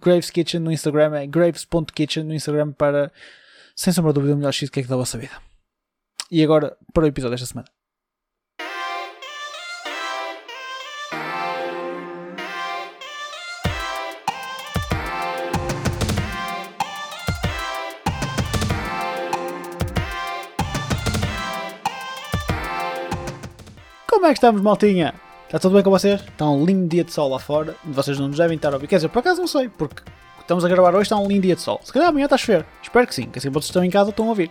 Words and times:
Graves 0.00 0.30
Kitchen 0.30 0.60
no 0.60 0.70
Instagram 0.70 1.16
é 1.16 1.26
graves.kitchen 1.26 2.24
no 2.24 2.34
Instagram 2.34 2.72
para, 2.72 3.12
sem 3.74 3.92
sombra 3.92 4.12
de 4.12 4.16
dúvida, 4.16 4.34
o 4.34 4.36
melhor 4.36 4.52
cheesecake 4.52 4.88
da 4.88 4.96
vossa 4.96 5.18
vida. 5.18 5.40
E 6.30 6.42
agora 6.42 6.76
para 6.92 7.04
o 7.04 7.06
episódio 7.06 7.36
desta 7.36 7.46
semana. 7.46 7.68
Como 24.08 24.26
é 24.26 24.28
que 24.30 24.38
estamos, 24.38 24.60
maltinha? 24.60 25.25
Está 25.46 25.60
tudo 25.60 25.74
bem 25.74 25.82
com 25.82 25.90
vocês? 25.90 26.20
Está 26.20 26.50
um 26.50 26.64
lindo 26.64 26.88
dia 26.88 27.04
de 27.04 27.12
sol 27.12 27.30
lá 27.30 27.38
fora. 27.38 27.76
Vocês 27.84 28.18
não 28.18 28.26
nos 28.26 28.36
devem 28.36 28.56
estar 28.56 28.70
a 28.70 28.74
ouvir. 28.74 28.88
Quer 28.88 28.96
dizer, 28.96 29.08
por 29.08 29.20
acaso 29.20 29.40
não 29.40 29.46
sei, 29.46 29.68
porque 29.68 30.02
estamos 30.40 30.64
a 30.64 30.68
gravar 30.68 30.92
hoje, 30.92 31.02
está 31.02 31.16
um 31.16 31.28
lindo 31.28 31.42
dia 31.42 31.54
de 31.54 31.60
sol. 31.60 31.80
Se 31.84 31.92
calhar 31.92 32.08
amanhã 32.08 32.24
está 32.24 32.34
a 32.34 32.38
chover. 32.38 32.66
Espero 32.82 33.06
que 33.06 33.14
sim, 33.14 33.26
que 33.30 33.38
assim 33.38 33.48
vocês 33.48 33.66
estão 33.66 33.84
em 33.84 33.90
casa 33.90 34.10
estão 34.10 34.26
a 34.26 34.30
ouvir. 34.30 34.50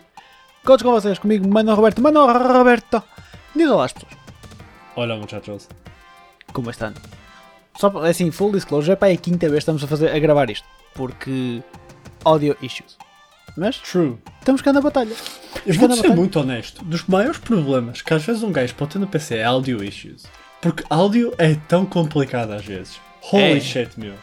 Contos 0.64 0.84
com 0.84 0.92
vocês, 0.92 1.20
comigo, 1.20 1.46
Mano 1.48 1.76
Roberto. 1.76 2.02
Mano 2.02 2.26
Roberto! 2.26 3.04
Diz 3.54 3.70
olá 3.70 3.86
às 3.86 3.94
pessoas. 3.94 4.14
Olá, 4.96 5.18
muchachos. 5.18 5.68
Como 6.54 6.70
estão? 6.70 6.94
Só 7.78 7.88
assim, 8.06 8.32
full 8.32 8.54
disclosure, 8.54 8.94
é 8.94 8.96
para 8.96 9.12
a 9.12 9.18
quinta 9.18 9.50
vez 9.50 9.56
que 9.66 9.72
estamos 9.72 9.84
a, 9.84 9.88
fazer, 9.88 10.10
a 10.16 10.18
gravar 10.18 10.50
isto. 10.50 10.66
Porque 10.94 11.62
audio 12.24 12.56
issues. 12.62 12.98
Mas 13.58 13.80
True. 13.80 14.18
estamos 14.40 14.62
cá 14.62 14.72
na 14.72 14.80
batalha. 14.80 15.14
Eu 15.66 15.74
vou 15.74 15.92
ser 15.92 16.16
muito 16.16 16.40
honesto. 16.40 16.86
Dos 16.86 17.04
maiores 17.06 17.38
problemas 17.38 18.02
que 18.02 18.14
às 18.14 18.24
vezes 18.24 18.44
um 18.44 18.52
gajo 18.52 18.74
pode 18.76 18.92
ter 18.92 19.00
no 19.00 19.08
PC 19.08 19.36
é 19.36 19.44
audio 19.44 19.84
issues. 19.84 20.24
Porque 20.66 20.84
áudio 20.90 21.32
é 21.38 21.54
tão 21.68 21.86
complicado 21.86 22.52
às 22.54 22.66
vezes. 22.66 23.00
Holy 23.32 23.58
É. 23.58 23.60
shit, 23.60 24.00
meu. 24.00 24.16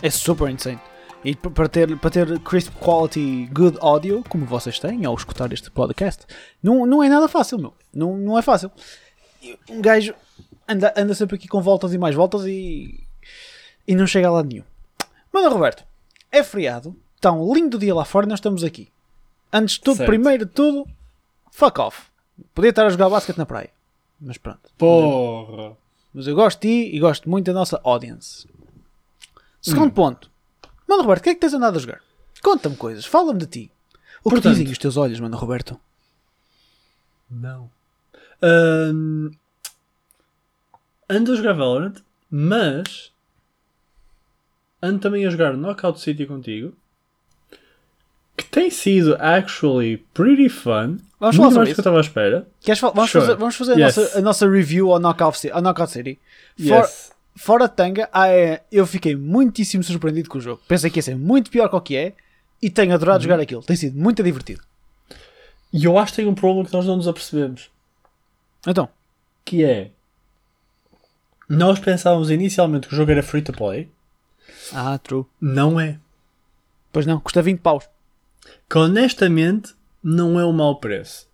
É 0.00 0.08
super 0.08 0.48
insane. 0.48 0.80
E 1.22 1.34
para 1.36 1.68
ter, 1.68 1.94
para 1.98 2.08
ter 2.08 2.38
crisp 2.40 2.72
quality 2.80 3.46
good 3.52 3.76
audio, 3.82 4.24
como 4.30 4.46
vocês 4.46 4.78
têm 4.78 5.04
ao 5.04 5.14
escutar 5.14 5.52
este 5.52 5.70
podcast, 5.70 6.24
não, 6.62 6.86
não 6.86 7.02
é 7.02 7.08
nada 7.10 7.28
fácil, 7.28 7.58
meu. 7.58 7.74
Não, 7.92 8.16
não 8.16 8.38
é 8.38 8.40
fácil. 8.40 8.70
Um 9.68 9.82
gajo 9.82 10.14
anda, 10.66 10.94
anda 10.96 11.14
sempre 11.14 11.36
aqui 11.36 11.48
com 11.48 11.60
voltas 11.60 11.92
e 11.92 11.98
mais 11.98 12.14
voltas 12.14 12.46
e, 12.46 13.06
e 13.86 13.94
não 13.94 14.06
chega 14.06 14.28
a 14.28 14.30
lado 14.30 14.48
nenhum. 14.48 14.64
Mano, 15.30 15.50
Roberto, 15.50 15.84
é 16.32 16.42
feriado, 16.42 16.96
está 17.16 17.30
um 17.30 17.52
lindo 17.52 17.78
dia 17.78 17.94
lá 17.94 18.06
fora 18.06 18.24
e 18.24 18.28
nós 18.30 18.38
estamos 18.38 18.64
aqui. 18.64 18.88
Antes 19.52 19.74
de 19.74 19.82
tudo, 19.82 19.98
Certo. 19.98 20.08
primeiro 20.08 20.46
de 20.46 20.50
tudo, 20.52 20.86
fuck 21.50 21.78
off. 21.78 22.04
Podia 22.54 22.70
estar 22.70 22.86
a 22.86 22.88
jogar 22.88 23.10
basquete 23.10 23.36
na 23.36 23.44
praia. 23.44 23.68
Mas 24.20 24.38
pronto. 24.38 24.70
Porra. 24.78 25.76
Mas 26.12 26.26
eu 26.26 26.34
gosto 26.34 26.60
de 26.60 26.68
ti 26.68 26.96
e 26.96 27.00
gosto 27.00 27.28
muito 27.28 27.46
da 27.46 27.52
nossa 27.52 27.80
audience. 27.84 28.46
Segundo 29.60 29.88
Hum. 29.88 29.90
ponto. 29.90 30.30
Mano 30.88 31.02
Roberto, 31.02 31.20
o 31.20 31.24
que 31.24 31.30
é 31.30 31.34
que 31.34 31.40
tens 31.40 31.54
andado 31.54 31.76
a 31.76 31.80
jogar? 31.80 32.00
Conta-me 32.42 32.76
coisas, 32.76 33.04
fala-me 33.04 33.40
de 33.40 33.46
ti. 33.46 33.70
O 34.22 34.28
que 34.30 34.36
Portanto- 34.36 34.52
dizem 34.56 34.70
os 34.70 34.78
teus 34.78 34.96
olhos, 34.96 35.18
mano 35.18 35.36
Roberto? 35.36 35.78
Não. 37.30 37.70
Ahm, 38.42 39.30
ando 41.08 41.32
a 41.32 41.36
jogar 41.36 41.54
Valorant, 41.54 41.96
mas 42.30 43.12
ando 44.82 45.00
também 45.00 45.26
a 45.26 45.30
jogar 45.30 45.56
Knockout 45.56 46.00
City 46.00 46.26
contigo. 46.26 46.74
Que 48.36 48.44
tem 48.44 48.70
sido 48.70 49.16
actually 49.20 49.98
pretty 50.12 50.48
fun. 50.48 50.98
Vamos 51.32 51.36
falar 51.36 51.48
muito 51.48 51.54
sobre 51.54 51.58
mais 51.58 51.58
do 51.58 51.64
que 51.64 51.70
eu 51.70 51.72
isso. 51.72 51.80
estava 51.80 51.96
à 51.96 52.00
espera. 52.00 52.48
Queres 52.60 52.78
fal- 52.80 52.92
vamos, 52.94 53.10
Sure. 53.10 53.24
fazer, 53.26 53.36
vamos 53.38 53.56
fazer 53.56 53.72
a, 53.72 53.76
Yes. 53.76 53.96
nossa, 53.96 54.18
a 54.18 54.20
nossa 54.22 54.48
review 54.50 54.92
ao 54.92 54.98
Knockout, 55.00 55.38
Ci- 55.38 55.50
ao 55.50 55.60
Knockout 55.62 55.90
City. 55.92 56.18
For- 56.58 56.66
Yes. 56.66 57.12
Fora 57.36 57.66
de 57.68 57.74
tanga, 57.74 58.08
ah, 58.12 58.28
é, 58.28 58.62
eu 58.70 58.86
fiquei 58.86 59.16
muitíssimo 59.16 59.82
surpreendido 59.82 60.28
com 60.28 60.38
o 60.38 60.40
jogo. 60.40 60.62
Pensei 60.68 60.88
que 60.88 60.98
ia 60.98 61.02
ser 61.02 61.16
muito 61.16 61.50
pior 61.50 61.68
que 61.68 61.74
o 61.76 61.80
que 61.80 61.96
é 61.96 62.12
e 62.62 62.70
tenho 62.70 62.94
adorado 62.94 63.18
Uhum. 63.18 63.22
jogar 63.24 63.40
aquilo. 63.40 63.60
Tem 63.62 63.74
sido 63.74 63.98
muito 63.98 64.22
divertido. 64.22 64.62
E 65.72 65.84
eu 65.84 65.98
acho 65.98 66.12
que 66.12 66.16
tem 66.22 66.28
um 66.28 66.34
problema 66.34 66.64
que 66.64 66.72
nós 66.72 66.86
não 66.86 66.94
nos 66.96 67.08
apercebemos. 67.08 67.68
Então, 68.66 68.88
Que 69.44 69.64
é. 69.64 69.90
Nós 71.48 71.78
pensávamos 71.78 72.30
inicialmente 72.30 72.88
que 72.88 72.94
o 72.94 72.96
jogo 72.96 73.10
era 73.10 73.22
free 73.22 73.42
to 73.42 73.52
play. 73.52 73.88
ah, 74.72 74.96
true. 74.98 75.26
Não 75.40 75.78
é. 75.78 75.98
Pois 76.92 77.04
não, 77.04 77.18
custa 77.20 77.42
20 77.42 77.60
paus. 77.60 77.88
Que 78.70 78.78
honestamente 78.78 79.74
não 80.04 80.38
é 80.38 80.44
um 80.44 80.52
mau 80.52 80.76
preço. 80.76 81.26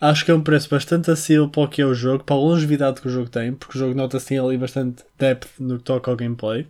Acho 0.00 0.24
que 0.24 0.30
é 0.30 0.34
um 0.34 0.42
preço 0.42 0.68
bastante 0.68 1.10
acessível 1.10 1.48
para 1.48 1.62
o 1.62 1.68
que 1.68 1.82
é 1.82 1.86
o 1.86 1.94
jogo, 1.94 2.22
para 2.22 2.36
a 2.36 2.38
longevidade 2.38 3.00
que 3.00 3.08
o 3.08 3.10
jogo 3.10 3.28
tem, 3.28 3.52
porque 3.52 3.76
o 3.76 3.80
jogo 3.80 3.94
nota-se 3.94 4.28
tem 4.28 4.38
ali 4.38 4.56
bastante 4.56 5.02
depth 5.18 5.48
no 5.58 5.78
que 5.78 5.84
toca 5.84 6.10
ao 6.10 6.16
gameplay. 6.16 6.68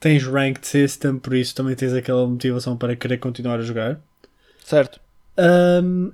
Tens 0.00 0.24
ranked 0.24 0.66
system, 0.66 1.18
por 1.18 1.34
isso 1.34 1.54
também 1.54 1.76
tens 1.76 1.92
aquela 1.92 2.26
motivação 2.26 2.76
para 2.76 2.96
querer 2.96 3.18
continuar 3.18 3.60
a 3.60 3.62
jogar. 3.62 4.00
Certo. 4.64 5.00
Ahm, 5.36 6.12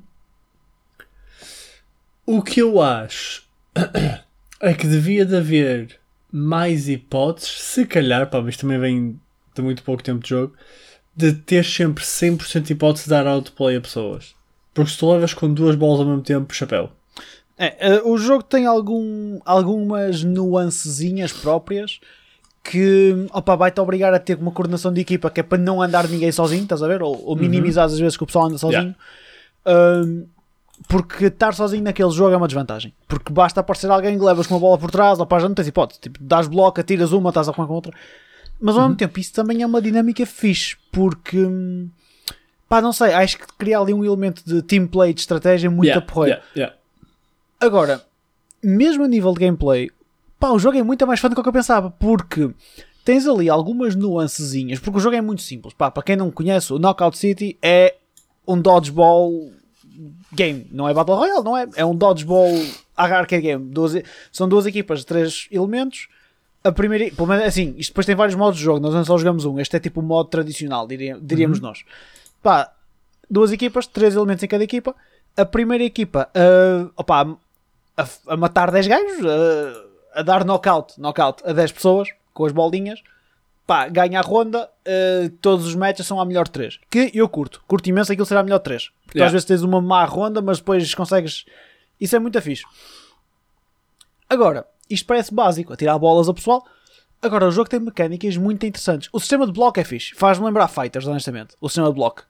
o 2.26 2.42
que 2.42 2.60
eu 2.60 2.80
acho 2.80 3.44
é 4.60 4.74
que 4.74 4.86
devia 4.86 5.24
de 5.24 5.36
haver 5.36 5.98
mais 6.30 6.88
hipóteses, 6.88 7.60
se 7.60 7.86
calhar, 7.86 8.28
pá, 8.28 8.40
mas 8.40 8.56
também 8.56 8.78
vem 8.78 9.20
de 9.54 9.62
muito 9.62 9.82
pouco 9.82 10.02
tempo 10.02 10.22
de 10.22 10.30
jogo, 10.30 10.54
de 11.14 11.32
ter 11.32 11.64
sempre 11.64 12.04
100% 12.04 12.62
de 12.62 12.72
hipótese 12.72 13.04
de 13.04 13.10
dar 13.10 13.26
outplay 13.26 13.76
a 13.76 13.80
pessoas. 13.80 14.34
Porque 14.72 14.90
se 14.90 14.98
tu 14.98 15.10
levas 15.12 15.34
com 15.34 15.52
duas 15.52 15.76
bolas 15.76 16.00
ao 16.00 16.06
mesmo 16.06 16.22
tempo, 16.22 16.54
chapéu. 16.54 16.90
É, 17.58 17.76
eh, 17.78 18.02
o 18.04 18.16
jogo 18.16 18.42
tem 18.42 18.66
algum, 18.66 19.38
algumas 19.44 20.24
nuancezinhas 20.24 21.32
próprias 21.32 22.00
que 22.64 23.26
opa, 23.32 23.56
vai-te 23.56 23.80
obrigar 23.80 24.14
a 24.14 24.18
ter 24.18 24.38
uma 24.38 24.50
coordenação 24.50 24.92
de 24.92 25.00
equipa 25.00 25.30
que 25.30 25.40
é 25.40 25.42
para 25.42 25.58
não 25.58 25.82
andar 25.82 26.08
ninguém 26.08 26.30
sozinho, 26.30 26.62
estás 26.62 26.82
a 26.82 26.88
ver? 26.88 27.02
Ou, 27.02 27.22
ou 27.24 27.36
minimizar 27.36 27.84
as 27.84 27.98
vezes 27.98 28.16
que 28.16 28.22
o 28.22 28.26
pessoal 28.26 28.46
anda 28.46 28.56
sozinho. 28.56 28.94
Ahm, 29.66 30.24
porque 30.88 31.26
estar 31.26 31.54
sozinho 31.54 31.82
naquele 31.82 32.10
jogo 32.10 32.32
é 32.32 32.36
uma 32.36 32.46
desvantagem. 32.46 32.92
Porque 33.06 33.32
basta 33.32 33.60
aparecer 33.60 33.90
alguém 33.90 34.18
que 34.18 34.24
levas 34.24 34.46
com 34.46 34.54
uma 34.54 34.60
bola 34.60 34.78
por 34.78 34.90
trás, 34.90 35.18
ou 35.18 35.26
pá, 35.26 35.38
já 35.38 35.48
não 35.48 35.54
tens 35.54 35.68
hipótese. 35.68 36.00
Tipo, 36.00 36.18
dás 36.22 36.48
bloco, 36.48 36.80
atiras 36.80 37.12
uma, 37.12 37.30
estás 37.30 37.48
a 37.48 37.52
com 37.52 37.62
a 37.62 37.66
outra. 37.66 37.92
Mas 38.62 38.76
ao 38.76 38.82
mesmo 38.82 38.96
tempo, 38.96 39.18
isso 39.18 39.32
também 39.32 39.60
é 39.62 39.66
uma 39.66 39.82
dinâmica 39.82 40.24
fixe, 40.24 40.76
porque. 40.90 41.38
hum, 41.38 41.88
Pá, 42.72 42.80
não 42.80 42.90
sei, 42.90 43.12
acho 43.12 43.36
que 43.36 43.46
cria 43.58 43.78
ali 43.78 43.92
um 43.92 44.02
elemento 44.02 44.42
de 44.46 44.62
team 44.62 44.86
play, 44.86 45.12
de 45.12 45.20
estratégia 45.20 45.70
muito 45.70 45.88
Yeah, 46.30 46.42
yeah, 46.56 46.72
yeah. 46.72 46.76
Agora, 47.60 48.02
mesmo 48.62 49.04
a 49.04 49.08
nível 49.08 49.34
de 49.34 49.40
gameplay, 49.40 49.90
pá, 50.40 50.48
o 50.52 50.58
jogo 50.58 50.78
é 50.78 50.82
muito 50.82 51.06
mais 51.06 51.20
fã 51.20 51.28
do 51.28 51.42
que 51.42 51.46
eu 51.46 51.52
pensava, 51.52 51.90
porque 51.90 52.50
tens 53.04 53.26
ali 53.26 53.50
algumas 53.50 53.94
nuancezinhas, 53.94 54.78
porque 54.78 54.96
o 54.96 55.00
jogo 55.00 55.16
é 55.16 55.20
muito 55.20 55.42
simples. 55.42 55.74
Pá, 55.74 55.90
para 55.90 56.02
quem 56.02 56.16
não 56.16 56.30
conhece, 56.30 56.72
o 56.72 56.78
Knockout 56.78 57.18
City 57.18 57.58
é 57.60 57.94
um 58.48 58.58
dodgeball 58.58 59.52
game, 60.32 60.66
não 60.72 60.88
é 60.88 60.94
Battle 60.94 61.16
Royale, 61.16 61.44
não 61.44 61.54
é? 61.54 61.68
É 61.76 61.84
um 61.84 61.94
dodgeball 61.94 62.48
arcade 62.96 63.42
game. 63.42 63.70
Duas, 63.70 64.02
são 64.32 64.48
duas 64.48 64.64
equipas 64.64 65.00
de 65.00 65.06
três 65.06 65.46
elementos. 65.50 66.08
A 66.64 66.70
primeira, 66.70 67.12
pelo 67.14 67.26
menos, 67.26 67.44
assim, 67.44 67.74
isto 67.76 67.90
depois 67.90 68.06
tem 68.06 68.14
vários 68.14 68.36
modos 68.36 68.56
de 68.58 68.64
jogo, 68.64 68.78
nós 68.80 68.94
não 68.94 69.04
só 69.04 69.18
jogamos 69.18 69.44
um, 69.44 69.58
este 69.58 69.76
é 69.76 69.80
tipo 69.80 70.00
o 70.00 70.02
modo 70.02 70.28
tradicional, 70.28 70.86
diríamos 70.86 71.58
nós. 71.60 71.84
Pá, 72.42 72.72
duas 73.28 73.50
equipas, 73.50 73.86
três 73.86 74.14
elementos 74.14 74.42
em 74.44 74.48
cada 74.48 74.62
equipa. 74.62 74.94
A 75.36 75.44
primeira 75.44 75.82
equipa, 75.82 76.28
ah, 76.34 76.88
opá, 76.96 77.26
a, 77.96 78.06
a 78.28 78.36
matar 78.36 78.70
10 78.70 78.86
gajos, 78.86 79.26
a, 80.14 80.20
a 80.20 80.22
dar 80.22 80.44
knockout, 80.44 81.00
knockout 81.00 81.42
a 81.44 81.52
10 81.52 81.72
pessoas 81.72 82.08
com 82.32 82.44
as 82.44 82.52
bolinhas. 82.52 83.02
Pá, 83.66 83.88
ganha 83.88 84.18
a 84.18 84.22
ronda, 84.22 84.68
ah, 84.86 85.30
todos 85.40 85.66
os 85.66 85.74
matches 85.74 86.06
são 86.06 86.20
a 86.20 86.24
melhor 86.24 86.46
3. 86.46 86.78
Que 86.90 87.10
eu 87.14 87.28
curto, 87.28 87.62
curto 87.66 87.88
imenso 87.88 88.12
aquilo 88.12 88.26
será 88.26 88.40
a 88.40 88.44
melhor 88.44 88.58
3. 88.60 88.90
Porque 89.06 89.18
Yeah. 89.18 89.26
às 89.26 89.32
vezes 89.32 89.46
tens 89.46 89.62
uma 89.62 89.80
má 89.80 90.04
ronda, 90.04 90.40
mas 90.40 90.58
depois 90.58 90.94
consegues. 90.94 91.44
Isso 92.00 92.14
é 92.14 92.18
muito 92.18 92.40
fixe. 92.40 92.64
Agora, 94.28 94.66
isto 94.92 95.06
parece 95.06 95.32
básico, 95.34 95.72
atirar 95.72 95.98
bolas 95.98 96.28
ao 96.28 96.34
pessoal. 96.34 96.64
Agora, 97.20 97.46
o 97.46 97.50
jogo 97.52 97.68
tem 97.68 97.78
mecânicas 97.80 98.36
muito 98.36 98.66
interessantes. 98.66 99.08
O 99.12 99.20
sistema 99.20 99.46
de 99.46 99.52
bloco 99.52 99.78
é 99.78 99.84
fixe, 99.84 100.12
faz-me 100.14 100.44
lembrar 100.44 100.68
Fighters, 100.68 101.06
honestamente. 101.06 101.54
O 101.60 101.68
sistema 101.68 101.88
de 101.88 101.94
bloco. 101.94 102.24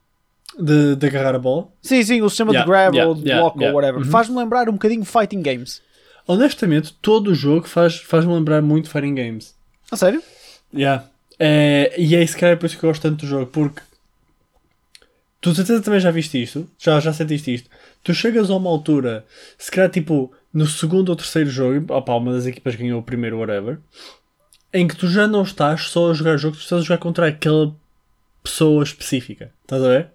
De, 0.58 0.96
de 0.96 1.06
agarrar 1.06 1.34
a 1.34 1.38
bola. 1.38 1.68
Sim, 1.80 2.02
sim, 2.02 2.20
o 2.20 2.28
sistema 2.28 2.52
Yeah, 2.52 2.64
de 2.66 2.70
grab 2.70 2.94
yeah, 2.94 3.08
ou 3.08 3.14
de 3.14 3.22
yeah, 3.22 3.40
bloco 3.42 3.64
ou 3.64 3.72
whatever. 3.72 4.02
Uhum. 4.02 4.10
Faz-me 4.10 4.36
lembrar 4.36 4.68
um 4.68 4.72
bocadinho 4.74 5.04
fighting 5.04 5.40
games. 5.40 5.80
Honestamente, 6.26 6.92
todo 7.00 7.28
o 7.30 7.34
jogo 7.34 7.66
faz- 7.66 7.96
faz-me 7.96 8.32
lembrar 8.32 8.60
muito 8.62 8.88
Fighting 8.88 9.14
Games. 9.14 9.54
A 9.90 9.96
sério? 9.96 10.22
Yeah. 10.72 11.04
É, 11.38 11.94
e 11.98 12.14
é 12.14 12.22
isso 12.22 12.36
que 12.36 12.44
é 12.44 12.54
por 12.54 12.66
isso 12.66 12.78
que 12.78 12.84
eu 12.84 12.90
gosto 12.90 13.02
tanto 13.02 13.22
do 13.22 13.26
jogo, 13.26 13.46
porque 13.46 13.82
tu 15.40 15.50
de 15.50 15.56
certeza 15.56 15.82
também 15.82 15.98
já 16.00 16.10
viste 16.10 16.40
isto, 16.40 16.68
já, 16.78 17.00
já 17.00 17.12
sentiste 17.12 17.52
isto. 17.54 17.68
Tu 18.04 18.14
chegas 18.14 18.50
a 18.50 18.54
uma 18.56 18.70
altura, 18.70 19.24
se 19.58 19.70
calhar 19.70 19.90
tipo 19.90 20.32
no 20.52 20.66
segundo 20.66 21.08
ou 21.10 21.16
terceiro 21.16 21.48
jogo, 21.50 21.92
opa, 21.94 22.14
uma 22.14 22.32
das 22.32 22.46
equipas 22.46 22.74
ganhou 22.74 23.00
o 23.00 23.02
primeiro, 23.02 23.38
whatever, 23.38 23.78
em 24.72 24.86
que 24.88 24.96
tu 24.96 25.06
já 25.08 25.26
não 25.26 25.42
estás 25.42 25.82
só 25.88 26.10
a 26.10 26.14
jogar 26.14 26.36
jogo, 26.36 26.56
tu 26.56 26.60
estás 26.62 26.80
a 26.82 26.84
jogar 26.84 26.98
contra 26.98 27.26
aquela 27.28 27.74
pessoa 28.42 28.82
específica. 28.82 29.52
Estás 29.62 29.82
a 29.82 29.88
ver? 29.88 30.08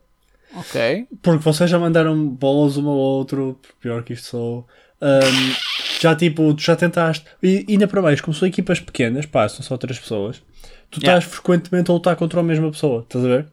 Ok. 0.56 1.08
Porque 1.22 1.44
vocês 1.44 1.70
já 1.70 1.78
mandaram 1.78 2.28
bolas 2.28 2.78
um 2.78 2.88
ao 2.88 2.96
outro, 2.96 3.60
pior 3.80 4.04
que 4.04 4.14
isto 4.14 4.28
sou. 4.28 4.68
Ahm, 5.02 5.54
já 6.00 6.16
tipo, 6.16 6.54
tu 6.54 6.62
já 6.62 6.76
tentaste. 6.76 7.26
E 7.44 7.66
e 7.68 7.74
ainda 7.74 7.88
para 7.88 8.02
mais, 8.02 8.20
como 8.22 8.34
são 8.34 8.48
equipas 8.48 8.80
pequenas, 8.80 9.26
pá, 9.26 9.48
são 9.48 9.62
só 9.64 9.78
três 9.78 10.00
pessoas, 10.00 10.42
tu 10.90 11.00
Yeah. 11.02 11.20
estás 11.20 11.24
frequentemente 11.36 11.92
a 11.92 11.94
lutar 11.94 12.16
contra 12.16 12.40
a 12.40 12.44
mesma 12.44 12.72
pessoa, 12.72 13.02
estás 13.04 13.24
a 13.24 13.28
ver? 13.28 13.48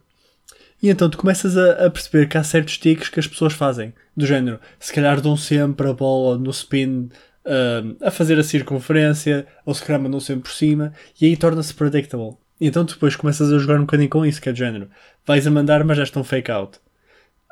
E 0.83 0.91
então 0.91 1.09
tu 1.09 1.17
começas 1.17 1.57
a, 1.57 1.87
a 1.87 1.91
perceber 1.91 2.29
que 2.29 2.37
há 2.37 2.45
certos 2.45 2.79
tiques 2.79 3.09
que 3.09 3.21
as 3.21 3.27
pessoas 3.27 3.53
fazem, 3.53 3.95
do 4.17 4.27
género, 4.27 4.61
se 4.79 4.93
calhar 4.93 5.21
dão 5.21 5.37
sempre 5.37 5.89
a 5.89 5.93
bola 5.93 6.39
no 6.39 6.51
spin 6.51 7.09
ahm, 7.45 7.97
a 8.03 8.11
fazer 8.11 8.39
a 8.39 8.45
circunferência, 8.45 9.47
ou 9.65 9.75
se 9.75 9.85
calhar 9.85 10.01
mandam 10.01 10.21
sempre 10.21 10.45
por 10.45 10.53
cima, 10.53 10.93
e 11.21 11.27
aí 11.27 11.37
torna-se 11.37 11.75
predictable. 11.75 12.37
E 12.61 12.67
então 12.67 12.85
tu 12.85 12.95
depois 12.95 13.17
começas 13.17 13.53
a 13.53 13.59
jogar 13.59 13.77
um 13.77 13.83
bocadinho 13.83 14.09
com 14.09 14.25
isso, 14.25 14.41
que 14.41 14.49
é 14.49 14.53
do 14.53 14.59
género, 14.59 14.89
vais 15.27 15.47
a 15.47 15.51
mandar, 15.51 15.85
mas 15.85 15.97
já 15.97 16.05
estão 16.05 16.23
fake 16.23 16.51
out. 16.51 16.79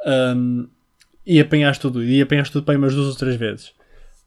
Um, 0.06 0.68
e 1.24 1.40
apanhaste 1.40 1.80
tudo, 1.80 2.02
e 2.02 2.20
apanhaste 2.20 2.52
tudo 2.52 2.64
para 2.64 2.74
aí 2.74 2.78
umas 2.78 2.94
duas 2.94 3.08
ou 3.08 3.14
três 3.14 3.36
vezes. 3.36 3.72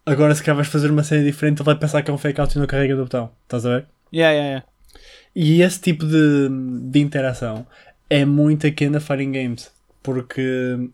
Agora, 0.06 0.36
se 0.36 0.44
calhar 0.44 0.56
vais 0.56 0.68
fazer 0.68 0.92
uma 0.92 1.04
cena 1.04 1.24
diferente, 1.24 1.60
ele 1.60 1.66
vai 1.66 1.76
pensar 1.76 2.02
que 2.02 2.12
é 2.12 2.14
um 2.14 2.18
fake 2.18 2.40
out 2.40 2.56
e 2.56 2.60
não 2.60 2.68
carrega 2.68 2.96
do 2.96 3.04
botão. 3.04 3.32
Estás 3.44 3.66
a 3.66 3.70
ver? 3.70 3.88
Yeah, 4.14 4.34
yeah, 4.34 4.50
yeah. 4.50 4.68
E 5.36 5.62
esse 5.62 5.82
tipo 5.82 6.06
de, 6.06 6.48
de 6.90 7.00
interação 7.00 7.66
é 8.10 8.26
muito 8.26 8.68
aqui 8.68 8.90
na 8.90 9.00
Fighting 9.00 9.32
Games. 9.32 9.72
Porque 10.02 10.90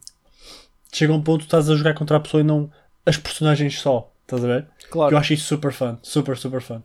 chega 0.92 1.14
um 1.14 1.22
ponto 1.22 1.40
que 1.40 1.46
estás 1.46 1.70
a 1.70 1.76
jogar 1.76 1.94
contra 1.94 2.18
a 2.18 2.20
pessoa 2.20 2.42
e 2.42 2.46
não 2.46 2.72
as 3.06 3.18
personagens 3.18 3.80
só. 3.80 4.12
Estás 4.24 4.44
a 4.44 4.48
ver? 4.48 4.68
Claro. 4.90 5.14
Eu 5.14 5.18
acho 5.18 5.34
isso 5.34 5.46
super 5.46 5.74
fun. 5.74 5.98
Super, 6.02 6.38
super 6.38 6.62
fun. 6.62 6.82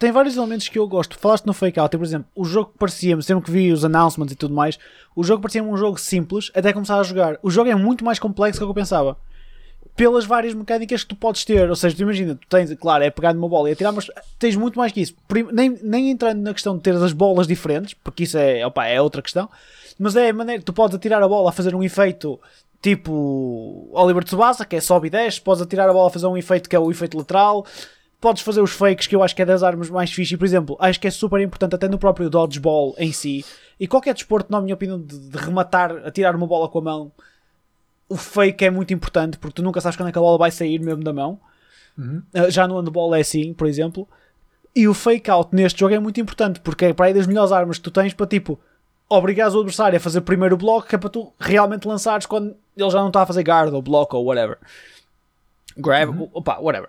Tem 0.00 0.10
vários 0.10 0.36
elementos 0.36 0.66
que 0.68 0.78
eu 0.78 0.88
gosto. 0.88 1.18
Falaste 1.18 1.44
no 1.44 1.52
Fake 1.52 1.78
Out, 1.78 1.96
por 1.96 2.04
exemplo, 2.04 2.26
o 2.34 2.44
jogo 2.44 2.72
parecia-me, 2.78 3.22
sempre 3.22 3.44
que 3.44 3.50
vi 3.50 3.70
os 3.70 3.84
announcements 3.84 4.32
e 4.32 4.36
tudo 4.36 4.54
mais, 4.54 4.78
o 5.14 5.22
jogo 5.22 5.42
parecia-me 5.42 5.68
um 5.68 5.76
jogo 5.76 6.00
simples 6.00 6.50
até 6.54 6.72
começar 6.72 6.98
a 6.98 7.02
jogar. 7.02 7.38
O 7.42 7.50
jogo 7.50 7.68
é 7.68 7.74
muito 7.74 8.02
mais 8.02 8.18
complexo 8.18 8.58
do 8.58 8.64
que 8.64 8.70
eu 8.70 8.74
pensava. 8.74 9.18
Pelas 9.96 10.24
várias 10.24 10.54
mecânicas 10.54 11.02
que 11.02 11.10
tu 11.10 11.16
podes 11.16 11.44
ter. 11.44 11.68
Ou 11.68 11.76
seja, 11.76 11.96
tu 11.96 12.02
imagina, 12.02 12.34
tu 12.34 12.46
tens, 12.48 12.72
claro, 12.74 13.04
é 13.04 13.10
pegar 13.10 13.34
numa 13.34 13.48
bola 13.48 13.68
e 13.68 13.72
atirar, 13.72 13.92
mas 13.92 14.10
tens 14.38 14.56
muito 14.56 14.78
mais 14.78 14.92
que 14.92 15.00
isso. 15.00 15.14
Nem, 15.52 15.78
nem 15.82 16.10
entrando 16.10 16.40
na 16.40 16.52
questão 16.52 16.76
de 16.76 16.82
ter 16.82 16.94
as 16.94 17.12
bolas 17.12 17.46
diferentes, 17.46 17.94
porque 17.94 18.24
isso 18.24 18.38
é, 18.38 18.66
opa, 18.66 18.86
é 18.86 19.00
outra 19.00 19.20
questão, 19.20 19.48
mas 19.98 20.16
é 20.16 20.30
a 20.30 20.34
maneira 20.34 20.62
tu 20.62 20.72
podes 20.72 20.96
atirar 20.96 21.22
a 21.22 21.28
bola 21.28 21.50
a 21.50 21.52
fazer 21.52 21.74
um 21.74 21.82
efeito 21.82 22.40
tipo 22.82 23.88
Oliver 23.92 24.24
Tsubasa, 24.24 24.64
que 24.64 24.76
é 24.76 24.80
sobe 24.80 25.08
e 25.08 25.10
desce, 25.10 25.40
podes 25.40 25.62
atirar 25.62 25.88
a 25.88 25.92
bola 25.92 26.08
a 26.08 26.10
fazer 26.10 26.26
um 26.26 26.36
efeito 26.36 26.68
que 26.68 26.74
é 26.74 26.78
o 26.78 26.90
efeito 26.90 27.18
lateral, 27.18 27.66
podes 28.20 28.42
fazer 28.42 28.60
os 28.60 28.72
fakes, 28.72 29.06
que 29.06 29.16
eu 29.16 29.22
acho 29.22 29.34
que 29.34 29.42
é 29.42 29.44
das 29.44 29.62
armas 29.62 29.88
mais 29.88 30.12
fixe. 30.12 30.36
Por 30.36 30.44
exemplo, 30.44 30.76
acho 30.78 31.00
que 31.00 31.08
é 31.08 31.10
super 31.10 31.40
importante 31.40 31.74
até 31.74 31.88
no 31.88 31.98
próprio 31.98 32.28
dodgeball 32.28 32.94
em 32.98 33.12
si. 33.12 33.44
E 33.78 33.86
qualquer 33.88 34.14
desporto, 34.14 34.52
na 34.52 34.60
minha 34.60 34.74
opinião, 34.74 35.00
de, 35.00 35.18
de 35.18 35.38
rematar, 35.38 35.90
atirar 36.06 36.36
uma 36.36 36.46
bola 36.46 36.68
com 36.68 36.78
a 36.78 36.82
mão, 36.82 37.12
o 38.10 38.16
fake 38.16 38.64
é 38.64 38.70
muito 38.70 38.92
importante, 38.92 39.38
porque 39.38 39.54
tu 39.54 39.62
nunca 39.62 39.80
sabes 39.80 39.96
quando 39.96 40.08
é 40.08 40.12
que 40.12 40.18
a 40.18 40.20
bola 40.20 40.36
vai 40.36 40.50
sair 40.50 40.80
mesmo 40.80 41.02
da 41.02 41.12
mão. 41.12 41.40
Uh, 41.96 42.50
já 42.50 42.66
no 42.66 42.76
handball 42.76 43.14
é 43.14 43.20
assim, 43.20 43.54
por 43.54 43.68
exemplo. 43.68 44.06
E 44.74 44.88
o 44.88 44.94
fake 44.94 45.30
out 45.30 45.54
neste 45.54 45.78
jogo 45.78 45.94
é 45.94 45.98
muito 45.98 46.20
importante, 46.20 46.60
porque 46.60 46.86
é 46.86 46.92
para 46.92 47.06
aí 47.06 47.14
das 47.14 47.26
melhores 47.26 47.52
armas 47.52 47.78
que 47.78 47.84
tu 47.84 47.90
tens 47.90 48.12
para 48.12 48.26
tipo 48.26 48.58
obrigares 49.08 49.54
o 49.54 49.58
adversário 49.58 49.96
a 49.96 50.00
fazer 50.00 50.20
primeiro 50.22 50.56
bloco, 50.56 50.88
que 50.88 50.94
é 50.94 50.98
para 50.98 51.08
tu 51.08 51.32
realmente 51.38 51.86
lançares 51.86 52.26
quando 52.26 52.56
ele 52.76 52.90
já 52.90 52.98
não 53.00 53.08
está 53.08 53.22
a 53.22 53.26
fazer 53.26 53.42
guard 53.42 53.72
ou 53.72 53.82
bloco 53.82 54.16
ou 54.16 54.24
whatever. 54.24 54.58
Grab, 55.76 56.28
opa, 56.32 56.58
whatever. 56.58 56.88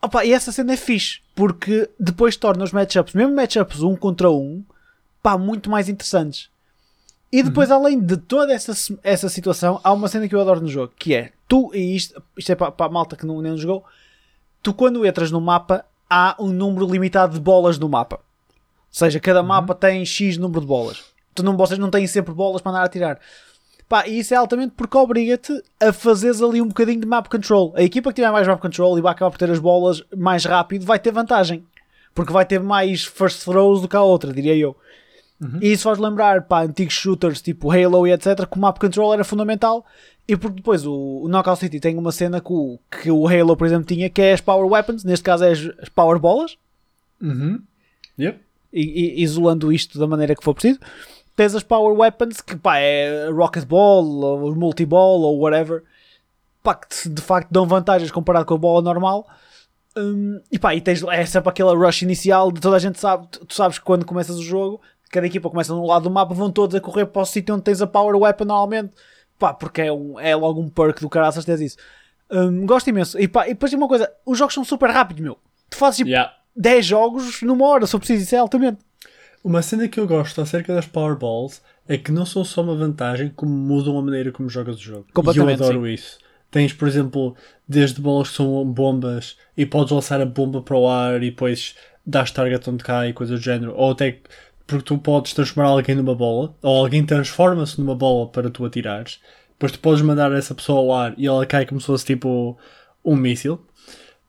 Opa, 0.00 0.24
e 0.24 0.32
essa 0.32 0.50
cena 0.50 0.72
é 0.72 0.76
fixe, 0.76 1.20
porque 1.34 1.88
depois 1.98 2.36
torna 2.36 2.64
os 2.64 2.72
matchups, 2.72 3.14
mesmo 3.14 3.34
matchups 3.34 3.82
um 3.82 3.94
contra 3.94 4.30
um, 4.30 4.64
pá, 5.22 5.38
muito 5.38 5.70
mais 5.70 5.88
interessantes. 5.88 6.50
E 7.32 7.42
depois, 7.42 7.70
além 7.70 7.98
de 7.98 8.18
toda 8.18 8.52
essa, 8.52 8.74
essa 9.02 9.28
situação, 9.30 9.80
há 9.82 9.90
uma 9.90 10.06
cena 10.06 10.28
que 10.28 10.34
eu 10.34 10.40
adoro 10.40 10.60
no 10.60 10.68
jogo, 10.68 10.92
que 10.98 11.14
é, 11.14 11.32
tu, 11.48 11.70
e 11.72 11.96
isto, 11.96 12.22
isto 12.36 12.52
é 12.52 12.54
para, 12.54 12.70
para 12.70 12.86
a 12.86 12.90
malta 12.90 13.16
que 13.16 13.24
não, 13.24 13.40
nem 13.40 13.56
jogou, 13.56 13.82
tu 14.62 14.74
quando 14.74 15.06
entras 15.06 15.30
no 15.30 15.40
mapa, 15.40 15.82
há 16.10 16.36
um 16.38 16.48
número 16.48 16.86
limitado 16.86 17.32
de 17.32 17.40
bolas 17.40 17.78
no 17.78 17.88
mapa. 17.88 18.16
Ou 18.16 18.20
seja, 18.90 19.18
cada 19.18 19.42
mapa 19.42 19.74
tem 19.74 20.04
X 20.04 20.36
número 20.36 20.60
de 20.60 20.66
bolas. 20.66 21.02
Tu 21.34 21.42
não, 21.42 21.56
vocês 21.56 21.78
não 21.78 21.90
têm 21.90 22.06
sempre 22.06 22.34
bolas 22.34 22.60
para 22.60 22.72
andar 22.72 22.84
a 22.84 22.88
tirar. 22.88 23.18
Pá, 23.88 24.06
e 24.06 24.18
isso 24.18 24.34
é 24.34 24.36
altamente 24.36 24.74
porque 24.76 24.96
obriga-te 24.96 25.62
a 25.80 25.90
fazeres 25.90 26.42
ali 26.42 26.60
um 26.60 26.68
bocadinho 26.68 27.00
de 27.00 27.06
map 27.06 27.28
control. 27.28 27.72
A 27.74 27.82
equipa 27.82 28.10
que 28.10 28.16
tiver 28.16 28.30
mais 28.30 28.46
map 28.46 28.60
control 28.60 28.98
e 28.98 29.00
vai 29.00 29.12
acabar 29.12 29.30
por 29.30 29.38
ter 29.38 29.50
as 29.50 29.58
bolas 29.58 30.02
mais 30.14 30.44
rápido 30.44 30.84
vai 30.84 30.98
ter 30.98 31.12
vantagem. 31.12 31.64
Porque 32.14 32.32
vai 32.32 32.44
ter 32.44 32.60
mais 32.60 33.04
first 33.04 33.42
throws 33.42 33.80
do 33.80 33.88
que 33.88 33.96
a 33.96 34.02
outra, 34.02 34.32
diria 34.34 34.54
eu. 34.54 34.76
E 35.60 35.72
isso 35.72 35.84
faz 35.84 35.98
lembrar 35.98 36.42
para 36.42 36.66
antigos 36.66 36.94
shooters 36.94 37.42
tipo 37.42 37.70
Halo 37.70 38.06
e 38.06 38.12
etc. 38.12 38.46
que 38.48 38.56
o 38.56 38.60
map 38.60 38.78
control 38.78 39.12
era 39.12 39.24
fundamental. 39.24 39.84
E 40.28 40.36
porque 40.36 40.56
depois 40.56 40.86
o, 40.86 40.92
o 41.24 41.28
Knockout 41.28 41.58
City 41.58 41.80
tem 41.80 41.98
uma 41.98 42.12
cena 42.12 42.40
que 42.40 42.52
o, 42.52 42.78
que 42.88 43.10
o 43.10 43.26
Halo, 43.26 43.56
por 43.56 43.66
exemplo, 43.66 43.84
tinha 43.86 44.08
que 44.08 44.22
é 44.22 44.32
as 44.34 44.40
Power 44.40 44.70
Weapons, 44.70 45.02
neste 45.02 45.24
caso 45.24 45.44
é 45.44 45.50
as, 45.50 45.58
as 45.80 45.88
Power 45.88 46.18
Bolas 46.20 46.56
Uhum. 47.20 47.60
Yep. 48.18 48.38
e- 48.72 48.80
e- 49.20 49.22
isolando 49.22 49.72
isto 49.72 49.98
da 49.98 50.06
maneira 50.06 50.34
que 50.36 50.44
for 50.44 50.54
preciso. 50.54 50.78
Tens 51.34 51.54
as 51.56 51.62
Power 51.62 51.96
Weapons, 51.98 52.40
que 52.40 52.54
pá, 52.56 52.78
é 52.78 53.28
Rocket 53.30 53.64
Ball, 53.64 54.04
ou 54.04 54.54
Multiball, 54.54 55.22
ou 55.22 55.38
whatever, 55.40 55.82
pá, 56.62 56.74
que 56.76 57.08
de 57.08 57.22
facto 57.22 57.50
dão 57.50 57.66
vantagens 57.66 58.10
comparado 58.12 58.44
com 58.46 58.54
a 58.54 58.58
bola 58.58 58.82
normal. 58.82 59.26
Hum, 59.96 60.40
e 60.50 60.58
pá, 60.58 60.74
e 60.74 60.80
tens, 60.80 61.02
é 61.02 61.26
sempre 61.26 61.48
aquela 61.50 61.74
rush 61.74 62.02
inicial 62.02 62.50
de 62.52 62.60
toda 62.60 62.76
a 62.76 62.78
gente 62.78 62.98
sabe, 63.00 63.26
tu 63.30 63.44
tu 63.44 63.54
sabes 63.54 63.78
que 63.78 63.84
quando 63.84 64.06
começas 64.06 64.36
o 64.36 64.42
jogo, 64.42 64.80
cada 65.12 65.26
equipa 65.26 65.48
começa 65.48 65.72
num 65.72 65.86
lado 65.86 66.04
do 66.04 66.10
mapa, 66.10 66.34
vão 66.34 66.50
todos 66.50 66.74
a 66.74 66.80
correr 66.80 67.06
para 67.06 67.22
o 67.22 67.26
sítio 67.26 67.54
onde 67.54 67.62
tens 67.62 67.80
a 67.80 67.86
Power 67.86 68.16
Weapon 68.16 68.46
normalmente, 68.46 68.92
pá, 69.38 69.52
porque 69.52 69.82
é, 69.82 69.92
um, 69.92 70.18
é 70.18 70.34
logo 70.34 70.60
um 70.60 70.68
perk 70.68 71.00
do 71.00 71.08
caraças 71.08 71.44
tens 71.44 71.60
isso. 71.60 71.76
Hum, 72.30 72.64
gosto 72.66 72.88
imenso. 72.88 73.20
E, 73.20 73.28
pá, 73.28 73.46
e 73.46 73.50
depois 73.50 73.70
tem 73.70 73.78
uma 73.78 73.86
coisa, 73.86 74.10
os 74.24 74.38
jogos 74.38 74.54
são 74.54 74.64
super 74.64 74.90
rápidos, 74.90 75.22
meu. 75.22 75.38
Tu 75.70 75.76
fazes 75.76 75.98
tipo 75.98 76.10
Yeah. 76.10 76.32
10 76.56 76.84
jogos 76.84 77.42
numa 77.42 77.66
hora, 77.66 77.86
se 77.86 77.94
eu 77.94 78.00
preciso, 78.00 78.24
isso 78.24 78.34
é 78.34 78.38
altamente. 78.38 78.78
Uma 79.44 79.60
cena 79.60 79.88
que 79.88 79.98
eu 79.98 80.06
gosto 80.06 80.40
acerca 80.40 80.74
das 80.74 80.86
Powerballs 80.86 81.60
é 81.88 81.98
que 81.98 82.12
não 82.12 82.24
são 82.24 82.44
só 82.44 82.62
uma 82.62 82.76
vantagem, 82.76 83.32
como 83.34 83.52
mudam 83.52 83.98
a 83.98 84.02
maneira 84.02 84.30
como 84.30 84.48
jogas 84.48 84.76
o 84.76 84.80
jogo. 84.80 85.06
E 85.34 85.38
eu 85.38 85.48
adoro 85.48 85.86
isso. 85.86 86.18
Tens, 86.50 86.72
por 86.72 86.86
exemplo, 86.86 87.34
desde 87.66 88.00
bolas 88.00 88.28
que 88.28 88.36
são 88.36 88.64
bombas 88.64 89.36
e 89.56 89.64
podes 89.66 89.92
lançar 89.92 90.20
a 90.20 90.26
bomba 90.26 90.62
para 90.62 90.76
o 90.76 90.88
ar 90.88 91.22
e 91.22 91.30
depois 91.30 91.74
dás 92.04 92.30
target 92.30 92.68
onde 92.68 92.84
cai 92.84 93.08
e 93.08 93.12
coisas 93.12 93.40
do 93.40 93.42
género. 93.42 93.74
Ou 93.74 93.92
até 93.92 94.20
porque 94.72 94.86
tu 94.86 94.98
podes 94.98 95.32
transformar 95.32 95.70
alguém 95.70 95.94
numa 95.94 96.14
bola, 96.14 96.54
ou 96.62 96.78
alguém 96.78 97.04
transforma-se 97.04 97.80
numa 97.80 97.94
bola 97.94 98.28
para 98.28 98.50
tu 98.50 98.64
atirares. 98.64 99.20
Depois 99.50 99.72
tu 99.72 99.78
podes 99.78 100.02
mandar 100.02 100.32
essa 100.32 100.54
pessoa 100.54 100.80
ao 100.80 100.92
ar 100.92 101.14
e 101.16 101.26
ela 101.26 101.46
cai 101.46 101.64
como 101.64 101.80
se 101.80 101.86
fosse 101.86 102.04
tipo 102.04 102.58
um 103.04 103.14
míssil. 103.14 103.64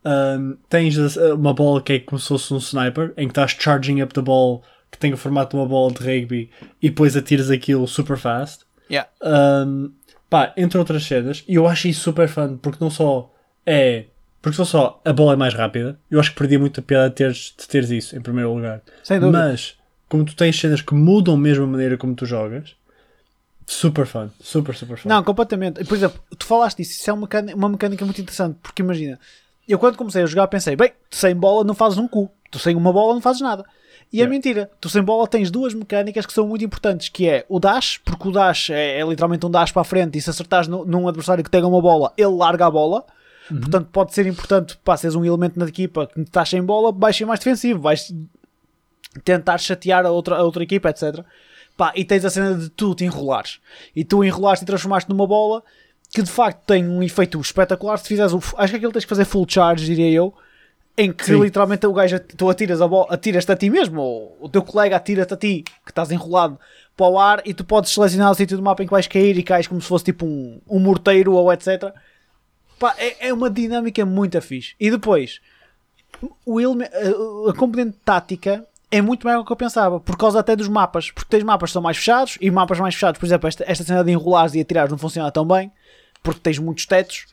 Um, 0.05 0.57
tens 0.69 0.97
uma 1.17 1.53
bola 1.53 1.81
que 1.81 1.93
é 1.93 1.99
como 1.99 2.19
se 2.19 2.27
fosse 2.27 2.53
um 2.53 2.57
sniper, 2.57 3.13
em 3.17 3.27
que 3.27 3.31
estás 3.31 3.55
charging 3.57 4.01
up 4.01 4.13
the 4.13 4.21
ball, 4.21 4.61
que 4.91 4.97
tem 4.97 5.13
o 5.13 5.17
formato 5.17 5.55
de 5.55 5.61
uma 5.61 5.67
bola 5.67 5.91
de 5.91 5.99
rugby, 5.99 6.51
e 6.81 6.89
depois 6.89 7.15
atiras 7.15 7.49
aquilo 7.49 7.87
super 7.87 8.17
fast. 8.17 8.65
Yeah. 8.91 9.09
Um, 9.23 9.91
pá, 10.29 10.53
entre 10.57 10.77
outras 10.77 11.03
cenas, 11.03 11.43
e 11.47 11.55
eu 11.55 11.67
acho 11.67 11.87
isso 11.87 12.01
super 12.01 12.27
fun, 12.27 12.57
porque 12.57 12.83
não 12.83 12.91
só 12.91 13.33
é. 13.65 14.05
Porque 14.41 14.57
não 14.57 14.65
só 14.65 15.01
a 15.05 15.13
bola 15.13 15.33
é 15.33 15.35
mais 15.37 15.53
rápida, 15.53 15.97
eu 16.11 16.19
acho 16.19 16.31
que 16.31 16.37
perdia 16.37 16.59
muito 16.59 16.79
a 16.79 16.83
piada 16.83 17.09
de 17.09 17.15
teres, 17.15 17.55
de 17.57 17.67
teres 17.67 17.89
isso 17.89 18.15
em 18.15 18.21
primeiro 18.21 18.53
lugar. 18.53 18.81
Sem 19.01 19.19
dúvida. 19.19 19.37
Mas, 19.37 19.77
como 20.13 20.23
tu 20.23 20.35
tens 20.35 20.59
cenas 20.59 20.79
que 20.79 20.93
mudam 20.93 21.35
mesmo 21.35 21.63
a 21.63 21.67
maneira 21.67 21.97
como 21.97 22.13
tu 22.13 22.23
jogas, 22.23 22.75
super 23.65 24.05
fun, 24.05 24.29
super, 24.39 24.75
super 24.75 24.95
fun. 24.95 25.09
Não, 25.09 25.23
completamente. 25.23 25.83
Por 25.85 25.95
exemplo, 25.97 26.21
tu 26.37 26.45
falaste 26.45 26.77
disso, 26.77 26.91
isso 26.99 27.09
é 27.09 27.13
uma 27.13 27.21
mecânica, 27.21 27.57
uma 27.57 27.67
mecânica 27.69 28.05
muito 28.05 28.21
interessante, 28.21 28.59
porque 28.61 28.83
imagina, 28.83 29.19
eu 29.67 29.79
quando 29.79 29.97
comecei 29.97 30.21
a 30.21 30.27
jogar 30.27 30.47
pensei, 30.49 30.75
bem, 30.75 30.91
tu 31.09 31.15
sem 31.17 31.35
bola 31.35 31.63
não 31.63 31.73
fazes 31.73 31.97
um 31.97 32.07
cu, 32.07 32.29
tu 32.51 32.59
sem 32.59 32.75
uma 32.75 32.93
bola 32.93 33.15
não 33.15 33.21
fazes 33.21 33.41
nada. 33.41 33.63
E 34.11 34.17
é 34.17 34.19
Yeah. 34.19 34.29
mentira, 34.31 34.69
tu 34.79 34.87
sem 34.87 35.01
bola 35.01 35.27
tens 35.27 35.49
duas 35.49 35.73
mecânicas 35.73 36.27
que 36.27 36.33
são 36.33 36.47
muito 36.47 36.63
importantes, 36.63 37.09
que 37.09 37.27
é 37.27 37.43
o 37.49 37.59
dash, 37.59 37.97
porque 38.05 38.27
o 38.27 38.31
dash 38.31 38.69
é, 38.69 38.99
é 38.99 39.03
literalmente 39.03 39.43
um 39.47 39.49
dash 39.49 39.71
para 39.71 39.81
a 39.81 39.85
frente 39.85 40.15
e 40.15 40.21
se 40.21 40.29
acertares 40.29 40.67
no- 40.67 40.85
num 40.85 41.07
adversário 41.07 41.43
que 41.43 41.49
tenha 41.49 41.65
uma 41.67 41.81
bola, 41.81 42.13
ele 42.15 42.35
larga 42.35 42.67
a 42.67 42.69
bola. 42.71 43.03
Portanto, 43.49 43.89
pode 43.91 44.13
ser 44.13 44.25
importante 44.25 44.77
para 44.85 44.95
seres 44.97 45.15
um 45.15 45.25
elemento 45.25 45.59
na 45.59 45.65
equipa 45.65 46.07
que 46.07 46.21
estás 46.21 46.47
sem 46.49 46.63
bola, 46.63 46.91
vais 46.93 47.15
ser 47.15 47.25
mais 47.25 47.39
defensivo, 47.39 47.81
vais 47.81 48.09
tentar 49.23 49.57
chatear 49.57 50.05
a 50.05 50.11
outra, 50.11 50.37
a 50.37 50.43
outra 50.43 50.63
equipa, 50.63 50.89
etc. 50.89 51.23
Pá, 51.75 51.91
e 51.95 52.05
tens 52.05 52.23
a 52.23 52.29
cena 52.29 52.55
de 52.55 52.69
tu 52.69 52.93
te 52.93 53.03
enrolares. 53.03 53.59
E 53.95 54.03
tu 54.03 54.23
enrolaste 54.23 54.63
e 54.63 54.67
transformaste 54.67 55.09
numa 55.09 55.25
bola 55.25 55.63
que 56.13 56.21
de 56.21 56.29
facto 56.29 56.63
tem 56.65 56.87
um 56.87 57.01
efeito 57.01 57.39
espetacular. 57.41 57.97
Se 57.97 58.07
fizeres 58.07 58.33
o. 58.33 58.37
Acho 58.57 58.73
que 58.73 58.77
aquilo 58.77 58.91
tens 58.91 59.05
que 59.05 59.09
fazer 59.09 59.25
full 59.25 59.45
charge, 59.49 59.85
diria 59.85 60.09
eu. 60.11 60.33
Em 60.95 61.11
que 61.11 61.25
Sim. 61.25 61.41
literalmente 61.41 61.87
o 61.87 61.93
gajo, 61.93 62.19
tu 62.19 62.47
atiras 62.51 62.79
a 62.79 62.87
bola, 62.87 63.07
atiras-te 63.09 63.51
a 63.51 63.55
ti 63.55 63.67
mesmo, 63.67 63.99
ou 63.99 64.37
o 64.39 64.47
teu 64.47 64.61
colega 64.61 64.95
atira-te 64.95 65.33
a 65.33 65.37
ti, 65.37 65.63
que 65.83 65.89
estás 65.89 66.11
enrolado 66.11 66.59
para 66.95 67.07
o 67.07 67.17
ar, 67.17 67.41
e 67.45 67.51
tu 67.51 67.65
podes 67.65 67.91
selecionar 67.91 68.29
o 68.29 68.35
sítio 68.35 68.55
do 68.55 68.61
mapa 68.61 68.83
em 68.83 68.85
que 68.85 68.91
vais 68.91 69.07
cair 69.07 69.35
e 69.35 69.41
cais 69.41 69.65
como 69.65 69.81
se 69.81 69.87
fosse 69.87 70.05
tipo 70.05 70.23
um, 70.23 70.61
um 70.69 70.77
morteiro 70.77 71.33
ou 71.33 71.51
etc. 71.51 71.91
Pá, 72.77 72.93
é, 72.99 73.29
é 73.29 73.33
uma 73.33 73.49
dinâmica 73.49 74.05
muito 74.05 74.39
fixe. 74.39 74.75
E 74.79 74.91
depois, 74.91 75.41
o 76.45 76.59
a 77.49 77.53
componente 77.55 77.97
tática 78.05 78.63
é 78.97 79.01
muito 79.01 79.25
maior 79.25 79.39
do 79.39 79.45
que 79.45 79.51
eu 79.51 79.55
pensava, 79.55 79.99
por 79.99 80.15
causa 80.17 80.39
até 80.39 80.55
dos 80.55 80.67
mapas, 80.67 81.09
porque 81.11 81.29
tens 81.29 81.43
mapas 81.43 81.69
que 81.69 81.73
são 81.73 81.81
mais 81.81 81.97
fechados, 81.97 82.37
e 82.39 82.51
mapas 82.51 82.79
mais 82.79 82.93
fechados, 82.93 83.19
por 83.19 83.25
exemplo, 83.25 83.47
esta, 83.47 83.63
esta 83.67 83.83
cena 83.83 84.03
de 84.03 84.11
enrolares 84.11 84.53
e 84.53 84.61
atirares 84.61 84.91
não 84.91 84.97
funciona 84.97 85.31
tão 85.31 85.45
bem, 85.45 85.71
porque 86.21 86.39
tens 86.39 86.59
muitos 86.59 86.85
tetos, 86.85 87.25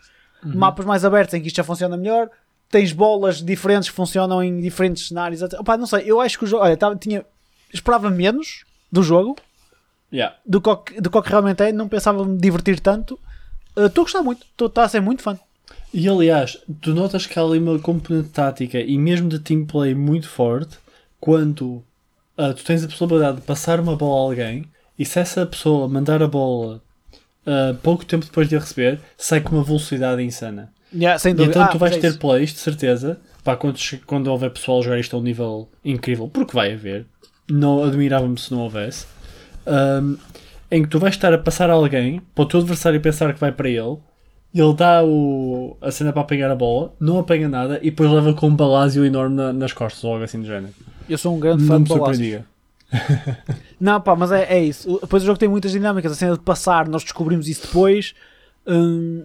mapas 0.42 0.86
mais 0.86 1.04
abertos 1.04 1.34
em 1.34 1.40
que 1.40 1.48
isto 1.48 1.56
já 1.56 1.64
funciona 1.64 1.96
melhor, 1.96 2.28
tens 2.70 2.92
bolas 2.92 3.42
diferentes 3.42 3.88
que 3.90 3.94
funcionam 3.94 4.42
em 4.42 4.60
diferentes 4.60 5.08
cenários. 5.08 5.42
Opá, 5.42 5.76
não 5.76 5.86
sei, 5.86 6.02
eu 6.06 6.20
acho 6.20 6.38
que 6.38 6.44
o 6.44 6.46
jogo, 6.46 6.64
olha, 6.64 6.76
tava- 6.76 6.96
tinha, 6.96 7.24
esperava 7.72 8.10
menos 8.10 8.64
do 8.90 9.02
jogo, 9.02 9.36
Yeah. 10.12 10.34
do 10.44 10.60
que, 10.60 11.00
do 11.00 11.08
que 11.08 11.28
realmente 11.28 11.62
é, 11.62 11.70
não 11.70 11.88
pensava 11.88 12.24
me 12.24 12.36
divertir 12.38 12.80
tanto, 12.80 13.18
Uh, 13.76 13.86
estou 13.86 14.02
a 14.02 14.04
gostar 14.04 14.22
muito, 14.24 14.42
estou 14.44 14.66
está 14.66 14.82
a 14.82 14.88
ser 14.88 15.00
muito 15.00 15.22
fã. 15.22 15.38
E 15.94 16.08
aliás, 16.08 16.58
tu 16.82 16.92
notas 16.92 17.24
que 17.24 17.38
há 17.38 17.42
ali 17.42 17.56
uma 17.60 17.78
componente 17.78 18.30
tática 18.30 18.80
e 18.80 18.98
mesmo 18.98 19.28
de 19.28 19.38
team 19.38 19.64
play 19.64 19.94
muito 19.94 20.28
forte 20.28 20.76
quando 21.20 21.82
ah, 22.36 22.52
tu 22.54 22.64
tens 22.64 22.84
a 22.84 22.88
possibilidade 22.88 23.36
de 23.38 23.42
passar 23.42 23.80
uma 23.80 23.96
bola 23.96 24.20
a 24.20 24.24
alguém 24.30 24.64
e 24.98 25.04
se 25.04 25.18
essa 25.18 25.46
pessoa 25.46 25.88
mandar 25.88 26.22
a 26.22 26.28
bola 26.28 26.82
ah, 27.46 27.74
pouco 27.82 28.04
tempo 28.04 28.24
depois 28.24 28.48
de 28.48 28.56
a 28.56 28.60
receber, 28.60 29.00
sai 29.16 29.40
com 29.40 29.54
uma 29.56 29.64
velocidade 29.64 30.22
insana. 30.22 30.72
Yeah, 30.92 31.18
sem 31.18 31.32
E 31.32 31.36
dúvida. 31.36 31.52
então 31.52 31.62
Ah, 31.64 31.68
tu 31.68 31.78
vais 31.78 31.96
é 31.96 32.00
ter 32.00 32.18
plays, 32.18 32.52
de 32.52 32.58
certeza, 32.58 33.20
pá, 33.44 33.56
quando, 33.56 33.78
quando 34.06 34.26
houver 34.28 34.50
pessoal 34.50 34.82
jogar 34.82 34.98
isto 34.98 35.14
a 35.14 35.18
um 35.18 35.22
nível 35.22 35.68
incrível, 35.84 36.28
porque 36.28 36.52
vai 36.54 36.72
haver, 36.72 37.06
não 37.48 37.84
admirava-me 37.84 38.38
se 38.38 38.50
não 38.52 38.60
houvesse, 38.60 39.06
ahm, 39.66 40.16
em 40.70 40.82
que 40.82 40.88
tu 40.88 40.98
vais 40.98 41.14
estar 41.14 41.32
a 41.32 41.38
passar 41.38 41.70
a 41.70 41.74
alguém 41.74 42.20
para 42.34 42.42
o 42.44 42.46
teu 42.46 42.60
adversário 42.60 43.00
pensar 43.00 43.32
que 43.32 43.40
vai 43.40 43.52
para 43.52 43.68
ele, 43.68 43.98
e 44.52 44.60
ele 44.60 44.74
dá 44.74 45.04
o, 45.04 45.76
a 45.80 45.90
cena 45.92 46.12
para 46.12 46.22
apanhar 46.22 46.50
a 46.50 46.56
bola, 46.56 46.92
não 46.98 47.18
apanha 47.20 47.48
nada 47.48 47.78
e 47.82 47.90
depois 47.90 48.10
leva 48.10 48.34
com 48.34 48.48
um 48.48 48.56
balásio 48.56 49.04
enorme 49.04 49.36
na- 49.36 49.52
nas 49.52 49.72
costas, 49.72 50.02
ou 50.02 50.12
algo 50.12 50.24
assim 50.24 50.40
do 50.40 50.46
género. 50.46 50.74
Eu 51.10 51.18
sou 51.18 51.34
um 51.36 51.40
grande 51.40 51.64
fã 51.66 51.82
de 51.82 51.88
surpreendia. 51.88 52.46
Não, 53.80 54.00
pá, 54.00 54.14
mas 54.16 54.32
é, 54.32 54.44
é 54.44 54.62
isso. 54.62 54.94
O- 54.96 55.00
Depois 55.00 55.22
o 55.22 55.26
jogo 55.26 55.38
tem 55.38 55.48
muitas 55.48 55.72
dinâmicas. 55.72 56.12
A 56.12 56.14
cena 56.14 56.32
de 56.34 56.40
passar, 56.40 56.88
nós 56.88 57.02
descobrimos 57.02 57.48
isso 57.48 57.62
depois. 57.66 58.14
Hum, 58.66 59.24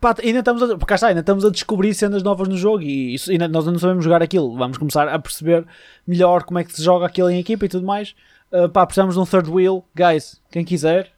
pá, 0.00 0.14
ainda 0.22 0.40
estamos 0.40 0.62
a, 0.62 0.76
cá 0.78 0.94
está, 0.94 1.08
ainda 1.08 1.20
estamos 1.20 1.44
a 1.44 1.50
descobrir 1.50 1.92
cenas 1.94 2.22
novas 2.22 2.48
no 2.48 2.56
jogo 2.56 2.82
e 2.82 3.14
isso, 3.14 3.30
ainda, 3.30 3.46
nós 3.48 3.66
não 3.66 3.78
sabemos 3.78 4.04
jogar 4.04 4.22
aquilo. 4.22 4.56
Vamos 4.56 4.78
começar 4.78 5.08
a 5.08 5.18
perceber 5.18 5.64
melhor 6.06 6.44
como 6.44 6.58
é 6.58 6.64
que 6.64 6.72
se 6.74 6.82
joga 6.82 7.06
aquilo 7.06 7.30
em 7.30 7.38
equipa 7.38 7.64
e 7.64 7.68
tudo 7.68 7.86
mais. 7.86 8.14
Uh, 8.52 8.68
pá, 8.68 8.84
precisamos 8.86 9.14
de 9.14 9.20
um 9.20 9.26
third 9.26 9.48
wheel. 9.50 9.84
Guys, 9.94 10.40
quem 10.50 10.64
quiser. 10.64 11.10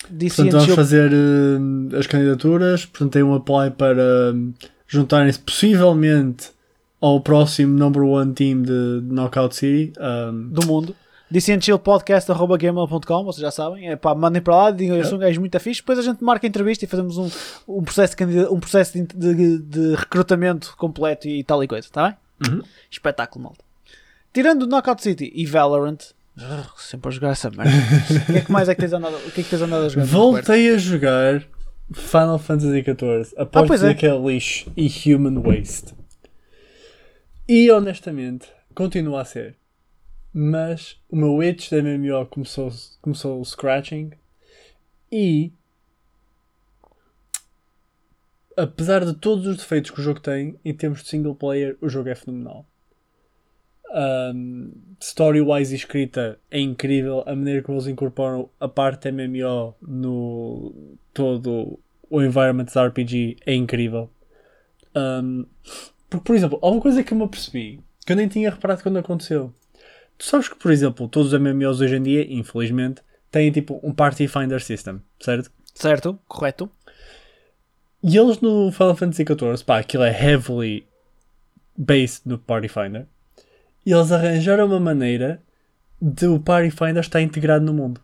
Portanto, 0.00 0.52
vamos 0.52 0.74
fazer 0.76 1.10
hum, 1.12 1.88
as 1.98 2.06
candidaturas, 2.06 2.86
portanto, 2.86 3.12
tem 3.12 3.22
um 3.22 3.34
apply 3.34 3.70
para 3.72 4.32
hum, 4.34 4.52
juntarem-se 4.86 5.38
possivelmente 5.40 6.50
ao 7.00 7.20
próximo 7.20 7.76
number 7.78 8.02
one 8.02 8.32
team 8.34 8.62
de 8.62 9.00
Knockout 9.04 9.54
City. 9.54 9.92
hum, 10.00 10.48
do 10.50 10.66
mundo. 10.66 10.94
DCNChillPodcast.gmail.com, 11.30 13.24
vocês 13.24 13.42
já 13.42 13.50
sabem. 13.50 13.90
É 13.90 13.96
pá, 13.96 14.14
mandem 14.14 14.40
para 14.40 14.56
lá, 14.56 14.70
digam 14.70 14.96
eu 14.96 15.04
sou 15.04 15.16
um 15.16 15.20
gajo 15.20 15.40
muito 15.40 15.58
fixe. 15.60 15.80
Depois 15.80 15.98
a 15.98 16.02
gente 16.02 16.22
marca 16.24 16.46
a 16.46 16.48
entrevista 16.48 16.84
e 16.84 16.88
fazemos 16.88 17.18
um, 17.18 17.28
um 17.68 17.82
processo, 17.82 18.16
de, 18.16 18.38
um 18.46 18.58
processo 18.60 18.92
de, 18.94 19.02
de- 19.34 19.58
de 19.58 19.94
recrutamento 19.94 20.74
completo 20.78 21.28
e 21.28 21.42
tal 21.44 21.62
e 21.62 21.68
coisa, 21.68 21.86
está 21.86 22.08
bem? 22.08 22.16
Uhum. 22.50 22.62
Espetáculo, 22.90 23.44
malta. 23.44 23.64
Tirando 24.32 24.66
Knockout 24.66 25.02
City 25.02 25.30
e 25.34 25.44
Valorant, 25.46 25.98
sempre 26.76 27.08
a 27.08 27.12
jogar 27.12 27.30
essa 27.30 27.50
merda. 27.50 27.72
O 28.22 28.26
que 28.32 28.38
é 28.38 28.40
que 28.42 28.52
mais 28.52 28.68
é 28.68 28.74
que 28.74 28.80
tens 28.80 28.92
andado, 28.92 29.16
o 29.16 29.30
que 29.30 29.40
é 29.40 29.44
que 29.44 29.50
tens 29.50 29.62
andado 29.62 29.84
a 29.84 29.88
jogar? 29.88 30.06
Voltei 30.06 30.70
a 30.74 30.78
jogar 30.78 31.42
Final 31.92 32.38
Fantasy 32.38 32.82
XIV 32.82 33.34
após 33.36 33.70
Ah, 33.70 33.74
dizer 33.74 33.90
é. 33.90 33.94
que 33.94 34.06
é 34.06 34.16
lixo 34.18 34.70
e 34.76 35.14
Human 35.14 35.40
Waste. 35.42 35.94
E 37.48 37.70
honestamente, 37.70 38.52
continua 38.74 39.22
a 39.22 39.24
ser. 39.24 39.56
Mas 40.34 41.00
o 41.08 41.16
meu 41.16 41.42
itch 41.42 41.70
da 41.70 41.82
MMO 41.82 42.26
começou, 42.26 42.70
começou 43.00 43.40
o 43.40 43.44
scratching 43.44 44.10
e 45.10 45.50
apesar 48.54 49.04
de 49.04 49.14
todos 49.14 49.46
os 49.46 49.56
defeitos 49.56 49.90
que 49.90 50.00
o 50.00 50.02
jogo 50.02 50.20
tem, 50.20 50.58
em 50.62 50.74
termos 50.74 51.02
de 51.02 51.08
single 51.08 51.34
player, 51.34 51.78
o 51.80 51.88
jogo 51.88 52.10
é 52.10 52.14
fenomenal. 52.14 52.66
Um, 53.90 54.72
Story-wise 55.00 55.74
escrita 55.74 56.38
é 56.50 56.60
incrível. 56.60 57.22
A 57.24 57.34
maneira 57.34 57.62
como 57.62 57.78
eles 57.78 57.86
incorporam 57.86 58.50
a 58.60 58.68
parte 58.68 59.10
MMO 59.10 59.74
no 59.80 60.98
todo 61.14 61.78
o 62.10 62.22
environment 62.22 62.66
RPG 62.76 63.38
é 63.46 63.54
incrível. 63.54 64.10
Um, 64.94 65.46
porque, 66.08 66.24
por 66.24 66.36
exemplo, 66.36 66.58
há 66.62 66.68
uma 66.68 66.80
coisa 66.80 67.02
que 67.02 67.12
eu 67.12 67.18
me 67.18 67.24
apercebi 67.24 67.80
que 68.08 68.12
eu 68.12 68.16
nem 68.16 68.26
tinha 68.26 68.48
reparado 68.48 68.82
quando 68.82 68.98
aconteceu. 68.98 69.52
Tu 70.16 70.24
sabes 70.24 70.48
que, 70.48 70.56
por 70.56 70.72
exemplo, 70.72 71.06
todos 71.08 71.30
os 71.30 71.38
MMOs 71.38 71.82
hoje 71.82 71.96
em 71.96 72.02
dia, 72.02 72.32
infelizmente, 72.32 73.02
têm 73.30 73.52
tipo 73.52 73.78
um 73.82 73.92
Party 73.92 74.26
Finder 74.26 74.62
System, 74.62 75.02
certo? 75.20 75.50
Certo, 75.74 76.18
correto. 76.26 76.70
E 78.02 78.16
eles 78.16 78.40
no 78.40 78.72
Final 78.72 78.96
Fantasy 78.96 79.24
XIV, 79.24 79.62
pá, 79.62 79.78
aquilo 79.78 80.04
é 80.04 80.10
heavily 80.10 80.86
based 81.76 82.22
no 82.24 82.38
Party 82.38 82.68
Finder. 82.68 83.06
E 83.84 83.92
eles 83.92 84.10
arranjaram 84.10 84.64
uma 84.66 84.80
maneira 84.80 85.42
de 86.00 86.26
o 86.28 86.40
Party 86.40 86.70
Finder 86.70 87.00
estar 87.00 87.20
integrado 87.20 87.64
no 87.64 87.74
mundo. 87.74 88.00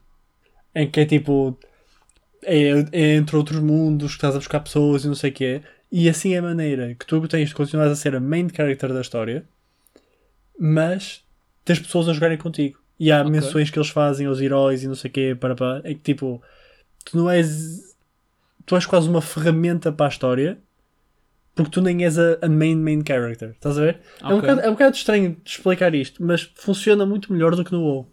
Em 0.75 0.91
que 0.91 1.01
é 1.01 1.07
tipo. 1.07 1.59
É, 2.43 2.85
é 2.93 3.15
entre 3.17 3.37
outros 3.37 3.61
mundos, 3.61 4.13
que 4.13 4.17
estás 4.17 4.35
a 4.35 4.39
buscar 4.39 4.61
pessoas 4.61 5.05
e 5.05 5.09
não 5.09 5.15
sei 5.15 5.31
o 5.31 5.33
que 5.33 5.45
é. 5.47 5.63
E 5.97 6.09
assim 6.09 6.35
é 6.35 6.39
a 6.39 6.43
maneira 6.43 6.93
que 6.97 7.07
tu 7.07 7.29
tens 7.29 7.51
de 7.51 7.55
continuar 7.55 7.87
a 7.87 7.95
ser 7.95 8.17
a 8.17 8.21
main 8.21 8.49
character 8.49 8.93
da 8.93 9.01
história, 9.01 9.45
mas 10.59 11.23
tens 11.65 11.79
pessoas 11.79 12.09
a 12.09 12.13
jogarem 12.13 12.37
contigo. 12.37 12.81
E 12.99 13.13
há 13.13 13.21
Ok. 13.21 13.31
menções 13.31 13.71
que 13.71 13.79
eles 13.79 13.91
fazem 13.91 14.27
aos 14.27 14.41
heróis 14.41 14.83
e 14.83 14.89
não 14.89 14.97
sei 14.97 15.09
o 15.09 15.15
que, 15.15 15.35
para, 15.37 15.55
para, 15.55 15.83
é 15.85 15.95
que 15.95 16.01
tipo, 16.01 16.43
tu 17.05 17.17
não 17.17 17.31
és. 17.31 17.95
Tu 18.67 18.75
és 18.75 18.85
quase 18.87 19.09
uma 19.09 19.23
ferramenta 19.23 19.93
para 19.93 20.07
a 20.07 20.09
história 20.09 20.59
porque 21.55 21.71
tu 21.71 21.81
nem 21.81 22.03
és 22.03 22.19
a, 22.19 22.39
a 22.43 22.49
main 22.49 22.75
main 22.75 23.05
character. 23.07 23.51
Estás 23.51 23.79
a 23.79 23.83
ver? 23.83 24.01
É, 24.21 24.27
um 24.27 24.41
bocado, 24.41 24.61
é 24.63 24.69
um 24.69 24.73
bocado 24.73 24.97
estranho 24.97 25.37
de 25.45 25.49
explicar 25.49 25.95
isto, 25.95 26.25
mas 26.25 26.43
funciona 26.57 27.07
muito 27.07 27.33
melhor 27.33 27.55
do 27.55 27.65
que 27.65 27.71
no 27.71 27.81
WoW. 27.81 28.11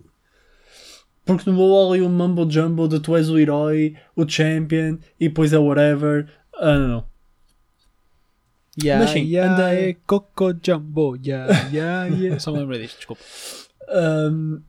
Porque 1.26 1.46
demorou 1.46 1.92
ali 1.94 2.04
um 2.04 2.10
mumbo 2.10 2.48
jumbo 2.48 2.88
de 2.88 3.00
tu 3.00 3.18
és 3.18 3.28
o 3.28 3.40
herói, 3.40 3.96
o 4.16 4.30
champion 4.30 5.00
e 5.20 5.30
depois 5.30 5.52
é 5.52 5.58
whatever. 5.58 6.28
Ah, 6.54 6.78
não, 6.78 6.88
não. 6.88 7.11
Yeah, 8.78 9.04
Mas 9.04 9.10
sim, 9.12 9.24
yeah, 9.26 9.52
andei- 9.54 9.90
é 9.90 9.94
Coco 10.08 10.54
Jumbo, 10.64 11.18
yeah, 11.24 11.48
yeah, 11.72 12.06
yeah. 12.22 12.40
Só 12.40 12.52
me 12.54 12.60
lembrei 12.60 12.82
disto, 12.82 12.98
desculpa. 12.98 13.22
Ahm, 13.90 14.62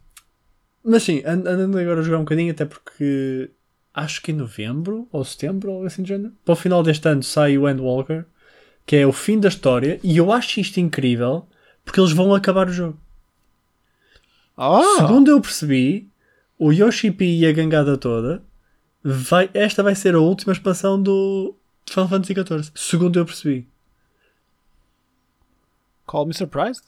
mas 0.85 1.03
sim, 1.05 1.19
and- 1.25 1.47
andando 1.47 1.79
agora 1.79 2.01
a 2.01 2.03
jogar 2.03 2.19
um 2.19 2.23
bocadinho, 2.25 2.51
até 2.51 2.65
porque 2.65 3.51
acho 3.95 4.21
que 4.23 4.33
em 4.33 4.35
novembro 4.35 5.07
ou 5.13 5.25
setembro, 5.25 5.71
ou 5.71 5.75
algo 5.77 5.87
assim 5.87 6.03
de 6.03 6.09
género, 6.09 6.33
para 6.45 6.53
o 6.53 6.57
final 6.57 6.83
deste 6.83 7.07
ano 7.09 7.23
sai 7.23 7.57
o 7.57 7.69
Endwalker, 7.69 8.25
que 8.85 8.97
é 8.97 9.07
o 9.07 9.13
fim 9.13 9.39
da 9.39 9.49
história, 9.49 10.01
e 10.03 10.17
eu 10.17 10.33
acho 10.33 10.59
isto 10.59 10.81
incrível 10.81 11.47
porque 11.85 12.01
eles 12.01 12.13
vão 12.13 12.35
acabar 12.35 12.69
o 12.69 12.73
jogo. 12.73 12.99
Ah, 14.57 14.83
Segundo 14.99 15.31
eu 15.31 15.41
percebi, 15.41 16.09
o 16.59 16.73
Yoshi 16.73 17.11
P 17.11 17.25
e 17.25 17.47
a 17.47 17.53
gangada 17.53 17.97
toda, 17.97 18.43
vai, 19.03 19.49
esta 19.55 19.83
vai 19.83 19.95
ser 19.95 20.15
a 20.15 20.21
última 20.21 20.53
expansão 20.53 21.01
do 21.01 21.55
Final 21.89 22.09
Fantasy 22.09 22.35
XIV. 22.35 22.73
Segundo 22.75 23.19
eu 23.19 23.25
percebi. 23.25 23.69
Call 26.13 26.27
me 26.27 26.35
surprised. 26.35 26.85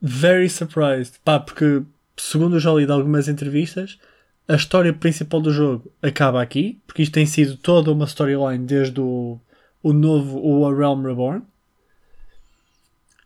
Very 0.00 0.48
surprised. 0.48 1.18
Pá, 1.24 1.40
porque 1.40 1.82
segundo 2.16 2.60
já 2.60 2.72
li 2.72 2.86
de 2.86 2.92
algumas 2.92 3.26
entrevistas, 3.26 3.98
a 4.46 4.54
história 4.54 4.92
principal 4.92 5.40
do 5.40 5.52
jogo 5.52 5.92
acaba 6.00 6.40
aqui, 6.40 6.80
porque 6.86 7.02
isto 7.02 7.12
tem 7.12 7.26
sido 7.26 7.56
toda 7.56 7.90
uma 7.90 8.04
storyline 8.04 8.64
desde 8.64 9.00
o, 9.00 9.40
o 9.82 9.92
novo, 9.92 10.38
o 10.40 10.64
A 10.66 10.74
Realm 10.74 11.04
Reborn. 11.04 11.42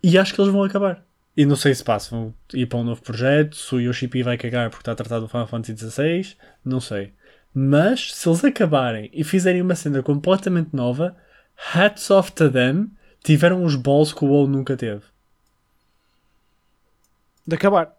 E 0.02 0.16
acho 0.18 0.34
que 0.34 0.40
eles 0.40 0.52
vão 0.52 0.64
acabar. 0.64 1.04
E 1.36 1.44
não 1.44 1.56
sei 1.56 1.74
se 1.74 1.84
passa, 1.84 2.10
vão 2.10 2.34
ir 2.52 2.66
para 2.66 2.78
um 2.78 2.84
novo 2.84 3.02
projeto, 3.02 3.56
se 3.56 3.74
o 3.74 4.08
P 4.08 4.22
vai 4.22 4.38
cagar 4.38 4.70
porque 4.70 4.82
está 4.82 4.92
a 4.92 4.94
tratar 4.94 5.18
do 5.18 5.28
Final 5.28 5.46
Fantasy 5.46 5.76
XVI, 5.76 6.36
não 6.64 6.80
sei. 6.80 7.12
Mas 7.52 8.14
se 8.14 8.28
eles 8.28 8.44
acabarem 8.44 9.10
e 9.12 9.24
fizerem 9.24 9.60
uma 9.60 9.74
cena 9.74 10.02
completamente 10.02 10.70
nova, 10.72 11.16
hats 11.74 12.10
off 12.10 12.32
to 12.32 12.50
them, 12.50 12.90
tiveram 13.22 13.64
os 13.64 13.74
balls 13.74 14.12
que 14.12 14.24
o 14.24 14.28
WoW 14.28 14.46
nunca 14.46 14.76
teve. 14.76 15.02
De 17.46 17.54
acabar. 17.56 17.92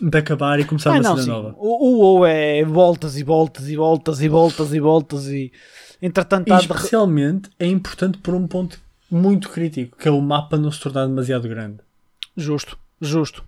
De 0.00 0.16
acabar 0.18 0.60
e 0.60 0.64
começar 0.64 0.90
Ah, 0.90 0.94
uma 0.94 1.02
não, 1.02 1.10
cena 1.16 1.22
sim. 1.22 1.28
nova. 1.30 1.54
O, 1.58 2.18
o 2.20 2.26
é 2.26 2.64
voltas 2.64 3.16
e 3.18 3.22
voltas 3.24 3.68
e 3.68 3.76
voltas 3.76 4.20
e 4.20 4.28
voltas 4.28 4.72
e 4.74 4.80
voltas 4.80 5.26
e. 5.28 5.52
Entretanto, 6.00 6.48
E 6.48 6.52
há 6.52 6.56
de- 6.58 6.62
especialmente 6.62 7.50
é 7.58 7.66
importante 7.66 8.18
por 8.18 8.34
um 8.34 8.46
ponto 8.46 8.78
muito 9.10 9.48
crítico, 9.48 9.96
que 9.98 10.06
é 10.06 10.10
o 10.10 10.20
mapa 10.20 10.56
não 10.56 10.70
se 10.70 10.80
tornar 10.80 11.06
demasiado 11.06 11.48
grande. 11.48 11.78
Justo, 12.36 12.78
justo. 13.00 13.42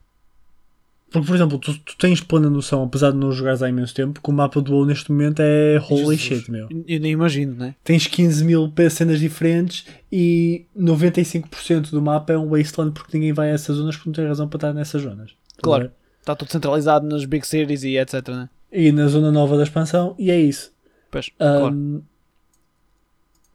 Porque, 1.12 1.26
por 1.26 1.35
exemplo, 1.35 1.59
tu, 1.59 1.76
tu 1.78 1.97
tens 1.97 2.21
plena 2.21 2.49
noção, 2.49 2.85
apesar 2.85 3.11
de 3.11 3.16
não 3.16 3.33
jogares 3.33 3.62
há 3.62 3.69
imenso 3.69 3.92
tempo, 3.92 4.21
que 4.23 4.30
o 4.30 4.33
mapa 4.33 4.61
do 4.61 4.73
WoW 4.73 4.87
neste 4.87 5.11
momento 5.11 5.40
é 5.40 5.76
holy 5.90 6.16
Jesus. 6.16 6.21
shit, 6.21 6.50
meu. 6.50 6.69
Eu 6.87 7.00
nem 7.00 7.11
imagino, 7.12 7.54
né? 7.54 7.75
Tens 7.83 8.07
15 8.07 8.45
mil 8.45 8.73
cenas 8.90 9.19
diferentes 9.19 9.85
e 10.11 10.66
95% 10.76 11.90
do 11.90 12.00
mapa 12.00 12.33
é 12.33 12.38
um 12.38 12.49
wasteland 12.50 12.92
porque 12.92 13.16
ninguém 13.16 13.33
vai 13.33 13.50
a 13.50 13.54
essas 13.54 13.76
zonas 13.76 13.97
porque 13.97 14.09
não 14.09 14.14
tem 14.14 14.26
razão 14.26 14.49
para 14.49 14.57
estar 14.59 14.73
nessas 14.73 15.02
zonas. 15.02 15.33
Claro. 15.62 15.90
Está 16.21 16.35
tudo 16.35 16.50
centralizado 16.52 17.07
nas 17.07 17.25
big 17.25 17.47
cities 17.47 17.83
e 17.83 17.97
etc, 17.99 18.29
né? 18.29 18.49
E 18.73 18.93
na 18.93 19.07
zona 19.09 19.33
nova 19.33 19.57
da 19.57 19.62
expansão, 19.62 20.14
e 20.19 20.31
é 20.31 20.38
isso. 20.38 20.73
Pois, 21.11 21.31
claro. 21.37 21.75
Um, 21.75 22.02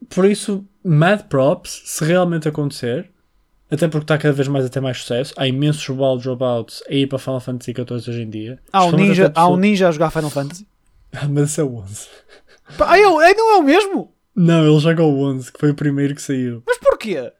Por 0.09 0.25
isso, 0.25 0.65
mad 0.83 1.23
props, 1.23 1.83
se 1.85 2.03
realmente 2.03 2.47
acontecer, 2.47 3.09
até 3.71 3.87
porque 3.87 4.03
está 4.03 4.17
cada 4.17 4.33
vez 4.33 4.47
mais 4.47 4.65
a 4.65 4.69
ter 4.69 4.79
mais 4.81 4.99
sucesso, 4.99 5.33
há 5.37 5.47
imensos 5.47 5.87
wild 5.89 6.21
dropouts 6.23 6.83
a 6.89 6.93
ir 6.93 7.07
para 7.07 7.17
Final 7.17 7.39
Fantasy 7.39 7.71
XIV 7.73 7.91
hoje 7.93 8.21
em 8.21 8.29
dia. 8.29 8.59
Há 8.71 8.85
um, 8.85 8.91
ninja, 8.91 9.27
até 9.27 9.39
há 9.39 9.47
um 9.47 9.57
ninja 9.57 9.87
a 9.87 9.91
jogar 9.91 10.11
Final 10.11 10.29
Fantasy. 10.29 10.67
Mas 11.29 11.49
esse 11.51 11.61
é 11.61 11.63
o 11.63 11.75
11. 11.77 12.07
Pá, 12.77 12.91
Ah, 12.91 12.99
eu, 12.99 13.21
é, 13.21 13.33
não 13.33 13.55
é 13.55 13.59
o 13.59 13.63
mesmo? 13.63 14.11
Não, 14.35 14.67
ele 14.67 14.79
joga 14.79 15.01
o 15.03 15.23
11, 15.23 15.51
que 15.51 15.59
foi 15.59 15.71
o 15.71 15.75
primeiro 15.75 16.13
que 16.13 16.21
saiu. 16.21 16.61
Mas 16.67 16.77
porquê? 16.77 17.31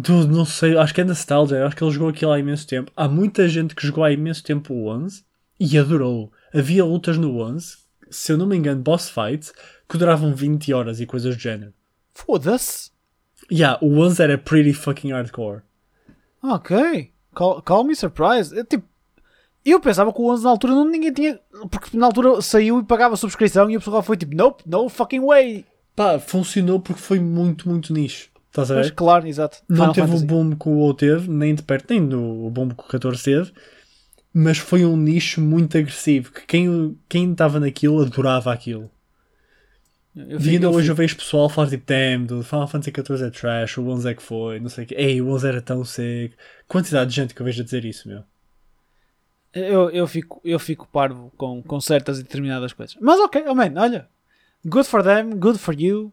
Dude, 0.00 0.28
não 0.28 0.44
sei, 0.44 0.78
acho 0.78 0.94
que 0.94 1.00
é 1.00 1.04
nostalgia, 1.04 1.66
acho 1.66 1.74
que 1.74 1.82
ele 1.82 1.90
jogou 1.90 2.10
aquilo 2.10 2.30
há 2.30 2.38
imenso 2.38 2.64
tempo. 2.68 2.92
Há 2.94 3.08
muita 3.08 3.48
gente 3.48 3.74
que 3.74 3.84
jogou 3.84 4.04
há 4.04 4.12
imenso 4.12 4.44
tempo 4.44 4.72
o 4.72 4.86
11 4.86 5.24
e 5.58 5.76
adorou. 5.76 6.32
Havia 6.54 6.84
lutas 6.84 7.18
no 7.18 7.40
11, 7.40 7.78
se 8.08 8.30
eu 8.30 8.38
não 8.38 8.46
me 8.46 8.56
engano, 8.56 8.80
boss 8.80 9.10
fights, 9.10 9.52
que 9.88 9.98
duravam 9.98 10.32
20 10.32 10.72
horas 10.72 11.00
e 11.00 11.06
coisas 11.06 11.34
do 11.34 11.40
género. 11.40 11.74
Foda-se. 12.14 12.92
Yeah, 13.50 13.76
o 13.84 13.98
11 13.98 14.22
era 14.22 14.38
pretty 14.38 14.72
fucking 14.72 15.10
hardcore. 15.10 15.62
Ok. 16.44 17.12
Call, 17.34 17.60
call 17.62 17.82
me 17.82 17.96
surprised. 17.96 18.56
Eu, 18.56 18.64
tipo, 18.64 18.86
eu 19.64 19.80
pensava 19.80 20.12
que 20.12 20.20
o 20.20 20.30
11 20.30 20.44
na 20.44 20.50
altura 20.50 20.74
não 20.74 20.84
ninguém 20.84 21.12
tinha. 21.12 21.40
Porque 21.72 21.96
na 21.96 22.06
altura 22.06 22.40
saiu 22.40 22.78
e 22.78 22.84
pagava 22.84 23.16
subscrição 23.16 23.68
e 23.68 23.76
o 23.76 23.80
pessoal 23.80 24.02
foi 24.04 24.16
tipo, 24.16 24.36
nope, 24.36 24.62
no 24.64 24.88
fucking 24.88 25.26
way. 25.26 25.66
Pá, 25.96 26.20
funcionou 26.20 26.78
porque 26.78 27.00
foi 27.00 27.18
muito, 27.18 27.68
muito 27.68 27.92
nicho. 27.92 28.30
Estás 28.50 28.70
a 28.70 28.74
Mas 28.74 28.88
ver? 28.88 28.94
claro, 28.94 29.26
exato. 29.26 29.62
Não 29.68 29.76
Final 29.76 29.92
teve 29.92 30.12
Fantasy. 30.12 30.24
o 30.24 30.26
boom 30.26 30.56
que 30.56 30.68
o 30.68 30.72
WoW 30.72 30.94
teve, 30.94 31.30
nem 31.30 31.54
de 31.54 31.62
perto, 31.62 31.90
nem 31.90 32.06
do 32.08 32.20
o 32.46 32.50
boom 32.50 32.68
que 32.70 32.82
o 32.84 32.88
14 32.88 33.22
teve. 33.22 33.52
Mas 34.32 34.56
foi 34.58 34.84
um 34.86 34.96
nicho 34.96 35.40
muito 35.40 35.76
agressivo. 35.76 36.32
Que 36.32 36.46
quem 36.46 36.98
quem 37.08 37.32
estava 37.32 37.60
naquilo 37.60 38.00
adorava 38.02 38.52
aquilo. 38.52 38.90
Eu 40.14 40.38
E 40.38 40.50
ainda 40.50 40.70
hoje 40.70 40.90
eu 40.90 40.94
vejo 40.94 41.16
pessoal 41.16 41.48
falar 41.48 41.68
tipo, 41.70 41.84
damn, 41.86 42.26
do 42.26 42.42
Final 42.42 42.66
Fantasy 42.68 42.90
XIV 42.92 43.26
é 43.26 43.30
trash, 43.30 43.78
o 43.78 43.86
11 43.88 44.08
é 44.10 44.14
que 44.14 44.22
foi, 44.22 44.58
não 44.60 44.68
sei 44.68 44.84
o 44.84 44.86
quê. 44.86 44.94
Ei, 44.96 45.20
o 45.22 45.28
11 45.28 45.46
era 45.48 45.62
tão 45.62 45.84
seco. 45.84 46.34
Quantidade 46.66 47.10
de 47.10 47.16
gente 47.16 47.34
que 47.34 47.40
eu 47.40 47.44
vejo 47.44 47.62
a 47.62 47.64
dizer 47.64 47.84
isso, 47.84 48.08
meu. 48.08 48.24
Eu, 49.52 49.90
eu, 49.90 50.06
fico, 50.06 50.40
eu 50.44 50.58
fico 50.58 50.86
parvo 50.86 51.32
com, 51.36 51.62
com 51.62 51.80
certas 51.80 52.18
e 52.18 52.22
determinadas 52.22 52.72
coisas. 52.72 52.96
Mas 53.00 53.18
ok, 53.20 53.44
oh 53.48 53.54
man, 53.54 53.72
olha. 53.76 54.08
Good 54.64 54.86
for 54.88 55.02
them, 55.02 55.30
good 55.38 55.58
for 55.58 55.74
you. 55.74 56.12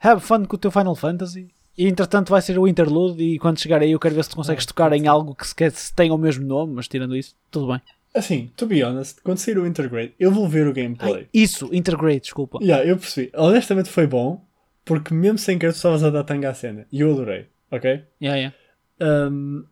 Have 0.00 0.20
fun 0.20 0.44
com 0.44 0.56
o 0.56 0.58
teu 0.58 0.70
Final 0.70 0.94
Fantasy. 0.94 1.48
E 1.76 1.86
entretanto 1.86 2.30
vai 2.30 2.42
ser 2.42 2.58
o 2.58 2.66
interlude 2.66 3.22
e 3.22 3.38
quando 3.38 3.60
chegar 3.60 3.80
aí 3.80 3.92
eu 3.92 4.00
quero 4.00 4.14
ver 4.14 4.24
se 4.24 4.30
tu 4.30 4.36
consegues 4.36 4.66
tocar 4.66 4.92
em 4.92 5.06
algo 5.06 5.34
que 5.34 5.46
sequer 5.46 5.70
se 5.70 5.94
tenha 5.94 6.12
o 6.12 6.18
mesmo 6.18 6.44
nome, 6.44 6.74
mas 6.74 6.88
tirando 6.88 7.16
isso, 7.16 7.36
tudo 7.52 7.68
bem. 7.68 7.80
Assim, 8.12 8.50
to 8.56 8.66
be 8.66 8.82
honest, 8.82 9.20
quando 9.22 9.38
sair 9.38 9.58
o 9.58 9.66
Intergrade, 9.66 10.12
eu 10.18 10.32
vou 10.32 10.48
ver 10.48 10.66
o 10.66 10.72
gameplay. 10.72 11.14
Ai, 11.14 11.28
isso, 11.32 11.72
Intergrade, 11.72 12.20
desculpa. 12.20 12.58
Yeah, 12.60 12.84
eu 12.84 12.96
percebi. 12.96 13.30
Honestamente 13.32 13.88
foi 13.90 14.08
bom, 14.08 14.44
porque 14.84 15.14
mesmo 15.14 15.38
sem 15.38 15.56
querer 15.56 15.72
tu 15.72 15.76
estavas 15.76 16.02
a 16.02 16.10
dar 16.10 16.24
tanga 16.24 16.50
à 16.50 16.54
cena. 16.54 16.84
E 16.90 17.00
eu 17.00 17.12
adorei, 17.12 17.46
ok? 17.70 18.02
Yeah, 18.20 18.38
yeah. 18.38 18.56
Um, 19.00 19.64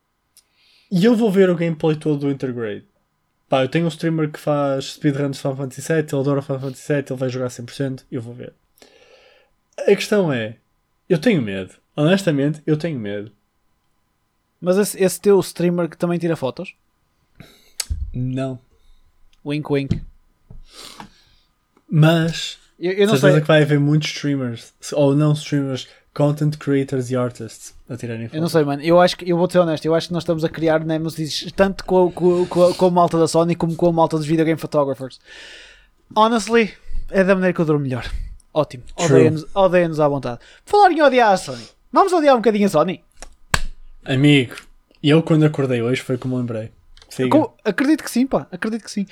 e 0.93 1.05
eu 1.05 1.17
vou 1.17 1.31
ver 1.31 1.51
o 1.51 1.57
gameplay 1.57 1.97
todo 1.97 2.21
do 2.21 2.31
Intergrade. 2.31 2.85
Pá, 3.49 3.65
eu 3.65 3.69
tenho 3.69 3.85
um 3.85 3.89
streamer 3.89 4.31
que 4.31 4.39
faz 4.39 4.93
speedruns 4.93 5.37
de 5.37 5.43
Final 5.43 5.57
Fantasy 5.57 5.81
VII, 5.81 5.99
ele 5.99 6.21
adora 6.21 6.43
Final 6.43 6.61
Fantasy 6.61 6.93
VII, 6.93 7.05
ele 7.11 7.19
vai 7.19 7.29
jogar 7.29 7.49
100%, 7.49 8.05
eu 8.11 8.21
vou 8.21 8.35
ver. 8.35 8.53
A 9.79 9.95
questão 9.95 10.33
é, 10.33 10.57
eu 11.09 11.19
tenho 11.19 11.41
medo. 11.43 11.75
Honestamente, 11.97 12.63
eu 12.67 12.77
tenho 12.77 12.99
medo. 12.99 13.31
Mas 14.61 14.77
esse, 14.79 15.03
esse 15.03 15.21
teu 15.21 15.39
streamer 15.41 15.89
que 15.89 15.97
também 15.99 16.19
tira 16.19 16.37
fotos? 16.37 16.75
Não. 18.13 18.59
Wink 19.45 19.71
wink. 19.73 20.01
Mas, 21.89 22.59
Eu, 22.79 22.93
eu 22.93 23.07
não 23.07 23.17
sei. 23.17 23.41
que 23.41 23.47
vai 23.47 23.63
haver 23.63 23.79
muitos 23.79 24.09
streamers, 24.11 24.75
ou 24.93 25.15
não 25.15 25.33
streamers, 25.33 25.89
content 26.13 26.57
creators 26.57 27.11
e 27.11 27.17
artists 27.17 27.75
a 27.89 27.97
tirarem 27.97 28.23
Eu 28.25 28.41
não 28.41 28.49
fotos. 28.49 28.53
sei, 28.53 28.65
mano. 28.65 28.83
Eu 28.83 29.01
acho 29.01 29.17
que, 29.17 29.31
eu 29.31 29.37
vou 29.37 29.49
ser 29.49 29.59
honesto, 29.61 29.85
eu 29.85 29.95
acho 29.95 30.09
que 30.09 30.13
nós 30.13 30.23
estamos 30.23 30.45
a 30.45 30.49
criar 30.49 30.85
nemesis 30.85 31.51
tanto 31.55 31.85
com, 31.85 32.11
com, 32.11 32.47
com, 32.47 32.75
com 32.75 32.87
a 32.87 32.91
malta 32.91 33.19
da 33.19 33.29
Sony 33.29 33.55
como 33.55 33.77
com 33.77 33.89
a 33.89 33.93
malta 33.93 34.17
dos 34.17 34.27
videogame 34.27 34.59
photographers. 34.59 35.21
Honestly, 36.15 36.75
é 37.11 37.23
da 37.23 37.35
maneira 37.35 37.53
que 37.55 37.61
eu 37.61 37.65
durmo 37.65 37.83
melhor. 37.83 38.11
Ótimo. 38.57 38.85
Odeia-nos 38.97 39.45
odeia 39.55 39.87
à 39.87 40.09
vontade. 40.09 40.41
Por 40.65 40.71
falar 40.71 40.91
em 40.91 41.03
odiar 41.03 41.31
a 41.31 41.37
Sony, 41.37 41.69
vamos 41.93 42.11
odiar 42.11 42.35
um 42.35 42.39
bocadinho 42.39 42.65
a 42.65 42.71
Sony? 42.71 43.05
Amigo, 44.03 44.57
eu 45.03 45.23
quando 45.23 45.45
acordei 45.45 45.83
hoje 45.83 46.01
foi 46.01 46.17
como 46.17 46.39
lembrei. 46.39 46.73
Acredito 47.63 48.03
que 48.03 48.11
sim, 48.11 48.27
pá. 48.27 48.47
Acredito 48.51 48.83
que 48.83 48.91
sim. 48.91 49.07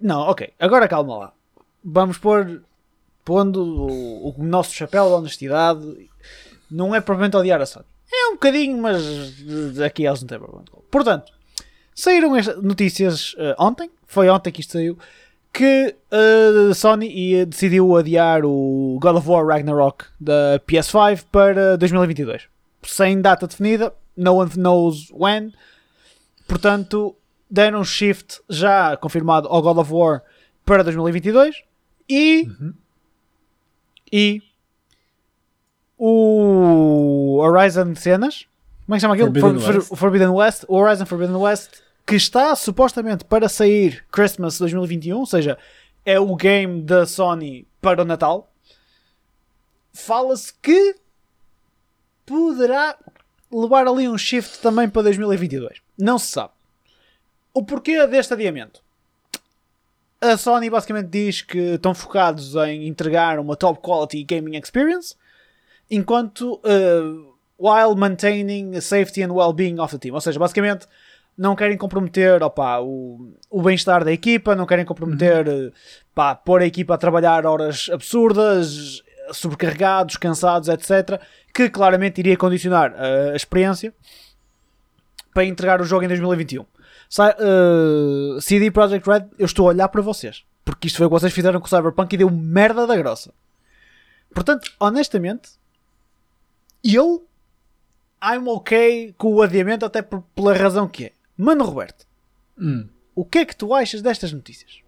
Não, 0.00 0.20
ok. 0.20 0.52
Agora 0.60 0.86
calma 0.86 1.18
lá. 1.18 1.32
Vamos 1.84 2.18
pôr. 2.18 2.62
Pondo 3.24 3.60
o, 3.60 4.30
o 4.38 4.44
nosso 4.44 4.72
chapéu 4.72 5.08
de 5.08 5.12
honestidade. 5.14 6.08
Não 6.70 6.94
é 6.94 7.00
propriamente 7.00 7.36
odiar 7.36 7.60
a 7.60 7.66
Sony. 7.66 7.84
É 8.12 8.28
um 8.28 8.34
bocadinho, 8.34 8.78
mas 8.80 9.02
aqui 9.84 10.06
eles 10.06 10.20
não 10.20 10.28
têm 10.28 10.38
problema. 10.38 10.64
Portanto, 10.88 11.32
saíram 11.92 12.30
notícias 12.62 13.34
eh, 13.38 13.56
ontem. 13.58 13.90
Foi 14.06 14.28
ontem 14.28 14.52
que 14.52 14.60
isto 14.60 14.74
saiu. 14.74 14.96
Que 15.52 15.96
a 16.10 16.74
Sony 16.74 17.08
ia- 17.08 17.46
decidiu 17.46 17.96
adiar 17.96 18.44
o 18.44 18.98
God 19.00 19.16
of 19.16 19.28
War 19.28 19.44
Ragnarok 19.46 20.04
da 20.20 20.60
PS5 20.66 21.24
para 21.32 21.76
2022. 21.76 22.48
Sem 22.84 23.20
data 23.20 23.46
definida. 23.46 23.92
No 24.16 24.34
one 24.36 24.50
knows 24.52 25.10
when. 25.12 25.52
Portanto, 26.46 27.14
deram 27.50 27.80
um 27.80 27.84
shift 27.84 28.40
já 28.48 28.96
confirmado 28.96 29.48
ao 29.48 29.60
God 29.62 29.78
of 29.78 29.92
War 29.92 30.22
para 30.64 30.82
2022 30.84 31.62
e 32.08 32.48
e 34.12 34.42
o 35.96 37.38
Horizon 37.40 37.94
Cenas 37.94 38.46
como 38.86 38.94
é 38.94 38.98
que 38.98 39.00
chama 39.02 39.14
aquilo? 39.14 39.32
Forbidden 39.40 39.60
For- 39.60 39.72
for- 39.72 39.76
West. 39.80 39.96
Forbidden 39.96 40.28
West 40.28 40.64
o 40.68 40.76
Horizon 40.76 41.04
Forbidden 41.06 41.36
West 41.36 41.82
que 42.08 42.16
está 42.16 42.56
supostamente 42.56 43.22
para 43.22 43.50
sair 43.50 44.02
Christmas 44.10 44.58
2021 44.58 45.18
ou 45.18 45.26
seja, 45.26 45.58
é 46.06 46.18
o 46.18 46.34
game 46.34 46.80
da 46.80 47.04
Sony 47.04 47.68
para 47.82 48.00
o 48.00 48.04
Natal. 48.06 48.50
Fala-se 49.92 50.54
que 50.54 50.96
poderá 52.24 52.96
levar 53.52 53.86
ali 53.86 54.08
um 54.08 54.16
shift 54.16 54.60
também 54.60 54.88
para 54.88 55.02
2022. 55.02 55.82
Não 55.98 56.18
se 56.18 56.28
sabe. 56.28 56.54
O 57.52 57.62
porquê 57.62 58.06
deste 58.06 58.32
adiamento? 58.32 58.82
A 60.18 60.38
Sony 60.38 60.70
basicamente 60.70 61.10
diz 61.10 61.42
que 61.42 61.74
estão 61.74 61.94
focados 61.94 62.54
em 62.56 62.88
entregar 62.88 63.38
uma 63.38 63.54
top 63.54 63.82
quality 63.82 64.24
gaming 64.24 64.56
experience, 64.56 65.14
enquanto 65.90 66.54
uh, 66.64 67.34
while 67.58 67.94
maintaining 67.94 68.80
safety 68.80 69.22
and 69.22 69.34
well-being 69.34 69.78
of 69.78 69.92
the 69.92 69.98
team. 69.98 70.14
Ou 70.14 70.22
seja, 70.22 70.38
basicamente 70.38 70.86
não 71.38 71.54
querem 71.54 71.78
comprometer 71.78 72.42
opa, 72.42 72.80
o, 72.80 73.32
o 73.48 73.62
bem-estar 73.62 74.04
da 74.04 74.12
equipa, 74.12 74.56
não 74.56 74.66
querem 74.66 74.84
comprometer 74.84 75.46
uhum. 75.46 75.70
pá, 76.12 76.34
pôr 76.34 76.62
a 76.62 76.66
equipa 76.66 76.94
a 76.94 76.98
trabalhar 76.98 77.46
horas 77.46 77.88
absurdas, 77.92 79.02
sobrecarregados, 79.32 80.16
cansados, 80.16 80.68
etc. 80.68 81.20
Que 81.54 81.70
claramente 81.70 82.18
iria 82.18 82.36
condicionar 82.36 82.92
a 83.00 83.36
experiência 83.36 83.94
para 85.32 85.44
entregar 85.44 85.80
o 85.80 85.84
jogo 85.84 86.04
em 86.04 86.08
2021. 86.08 86.62
Uh, 86.62 88.40
CD 88.40 88.70
Projekt 88.70 89.08
Red, 89.08 89.26
eu 89.38 89.46
estou 89.46 89.66
a 89.66 89.68
olhar 89.70 89.88
para 89.88 90.02
vocês. 90.02 90.44
Porque 90.64 90.88
isto 90.88 90.96
foi 90.96 91.06
o 91.06 91.08
que 91.08 91.14
vocês 91.14 91.32
fizeram 91.32 91.60
com 91.60 91.66
o 91.66 91.68
Cyberpunk 91.68 92.12
e 92.12 92.18
deu 92.18 92.30
merda 92.30 92.86
da 92.86 92.96
grossa. 92.96 93.32
Portanto, 94.34 94.70
honestamente, 94.78 95.50
eu 96.84 97.24
I'm 98.22 98.48
ok 98.48 99.14
com 99.16 99.34
o 99.34 99.42
adiamento, 99.42 99.86
até 99.86 100.02
por, 100.02 100.22
pela 100.34 100.52
razão 100.52 100.88
que 100.88 101.06
é. 101.06 101.12
Mano 101.38 101.64
Roberto, 101.64 102.04
hum. 102.60 102.88
o 103.14 103.24
que 103.24 103.38
é 103.38 103.44
que 103.44 103.56
tu 103.56 103.72
achas 103.72 104.02
destas 104.02 104.32
notícias? 104.32 104.80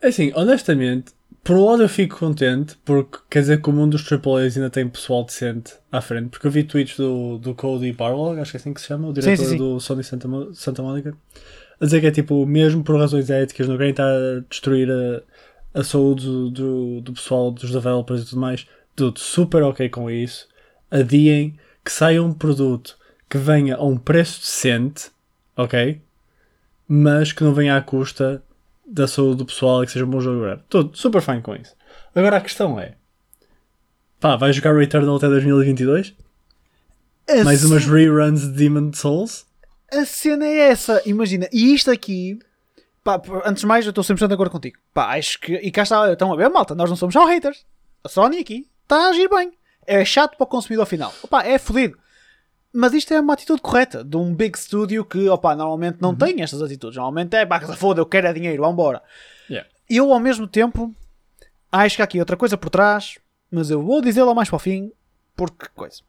É 0.00 0.08
assim, 0.08 0.32
honestamente, 0.34 1.12
por 1.44 1.56
um 1.56 1.64
lado 1.64 1.82
eu 1.82 1.88
fico 1.88 2.18
contente 2.18 2.76
porque 2.84 3.18
quer 3.30 3.40
dizer 3.40 3.62
que 3.62 3.70
o 3.70 3.72
mundo 3.72 3.96
dos 3.96 4.10
AAAs 4.10 4.56
ainda 4.56 4.68
tem 4.68 4.88
pessoal 4.88 5.24
decente 5.24 5.74
à 5.90 6.00
frente. 6.00 6.30
Porque 6.30 6.46
eu 6.46 6.50
vi 6.50 6.64
tweets 6.64 6.96
do, 6.96 7.38
do 7.38 7.54
Cody 7.54 7.92
Barlog, 7.92 8.40
acho 8.40 8.50
que 8.50 8.56
é 8.56 8.60
assim 8.60 8.74
que 8.74 8.80
se 8.80 8.88
chama, 8.88 9.08
o 9.08 9.12
diretor 9.12 9.36
sim, 9.36 9.44
sim, 9.44 9.50
sim. 9.50 9.56
do 9.56 9.80
Sony 9.80 10.04
Santa, 10.04 10.28
Santa 10.52 10.82
Mónica, 10.82 11.16
a 11.80 11.84
dizer 11.84 12.00
que 12.00 12.06
é 12.06 12.10
tipo, 12.10 12.46
mesmo 12.46 12.82
por 12.82 12.98
razões 12.98 13.30
éticas, 13.30 13.68
não 13.68 13.76
querem 13.76 13.90
estar 13.90 14.08
a 14.08 14.40
destruir 14.48 14.88
a, 14.90 15.80
a 15.80 15.84
saúde 15.84 16.26
do, 16.26 16.50
do, 16.50 17.00
do, 17.00 17.12
pessoal, 17.12 17.50
dos 17.50 17.70
developers 17.70 18.22
e 18.22 18.26
tudo 18.26 18.40
mais. 18.40 18.66
Tudo 18.94 19.18
super 19.18 19.62
ok 19.62 19.88
com 19.88 20.10
isso. 20.10 20.48
Adiem 20.90 21.56
que 21.84 21.90
saia 21.90 22.22
um 22.22 22.32
produto 22.32 22.96
que 23.28 23.38
venha 23.38 23.76
a 23.76 23.84
um 23.84 23.96
preço 23.96 24.40
decente, 24.40 25.10
ok? 25.62 26.00
Mas 26.88 27.32
que 27.32 27.42
não 27.42 27.54
venha 27.54 27.76
à 27.76 27.80
custa 27.80 28.42
da 28.86 29.08
saúde 29.08 29.38
do 29.38 29.46
pessoal 29.46 29.82
e 29.82 29.86
que 29.86 29.92
seja 29.92 30.04
um 30.04 30.10
bom 30.10 30.20
jogo 30.20 30.38
agora. 30.38 30.64
Tudo 30.68 30.96
super 30.96 31.22
fine 31.22 31.40
com 31.40 31.54
isso. 31.54 31.74
Agora 32.14 32.36
a 32.36 32.40
questão 32.40 32.78
é: 32.78 32.94
pá, 34.20 34.36
vai 34.36 34.52
jogar 34.52 34.76
Returnal 34.76 35.16
até 35.16 35.28
2022? 35.28 36.14
A 37.28 37.44
Mais 37.44 37.64
umas 37.64 37.86
reruns 37.86 38.42
de 38.42 38.48
Demon 38.48 38.92
Souls? 38.92 39.46
A 39.90 40.04
cena 40.04 40.46
é 40.46 40.70
essa, 40.70 41.02
imagina. 41.06 41.48
E 41.52 41.74
isto 41.74 41.90
aqui, 41.90 42.38
pá, 43.04 43.20
antes 43.44 43.60
de 43.60 43.66
mais, 43.66 43.84
eu 43.84 43.90
estou 43.90 44.02
100% 44.02 44.26
de 44.26 44.34
acordo 44.34 44.50
contigo. 44.50 44.78
Pá, 44.92 45.16
acho 45.16 45.38
que. 45.40 45.54
E 45.54 45.70
cá 45.70 45.82
está, 45.82 46.12
estão 46.12 46.32
a 46.32 46.36
ver, 46.36 46.48
malta, 46.48 46.74
nós 46.74 46.90
não 46.90 46.96
somos 46.96 47.12
só 47.12 47.26
haters. 47.26 47.64
A 48.04 48.08
Sony 48.08 48.38
aqui 48.38 48.66
está 48.82 49.06
a 49.06 49.08
agir 49.10 49.28
bem. 49.28 49.52
É 49.86 50.04
chato 50.04 50.36
para 50.36 50.44
o 50.44 50.46
consumidor 50.46 50.86
final. 50.86 51.12
Opa, 51.22 51.42
é 51.42 51.58
fodido. 51.58 51.98
Mas 52.72 52.94
isto 52.94 53.12
é 53.12 53.20
uma 53.20 53.34
atitude 53.34 53.60
correta 53.60 54.02
de 54.02 54.16
um 54.16 54.34
big 54.34 54.58
studio 54.58 55.04
que, 55.04 55.28
opa, 55.28 55.54
normalmente 55.54 55.98
não 56.00 56.10
uhum. 56.10 56.16
tem 56.16 56.42
estas 56.42 56.62
atitudes. 56.62 56.96
Normalmente 56.96 57.36
é, 57.36 57.44
pá, 57.44 57.60
foda, 57.60 58.00
eu 58.00 58.06
quero 58.06 58.26
é 58.26 58.32
dinheiro, 58.32 58.62
vambora. 58.62 59.02
Yeah. 59.48 59.68
Eu, 59.88 60.12
ao 60.12 60.18
mesmo 60.18 60.46
tempo, 60.46 60.94
acho 61.70 61.96
que 61.96 62.02
há 62.02 62.04
aqui 62.04 62.18
outra 62.18 62.36
coisa 62.36 62.56
por 62.56 62.70
trás, 62.70 63.18
mas 63.50 63.70
eu 63.70 63.82
vou 63.82 64.00
dizê-la 64.00 64.34
mais 64.34 64.48
para 64.48 64.56
o 64.56 64.60
fim, 64.60 64.90
porque 65.36 65.66
coisa. 65.74 66.00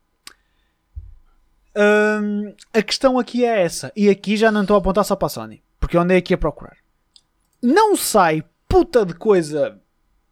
Hum, 1.76 2.54
a 2.74 2.82
questão 2.82 3.20
aqui 3.20 3.44
é 3.44 3.64
essa, 3.64 3.92
e 3.96 4.10
aqui 4.10 4.38
já 4.38 4.52
não 4.52 4.62
estou 4.62 4.76
a 4.76 4.80
apontar 4.80 5.04
só 5.04 5.16
para 5.16 5.26
a 5.26 5.30
Sony, 5.30 5.62
porque 5.80 5.98
eu 5.98 6.02
andei 6.02 6.18
aqui 6.18 6.34
a 6.34 6.38
procurar. 6.38 6.78
Não 7.62 7.96
sai 7.96 8.44
puta 8.70 9.06
de 9.06 9.14
coisa 9.14 9.80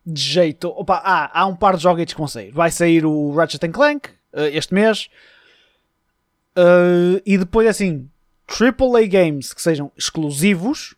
de 0.06 0.22
jeito. 0.22 0.70
Opa, 0.70 1.02
ah, 1.04 1.30
há 1.34 1.46
um 1.46 1.56
par 1.56 1.78
de 1.78 1.84
jogos 1.84 2.06
que 2.06 2.18
vão 2.18 2.28
sair. 2.28 2.52
Vai 2.52 2.72
sair 2.72 3.06
o 3.06 3.34
Ratchet 3.34 3.68
Clank 3.70 4.10
uh, 4.34 4.42
este 4.52 4.74
mês. 4.74 5.10
Uh, 6.58 7.22
e 7.26 7.38
depois 7.38 7.68
assim, 7.68 8.10
AAA 8.48 9.08
games 9.08 9.54
que 9.54 9.62
sejam 9.62 9.92
exclusivos. 9.98 10.96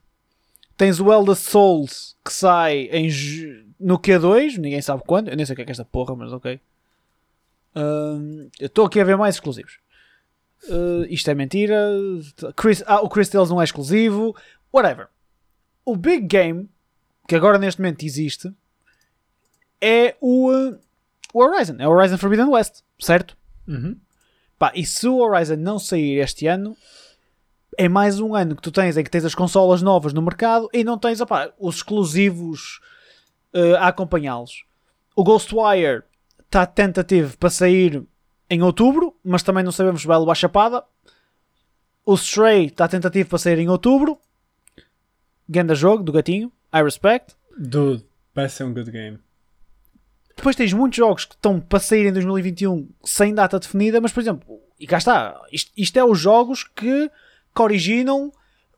Tens 0.76 1.00
o 1.00 1.14
Elder 1.14 1.36
Souls 1.36 2.18
que 2.26 2.34
sai 2.34 2.90
em, 2.92 3.08
no 3.80 4.00
Q2, 4.00 4.58
ninguém 4.58 4.82
sabe 4.82 5.04
quando. 5.06 5.30
Eu 5.30 5.38
nem 5.38 5.46
sei 5.46 5.54
o 5.54 5.56
que 5.56 5.62
é, 5.62 5.66
é 5.66 5.72
esta 5.72 5.86
porra, 5.86 6.16
mas 6.16 6.34
ok. 6.34 6.60
Uh, 7.76 8.50
eu 8.60 8.68
estou 8.68 8.86
aqui 8.86 9.00
a 9.00 9.04
ver 9.04 9.16
mais 9.16 9.36
exclusivos. 9.36 9.78
Uh, 10.68 11.06
isto 11.10 11.30
é 11.30 11.36
mentira. 11.36 11.78
Chris, 12.56 12.84
ah, 12.88 13.02
o 13.02 13.10
Chris 13.10 13.30
Tales 13.30 13.50
não 13.50 13.62
é 13.62 13.64
exclusivo. 13.64 14.36
Whatever. 14.74 15.08
O 15.86 15.96
big 15.96 16.26
game 16.26 16.70
que 17.28 17.36
agora 17.36 17.58
neste 17.58 17.80
momento 17.80 18.04
existe 18.04 18.52
é 19.82 20.16
o, 20.22 20.50
o 21.34 21.40
Horizon. 21.40 21.76
É 21.80 21.88
o 21.88 21.92
Horizon 21.92 22.18
Forbidden 22.18 22.48
West, 22.48 22.82
certo? 23.00 23.38
Uhum. 23.68 23.98
Pá, 24.64 24.72
e 24.74 24.86
se 24.86 25.06
o 25.10 25.18
Horizon 25.18 25.58
não 25.58 25.78
sair 25.78 26.20
este 26.20 26.48
ano, 26.48 26.74
é 27.78 27.90
mais 27.90 28.22
um 28.22 28.34
ano 28.34 28.56
que 28.56 28.62
tu 28.62 28.72
tens 28.72 28.96
em 28.96 29.04
que 29.04 29.10
tens 29.10 29.26
as 29.26 29.36
consolas 29.36 29.82
novas 29.82 30.14
no 30.14 30.22
mercado 30.22 30.70
e 30.72 30.86
não 30.86 30.98
tens 30.98 31.20
os 31.60 31.76
exclusivos 31.76 32.80
uh, 33.54 33.76
a 33.76 33.90
acompanhá-los. 33.90 34.64
O 35.18 35.22
Ghostwire 35.22 36.04
está 36.40 36.66
tentativo 36.66 37.38
para 37.38 37.50
sair 37.50 38.06
em 38.50 38.62
outubro, 38.62 39.14
mas 39.22 39.44
também 39.44 39.66
não 39.66 39.72
sabemos 39.74 40.00
se 40.00 40.08
vai 40.08 40.18
levar 40.18 40.36
chapada. 40.36 40.82
O 42.06 42.14
Stray 42.14 42.68
está 42.68 42.88
tentativo 42.88 43.28
para 43.28 43.40
sair 43.40 43.60
em 43.60 43.68
outubro. 43.68 44.18
Ganda 45.50 45.76
jogo 45.76 46.06
do 46.06 46.14
gatinho. 46.14 46.50
I 46.74 46.82
respect. 46.82 47.36
Dude, 47.58 48.06
vai 48.34 48.48
ser 48.48 48.64
um 48.64 48.74
good 48.74 48.90
game. 48.90 49.20
Depois 50.36 50.56
tens 50.56 50.74
muitos 50.74 50.98
jogos 50.98 51.26
que 51.26 51.36
estão 51.36 51.60
para 51.60 51.80
sair 51.80 52.08
em 52.08 52.14
2021 52.14 52.90
sem 53.04 53.34
data 53.34 53.60
definida, 53.60 54.02
mas 54.02 54.12
por 54.12 54.20
exemplo, 54.20 54.60
e 54.80 54.88
cá 54.88 54.98
está, 54.98 55.40
isto, 55.52 55.72
isto 55.78 55.98
é 55.98 56.04
os 56.04 56.20
jogos 56.20 56.64
que, 56.64 57.10
que 57.56 57.62
originam 57.62 58.32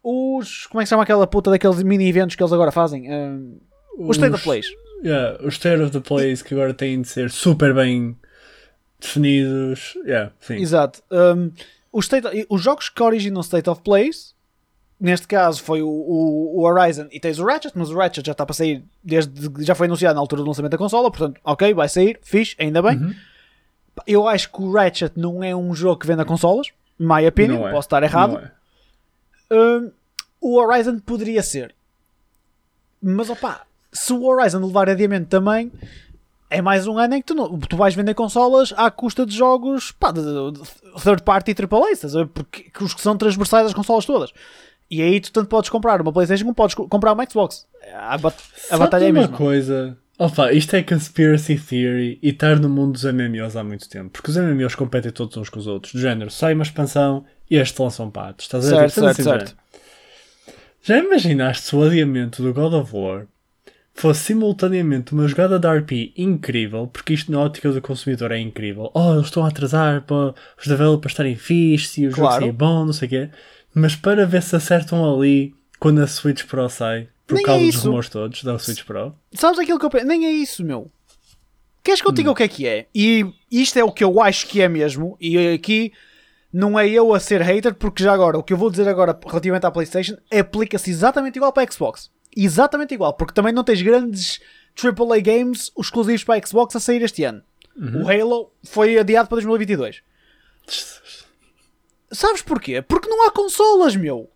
os. 0.04 0.68
Como 0.68 0.82
é 0.82 0.84
que 0.84 0.88
se 0.88 0.92
chama 0.92 1.04
aquela 1.04 1.26
puta 1.26 1.50
daqueles 1.50 1.82
mini 1.82 2.08
eventos 2.08 2.36
que 2.36 2.44
eles 2.44 2.54
agora 2.54 2.72
fazem? 2.72 3.12
Um, 3.12 3.60
os 3.98 4.18
State 4.18 4.36
of 4.36 4.44
Plays. 4.44 4.68
Yeah, 5.04 5.38
os 5.44 5.56
State 5.56 5.82
of 5.82 5.92
the 5.92 6.00
Plays 6.00 6.42
que 6.42 6.54
agora 6.54 6.74
têm 6.74 7.02
de 7.02 7.08
ser 7.08 7.32
super 7.32 7.74
bem 7.74 8.16
definidos. 9.00 9.98
Yeah, 10.06 10.32
sim. 10.40 10.56
Exato. 10.56 11.02
Um, 11.10 11.52
os, 11.92 12.06
state, 12.06 12.46
os 12.50 12.62
jogos 12.62 12.90
que 12.90 13.02
originam 13.02 13.42
State 13.42 13.70
of 13.70 13.82
Plays 13.82 14.35
Neste 15.00 15.28
caso 15.28 15.62
foi 15.62 15.82
o, 15.82 15.88
o, 15.88 16.60
o, 16.60 16.64
Horizon 16.64 17.08
e 17.12 17.20
tens 17.20 17.38
o 17.38 17.46
Ratchet, 17.46 17.74
mas 17.78 17.90
o 17.90 17.98
Ratchet 17.98 18.26
já 18.26 18.32
está 18.32 18.46
para 18.46 18.54
sair 18.54 18.82
desde 19.04 19.32
já 19.64 19.76
foi 19.76 19.88
anunciado 19.88 20.16
na 20.16 20.22
altura 20.22 20.42
do 20.42 20.48
lançamento 20.48 20.72
da 20.72 20.78
consola, 20.78 21.12
portanto, 21.12 21.40
ok, 21.44 21.74
vai 21.74 21.90
sair, 21.90 22.18
fixe, 22.24 22.56
ainda 22.58 22.82
bem. 22.82 22.98
Uhum. 22.98 23.14
Eu 24.08 24.28
acho 24.28 24.50
que 24.50 24.62
o 24.62 24.72
Ratchet 24.72 25.12
não 25.18 25.44
é 25.44 25.54
um 25.54 25.76
jogo 25.76 26.00
que 26.00 26.08
vende 26.08 26.22
a 26.22 26.26
consolas, 26.26 26.68
my 26.98 27.28
opinion, 27.28 27.68
é. 27.68 27.72
posso 27.72 27.88
estar 27.88 28.04
errado. 28.04 28.40
É. 29.52 29.54
Um, 29.54 29.92
o 30.40 30.58
Horizon 30.58 31.00
poderia 31.00 31.44
ser, 31.44 31.76
mas 33.02 33.30
opá, 33.30 33.64
se 33.92 34.14
o 34.14 34.24
Horizon 34.24 34.66
levar 34.66 34.90
adiamento 34.90 35.28
também, 35.28 35.72
é 36.50 36.62
mais 36.62 36.88
um 36.88 36.98
ano 36.98 37.16
em 37.16 37.22
que 37.22 37.28
tu, 37.28 37.36
não, 37.36 37.60
tu 37.60 37.76
vais 37.76 37.96
vender 37.96 38.14
consolas 38.14 38.74
à 38.78 38.90
custa 38.90 39.26
de 39.26 39.36
jogos 39.36 39.92
pá, 39.92 40.12
de, 40.12 40.22
de, 40.22 40.52
de 40.62 41.04
third 41.04 41.24
party 41.24 41.52
AAA, 41.52 41.92
estás 41.92 42.14
Porque 42.34 42.72
os 42.82 42.94
que 42.94 43.02
são 43.02 43.18
transversais 43.18 43.68
às 43.68 43.74
consolas 43.74 44.06
todas. 44.06 44.32
E 44.90 45.02
aí 45.02 45.20
tu 45.20 45.32
tanto 45.32 45.48
podes 45.48 45.70
comprar 45.70 46.02
uma 46.02 46.14
Playstation 46.14 46.44
como 46.44 46.56
podes 46.56 46.76
comprar 46.76 47.14
uma 47.14 47.26
Xbox. 47.30 47.68
A, 47.94 48.18
bat 48.18 48.36
a 48.70 48.78
batalha 48.78 49.06
é 49.06 49.10
a 49.10 49.14
mesma. 49.14 49.30
uma 49.30 49.38
coisa... 49.38 49.98
Opa, 50.18 50.54
isto 50.54 50.74
é 50.76 50.82
conspiracy 50.82 51.58
theory 51.58 52.18
e 52.24 52.30
estar 52.30 52.58
no 52.58 52.70
mundo 52.70 52.94
dos 52.94 53.04
MMOs 53.04 53.58
há 53.58 53.64
muito 53.64 53.90
tempo. 53.90 54.12
Porque 54.12 54.32
os 54.32 54.38
MMOs 54.38 54.74
competem 54.74 55.12
todos 55.12 55.36
uns 55.36 55.50
com 55.50 55.60
os 55.60 55.68
outros. 55.68 55.94
Do 55.94 56.00
género, 56.00 56.32
sai 56.32 56.54
uma 56.54 56.64
expansão 56.64 57.26
e 57.52 57.58
este 57.58 57.82
lançam 57.82 58.10
patos. 58.10 58.46
Estás 58.46 58.72
a 58.72 58.82
ver? 58.82 58.90
Certo, 58.90 59.14
certo, 59.14 59.24
certo. 59.24 59.58
Já 60.82 61.00
imaginaste 61.00 61.66
se 61.66 61.76
o 61.76 61.84
adiamento 61.84 62.42
do 62.42 62.54
God 62.54 62.74
of 62.76 62.96
War 62.96 63.26
fosse 63.94 64.22
simultaneamente 64.22 65.12
uma 65.12 65.28
jogada 65.28 65.60
de 65.60 65.68
RP 65.68 66.14
incrível, 66.16 66.88
porque 66.88 67.14
isto 67.14 67.32
na 67.32 67.40
ótica 67.40 67.72
do 67.72 67.82
consumidor 67.82 68.32
é 68.32 68.40
incrível. 68.40 68.92
Oh, 68.94 69.16
eles 69.16 69.26
estão 69.26 69.44
a 69.44 69.50
atrasar 69.50 70.04
para 70.04 70.34
os 70.58 70.66
developers 70.66 71.12
estarem 71.12 71.36
fixe 71.36 72.04
e 72.04 72.08
o 72.08 72.12
claro. 72.12 72.34
jogo 72.34 72.46
sair 72.46 72.52
bom, 72.54 72.86
não 72.86 72.94
sei 72.94 73.08
o 73.08 73.10
quê 73.10 73.30
mas 73.76 73.96
para 73.96 74.26
ver 74.26 74.42
se 74.42 74.56
acertam 74.56 75.14
ali 75.14 75.54
quando 75.80 76.02
a 76.02 76.08
Switch 76.08 76.46
Pro 76.46 76.70
sai, 76.70 77.10
por 77.28 77.36
Nem 77.36 77.44
causa 77.44 77.62
é 77.62 77.66
dos 77.68 77.84
rumores 77.84 78.10
todos 78.10 78.44
da 78.44 78.58
Switch 78.58 78.84
Pro. 78.84 79.14
Sabes 79.34 79.60
aquilo 79.60 79.78
que 79.78 79.86
eu 79.86 79.90
penso? 79.90 80.06
Nem 80.06 80.26
é 80.26 80.32
isso, 80.32 80.64
meu. 80.64 80.90
Queres 81.84 82.02
que 82.02 82.08
eu 82.08 82.12
diga 82.14 82.30
hum. 82.30 82.32
o 82.32 82.36
que 82.36 82.44
é 82.44 82.48
que 82.48 82.66
é? 82.66 82.88
E 82.96 83.26
isto 83.52 83.78
é 83.78 83.84
o 83.84 83.92
que 83.92 84.04
eu 84.04 84.22
acho 84.22 84.48
que 84.48 84.62
é 84.62 84.70
mesmo, 84.70 85.18
e 85.20 85.54
aqui 85.54 85.92
não 86.52 86.80
é 86.80 86.88
eu 86.88 87.14
a 87.14 87.20
ser 87.20 87.42
hater, 87.42 87.76
porque 87.76 88.02
já 88.02 88.14
agora, 88.14 88.38
o 88.38 88.44
que 88.44 88.54
eu 88.54 88.58
vou 88.58 88.72
dizer 88.72 88.88
agora 88.88 89.20
relativamente 89.28 89.66
à 89.66 89.72
PlayStation 89.72 90.16
aplica-se 90.32 90.90
exatamente 90.90 91.36
igual 91.36 91.52
para 91.52 91.68
a 91.68 91.72
Xbox. 91.72 92.10
exatamente 92.36 92.94
igual, 92.94 93.14
porque 93.14 93.34
também 93.34 93.54
não 93.54 93.64
tens 93.64 93.82
grandes 93.82 94.40
AAA 94.82 95.20
games 95.20 95.72
exclusivos 95.78 96.24
para 96.24 96.36
a 96.36 96.48
Xbox 96.48 96.76
a 96.76 96.80
sair 96.80 97.02
este 97.02 97.24
ano. 97.24 97.44
O 97.78 98.10
Halo 98.10 98.52
foi 98.64 98.98
adiado 98.98 99.28
para 99.28 99.36
2022. 99.36 100.02
Sabes 102.16 102.42
porquê? 102.42 102.82
Porque 102.82 103.10
não 103.10 103.28
há 103.28 103.32
consolas, 103.32 103.96
meu. 103.96 104.30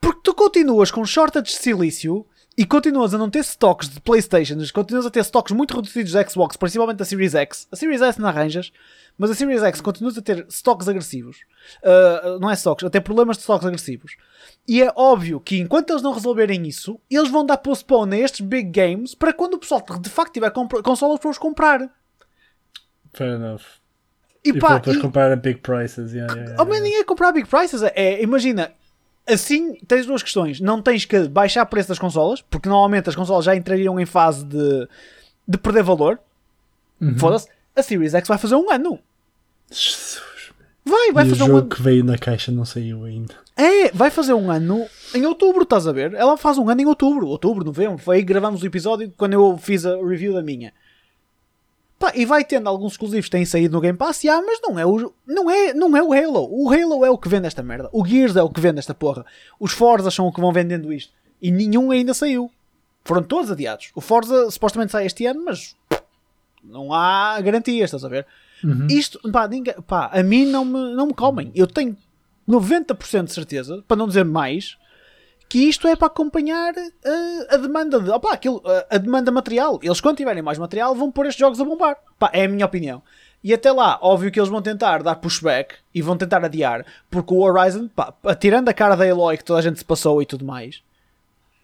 Porque 0.00 0.20
tu 0.22 0.34
continuas 0.34 0.90
com 0.90 1.04
shortage 1.04 1.46
de 1.46 1.56
silício 1.56 2.26
e 2.56 2.64
continuas 2.64 3.12
a 3.12 3.18
não 3.18 3.28
ter 3.28 3.40
stocks 3.40 3.88
de 3.88 4.00
Playstations, 4.00 4.70
continuas 4.70 5.04
a 5.04 5.10
ter 5.10 5.20
stocks 5.20 5.52
muito 5.52 5.74
reduzidos 5.74 6.12
de 6.12 6.30
Xbox, 6.30 6.56
principalmente 6.56 6.96
da 6.96 7.04
Series 7.04 7.34
X. 7.34 7.68
A 7.70 7.76
Series 7.76 8.00
S 8.00 8.18
não 8.18 8.28
arranjas, 8.28 8.72
mas 9.18 9.30
a 9.30 9.34
Series 9.34 9.62
X 9.62 9.80
continuas 9.82 10.16
a 10.16 10.22
ter 10.22 10.46
stocks 10.48 10.88
agressivos. 10.88 11.38
Uh, 11.82 12.38
não 12.40 12.50
é 12.50 12.54
stocks, 12.54 12.84
até 12.84 12.98
problemas 12.98 13.36
de 13.36 13.42
stocks 13.42 13.66
agressivos. 13.66 14.16
E 14.66 14.82
é 14.82 14.90
óbvio 14.96 15.38
que 15.38 15.58
enquanto 15.58 15.90
eles 15.90 16.02
não 16.02 16.12
resolverem 16.12 16.66
isso, 16.66 16.98
eles 17.10 17.30
vão 17.30 17.44
dar 17.44 17.58
postpone 17.58 18.16
a 18.16 18.20
estes 18.20 18.40
big 18.40 18.70
games 18.70 19.14
para 19.14 19.34
quando 19.34 19.54
o 19.54 19.58
pessoal 19.58 19.84
de 20.00 20.08
facto 20.08 20.32
tiver 20.32 20.50
consolas 20.50 21.20
para 21.20 21.30
os 21.30 21.38
comprar. 21.38 21.90
Fair 23.12 23.34
enough. 23.34 23.85
E, 24.46 24.50
E 24.50 24.58
pá, 24.58 24.68
para 24.68 24.78
depois 24.78 24.96
e- 24.96 25.00
comprar 25.00 25.32
a 25.32 25.36
big 25.36 25.60
prices. 25.60 26.12
Yeah, 26.12 26.32
yeah, 26.32 26.50
yeah, 26.52 26.62
Oh, 26.62 26.66
mas 26.66 26.80
ninguém 26.82 27.04
comprar 27.04 27.32
big 27.32 27.48
prices. 27.48 27.82
É, 27.82 28.22
imagina, 28.22 28.72
assim 29.26 29.74
tens 29.86 30.06
duas 30.06 30.22
questões. 30.22 30.60
Não 30.60 30.80
tens 30.80 31.04
que 31.04 31.28
baixar 31.28 31.62
o 31.64 31.66
preço 31.66 31.88
das 31.88 31.98
consolas, 31.98 32.40
porque 32.42 32.68
normalmente 32.68 33.08
as 33.08 33.16
consolas 33.16 33.44
já 33.44 33.54
entrariam 33.56 33.98
em 33.98 34.06
fase 34.06 34.44
de, 34.44 34.88
de 35.46 35.58
perder 35.58 35.82
valor. 35.82 36.18
Uhum. 37.00 37.18
Foda-se. 37.18 37.48
A 37.74 37.82
Series 37.82 38.14
X 38.14 38.26
vai 38.28 38.38
fazer 38.38 38.54
um 38.54 38.70
ano. 38.70 38.98
Jesus. 39.70 40.22
Vai, 40.84 41.12
vai 41.12 41.24
e 41.24 41.26
o 41.26 41.30
fazer 41.30 41.42
um 41.42 41.46
jogo 41.46 41.58
ano. 41.58 41.68
que 41.68 41.82
veio 41.82 42.04
na 42.04 42.16
caixa 42.16 42.52
não 42.52 42.64
saiu 42.64 43.04
ainda. 43.04 43.34
É, 43.56 43.90
vai 43.90 44.08
fazer 44.10 44.34
um 44.34 44.50
ano 44.50 44.86
em 45.14 45.26
outubro, 45.26 45.62
estás 45.64 45.86
a 45.86 45.92
ver? 45.92 46.14
Ela 46.14 46.36
faz 46.36 46.58
um 46.58 46.68
ano 46.68 46.80
em 46.80 46.86
outubro. 46.86 47.26
Outubro, 47.26 47.64
novembro. 47.64 47.98
Foi 47.98 48.16
aí 48.16 48.22
que 48.22 48.28
gravamos 48.28 48.62
o 48.62 48.66
episódio 48.66 49.12
quando 49.16 49.32
eu 49.32 49.58
fiz 49.58 49.84
a 49.84 49.96
review 49.96 50.32
da 50.32 50.42
minha. 50.42 50.72
Pá, 51.98 52.12
e 52.14 52.26
vai 52.26 52.44
tendo 52.44 52.68
alguns 52.68 52.92
exclusivos 52.92 53.24
que 53.26 53.30
têm 53.30 53.46
saído 53.46 53.72
no 53.72 53.80
Game 53.80 53.96
Pass, 53.96 54.20
já, 54.22 54.40
mas 54.42 54.60
não 54.62 54.78
é, 54.78 54.84
o, 54.84 55.12
não, 55.26 55.50
é, 55.50 55.72
não 55.72 55.96
é 55.96 56.02
o 56.02 56.12
Halo. 56.12 56.48
O 56.50 56.70
Halo 56.70 57.04
é 57.04 57.10
o 57.10 57.16
que 57.16 57.28
vende 57.28 57.46
esta 57.46 57.62
merda. 57.62 57.88
O 57.90 58.04
Gears 58.04 58.36
é 58.36 58.42
o 58.42 58.50
que 58.50 58.60
vende 58.60 58.78
esta 58.78 58.94
porra. 58.94 59.24
Os 59.58 59.72
Forza 59.72 60.10
são 60.10 60.26
o 60.26 60.32
que 60.32 60.40
vão 60.40 60.52
vendendo 60.52 60.92
isto. 60.92 61.12
E 61.40 61.50
nenhum 61.50 61.90
ainda 61.90 62.12
saiu. 62.12 62.50
Foram 63.02 63.22
todos 63.22 63.50
adiados. 63.50 63.90
O 63.94 64.00
Forza 64.00 64.50
supostamente 64.50 64.92
sai 64.92 65.06
este 65.06 65.24
ano, 65.24 65.42
mas 65.44 65.74
não 66.62 66.92
há 66.92 67.40
garantias, 67.40 67.88
estás 67.88 68.04
a 68.04 68.08
ver? 68.08 68.26
Isto, 68.90 69.20
pá, 69.30 69.46
ninguém, 69.48 69.74
pá, 69.86 70.10
a 70.12 70.22
mim 70.22 70.44
não 70.46 70.64
me, 70.64 70.94
não 70.94 71.06
me 71.06 71.14
comem. 71.14 71.50
Eu 71.54 71.66
tenho 71.66 71.96
90% 72.48 73.24
de 73.24 73.32
certeza, 73.32 73.84
para 73.86 73.96
não 73.96 74.06
dizer 74.08 74.24
mais, 74.24 74.76
que 75.48 75.68
isto 75.68 75.86
é 75.86 75.94
para 75.94 76.06
acompanhar 76.06 76.74
uh, 76.74 77.46
a 77.50 77.56
demanda 77.56 78.00
de, 78.00 78.10
opá, 78.10 78.32
aquilo, 78.32 78.56
uh, 78.58 78.84
a 78.90 78.98
demanda 78.98 79.30
material. 79.30 79.78
Eles, 79.82 80.00
quando 80.00 80.16
tiverem 80.16 80.42
mais 80.42 80.58
material, 80.58 80.94
vão 80.94 81.10
pôr 81.10 81.26
estes 81.26 81.40
jogos 81.40 81.60
a 81.60 81.64
bombar. 81.64 81.96
Pá, 82.18 82.30
é 82.32 82.44
a 82.44 82.48
minha 82.48 82.66
opinião. 82.66 83.02
E 83.44 83.54
até 83.54 83.70
lá, 83.70 83.98
óbvio 84.02 84.30
que 84.32 84.40
eles 84.40 84.48
vão 84.48 84.60
tentar 84.60 85.02
dar 85.02 85.14
pushback 85.16 85.76
e 85.94 86.02
vão 86.02 86.16
tentar 86.16 86.44
adiar, 86.44 86.84
porque 87.08 87.32
o 87.32 87.42
Horizon, 87.42 87.86
pá, 87.86 88.12
a 88.24 88.74
cara 88.74 88.96
da 88.96 89.06
Eloy 89.06 89.36
que 89.36 89.44
toda 89.44 89.60
a 89.60 89.62
gente 89.62 89.78
se 89.78 89.84
passou 89.84 90.20
e 90.20 90.26
tudo 90.26 90.44
mais, 90.44 90.82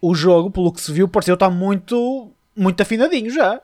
o 0.01 0.15
jogo, 0.15 0.49
pelo 0.49 0.71
que 0.71 0.79
se 0.79 0.91
viu, 0.91 1.07
pareceu 1.07 1.33
estar 1.33 1.49
muito, 1.49 2.31
muito 2.55 2.79
afinadinho 2.81 3.29
já. 3.29 3.61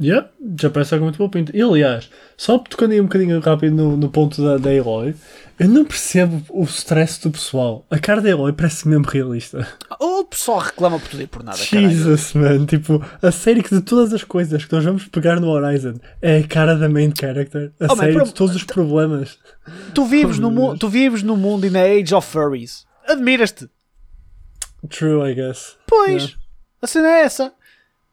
Yeah, 0.00 0.30
já 0.58 0.70
parece 0.70 0.94
algo 0.94 1.04
muito 1.04 1.18
bom 1.18 1.28
pinto. 1.28 1.54
E 1.54 1.60
aliás, 1.60 2.08
só 2.36 2.56
tocando 2.58 2.92
aí 2.92 3.00
um 3.00 3.04
bocadinho 3.04 3.38
rápido 3.40 3.74
no, 3.76 3.96
no 3.98 4.08
ponto 4.10 4.42
da, 4.42 4.56
da 4.56 4.72
Eloy, 4.72 5.14
eu 5.58 5.68
não 5.68 5.84
percebo 5.84 6.42
o 6.48 6.64
stress 6.64 7.20
do 7.22 7.30
pessoal. 7.30 7.84
A 7.90 7.98
cara 7.98 8.22
da 8.22 8.30
Eloy 8.30 8.50
parece 8.54 8.88
mesmo 8.88 9.04
realista. 9.06 9.68
O 10.00 10.24
pessoal 10.24 10.58
reclama 10.60 10.98
por 10.98 11.08
tudo 11.08 11.22
e 11.22 11.26
por 11.26 11.42
nada, 11.44 11.58
caralho. 11.58 11.90
Jesus, 11.90 12.32
man. 12.32 12.64
Tipo, 12.64 13.04
a 13.20 13.30
série 13.30 13.62
que 13.62 13.74
de 13.74 13.82
todas 13.82 14.14
as 14.14 14.24
coisas 14.24 14.64
que 14.64 14.72
nós 14.72 14.82
vamos 14.84 15.06
pegar 15.06 15.38
no 15.38 15.48
Horizon 15.48 15.94
é 16.22 16.38
a 16.38 16.48
cara 16.48 16.76
da 16.76 16.88
main 16.88 17.12
character. 17.14 17.70
A 17.78 17.84
Oh, 17.84 17.88
man, 17.88 17.96
série 17.96 18.14
pro- 18.14 18.24
de 18.24 18.32
todos 18.34 18.56
os 18.56 18.64
problemas. 18.64 19.38
Tu 19.94 20.02
vives, 20.06 20.38
Oh, 20.38 20.50
no 20.50 20.78
tu 20.78 20.88
vives 20.88 21.22
no 21.22 21.36
mundo 21.36 21.66
e 21.66 21.70
na 21.70 21.82
Age 21.82 22.14
of 22.14 22.26
Furries. 22.26 22.86
Admiras-te. 23.06 23.68
True, 24.88 25.30
I 25.30 25.34
guess. 25.34 25.76
Pois, 25.86 26.22
Yeah. 26.22 26.34
a 26.80 26.86
cena 26.86 27.08
é 27.08 27.20
essa. 27.24 27.52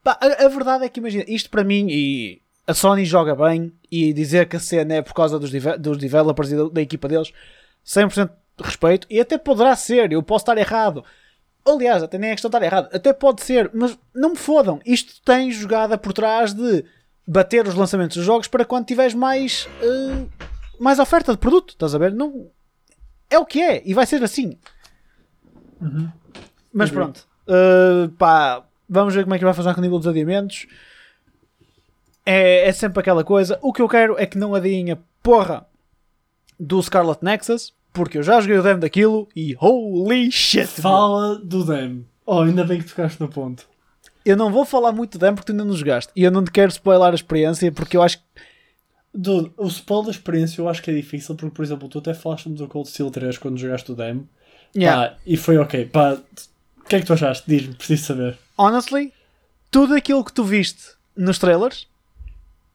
Pá, 0.08 0.17
a, 0.22 0.46
a 0.46 0.48
verdade 0.48 0.86
é 0.86 0.89
que 0.89 1.02
imagina, 1.02 1.26
isto 1.28 1.50
para 1.50 1.65
mim, 1.65 1.88
e 1.89 2.41
a 2.65 2.74
Sony 2.74 3.04
joga 3.04 3.36
bem, 3.36 3.74
e 3.91 4.13
dizer 4.13 4.48
que 4.48 4.56
a 4.56 4.60
cena 4.60 4.93
é 4.93 5.02
por 5.02 5.13
causa 5.13 5.38
dos, 5.38 5.52
dos 5.52 5.98
developers 5.98 6.50
e 6.50 6.56
da, 6.56 6.70
da 6.70 6.82
equipa 6.82 7.10
deles, 7.10 7.34
100% 7.86 8.30
de 8.30 8.63
respeito, 8.63 9.06
e 9.10 9.20
até 9.20 9.38
poderá 9.38 9.76
ser, 9.76 10.13
eu 10.13 10.24
posso 10.24 10.43
estar 10.43 10.58
errado. 10.58 11.04
Aliás, 11.65 12.02
até 12.02 12.17
nem 12.17 12.30
é 12.30 12.34
questão 12.34 12.50
de 12.50 12.56
estar 12.56 12.65
errado, 12.65 12.88
até 12.96 13.12
pode 13.12 13.41
ser, 13.41 13.70
mas 13.74 14.00
não 14.15 14.30
me 14.30 14.38
fodam. 14.38 14.80
Isto 14.86 15.22
tem 15.26 15.52
jogada 15.52 15.98
por 15.98 16.13
trás 16.13 16.54
de 16.54 16.86
bater 17.28 17.67
os 17.67 17.76
lançamentos 17.76 18.15
dos 18.15 18.26
jogos 18.26 18.48
para 18.48 18.63
quando 18.63 18.86
tiveres 18.86 19.13
mais, 19.13 19.67
eh, 19.82 20.26
mais 20.80 21.00
oferta 21.00 21.34
de 21.34 21.38
produto, 21.38 21.72
estás 21.72 21.93
a 21.93 21.98
ver? 21.98 22.13
Não, 22.13 22.50
é 23.30 23.38
o 23.38 23.46
que 23.46 23.62
é, 23.62 23.82
e 23.86 23.93
vai 23.93 24.06
ser 24.06 24.24
assim. 24.24 24.58
Mas 26.72 26.89
Agree. 26.89 26.91
pronto, 26.93 27.28
Uh, 27.48 28.10
pá, 28.17 28.66
vamos 28.89 29.13
ver 29.13 29.23
como 29.23 29.36
é 29.36 29.38
que 29.38 29.45
vai 29.45 29.54
fazer 29.54 29.73
com 29.73 29.80
o 29.80 29.84
nível 29.84 29.97
dos 29.97 30.08
adiamentos. 30.08 30.67
É, 32.26 32.67
é 32.67 32.71
sempre 32.71 33.00
aquela 33.00 33.23
coisa. 33.23 33.58
O 33.62 33.71
que 33.71 33.82
eu 33.82 33.88
quero 33.88 34.17
é 34.19 34.26
que 34.26 34.38
não 34.38 34.54
adiem 34.54 34.91
a 34.91 34.97
porra 35.23 35.65
do 36.60 36.82
Scarlet 36.82 37.23
Nexus, 37.23 37.73
porque 37.93 38.17
eu 38.17 38.23
já 38.23 38.39
joguei 38.41 38.58
o 38.58 38.63
demo 38.63 38.80
daquilo 38.80 39.28
e 39.36 39.56
holy 39.60 40.32
shit! 40.32 40.67
meu. 40.67 40.82
Fala 40.82 41.36
do 41.38 41.63
Dem. 41.65 42.06
Oh, 42.26 42.41
ainda 42.41 42.63
bem 42.63 42.82
que 42.82 42.89
tocaste 42.89 43.21
no 43.21 43.30
ponto. 43.30 43.65
Eu 44.26 44.36
não 44.36 44.52
vou 44.52 44.65
falar 44.65 44.91
muito 44.91 45.17
do 45.17 45.21
demo 45.21 45.38
porque 45.38 45.45
tu 45.45 45.52
ainda 45.54 45.63
não 45.63 45.73
jogaste. 45.73 46.12
E 46.13 46.23
eu 46.23 46.32
não 46.32 46.43
te 46.43 46.52
quero 46.52 46.69
spoiler 46.69 47.12
a 47.12 47.15
experiência 47.15 47.71
porque 47.71 47.95
eu 47.95 48.04
acho 48.04 48.17
que. 48.17 48.23
Dude, 49.13 49.52
o 49.58 49.67
spoiler 49.67 50.08
da 50.08 50.12
experiência 50.12 50.62
eu 50.62 50.67
acho 50.67 50.84
que 50.84 50.91
é 50.91 50.93
difícil 50.93 51.34
porque, 51.34 51.56
por 51.56 51.63
exemplo, 51.63 51.88
tu 51.88 52.00
até 52.00 52.13
falaste-me 52.13 52.56
do 52.56 52.67
Cold 52.67 52.89
Steel 52.89 53.10
3 53.10 53.38
quando 53.38 53.58
jogaste 53.58 53.91
o 53.91 53.95
demo. 53.95 54.28
Yeah. 54.76 55.12
Pá, 55.12 55.17
e 55.26 55.38
foi 55.38 55.58
ok. 55.58 55.86
Pá, 55.86 56.17
o 56.78 56.84
que 56.84 56.97
é 56.97 57.00
que 57.00 57.06
tu 57.06 57.13
achaste? 57.13 57.45
Diz-me, 57.47 57.73
preciso 57.73 58.04
saber. 58.04 58.38
Honestly, 58.58 59.13
tudo 59.70 59.93
aquilo 59.93 60.24
que 60.24 60.34
tu 60.34 60.43
viste 60.43 60.96
nos 61.15 61.38
trailers 61.38 61.88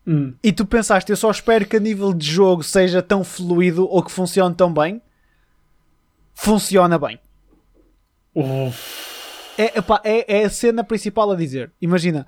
Hum. 0.06 0.34
e 0.42 0.52
tu 0.52 0.66
pensaste, 0.66 1.10
eu 1.12 1.16
só 1.16 1.30
espero 1.30 1.64
que 1.64 1.76
a 1.76 1.80
nível 1.80 2.12
de 2.12 2.28
jogo 2.28 2.64
seja 2.64 3.00
tão 3.00 3.22
fluido 3.22 3.88
ou 3.88 4.02
que 4.02 4.10
funcione 4.10 4.54
tão 4.54 4.72
bem, 4.72 5.00
funciona 6.34 6.98
bem. 6.98 7.20
Uf. 8.34 9.12
É, 9.56 9.78
epá, 9.78 10.00
é, 10.02 10.40
é 10.40 10.44
a 10.44 10.50
cena 10.50 10.82
principal 10.82 11.30
a 11.30 11.36
dizer. 11.36 11.70
Imagina, 11.80 12.26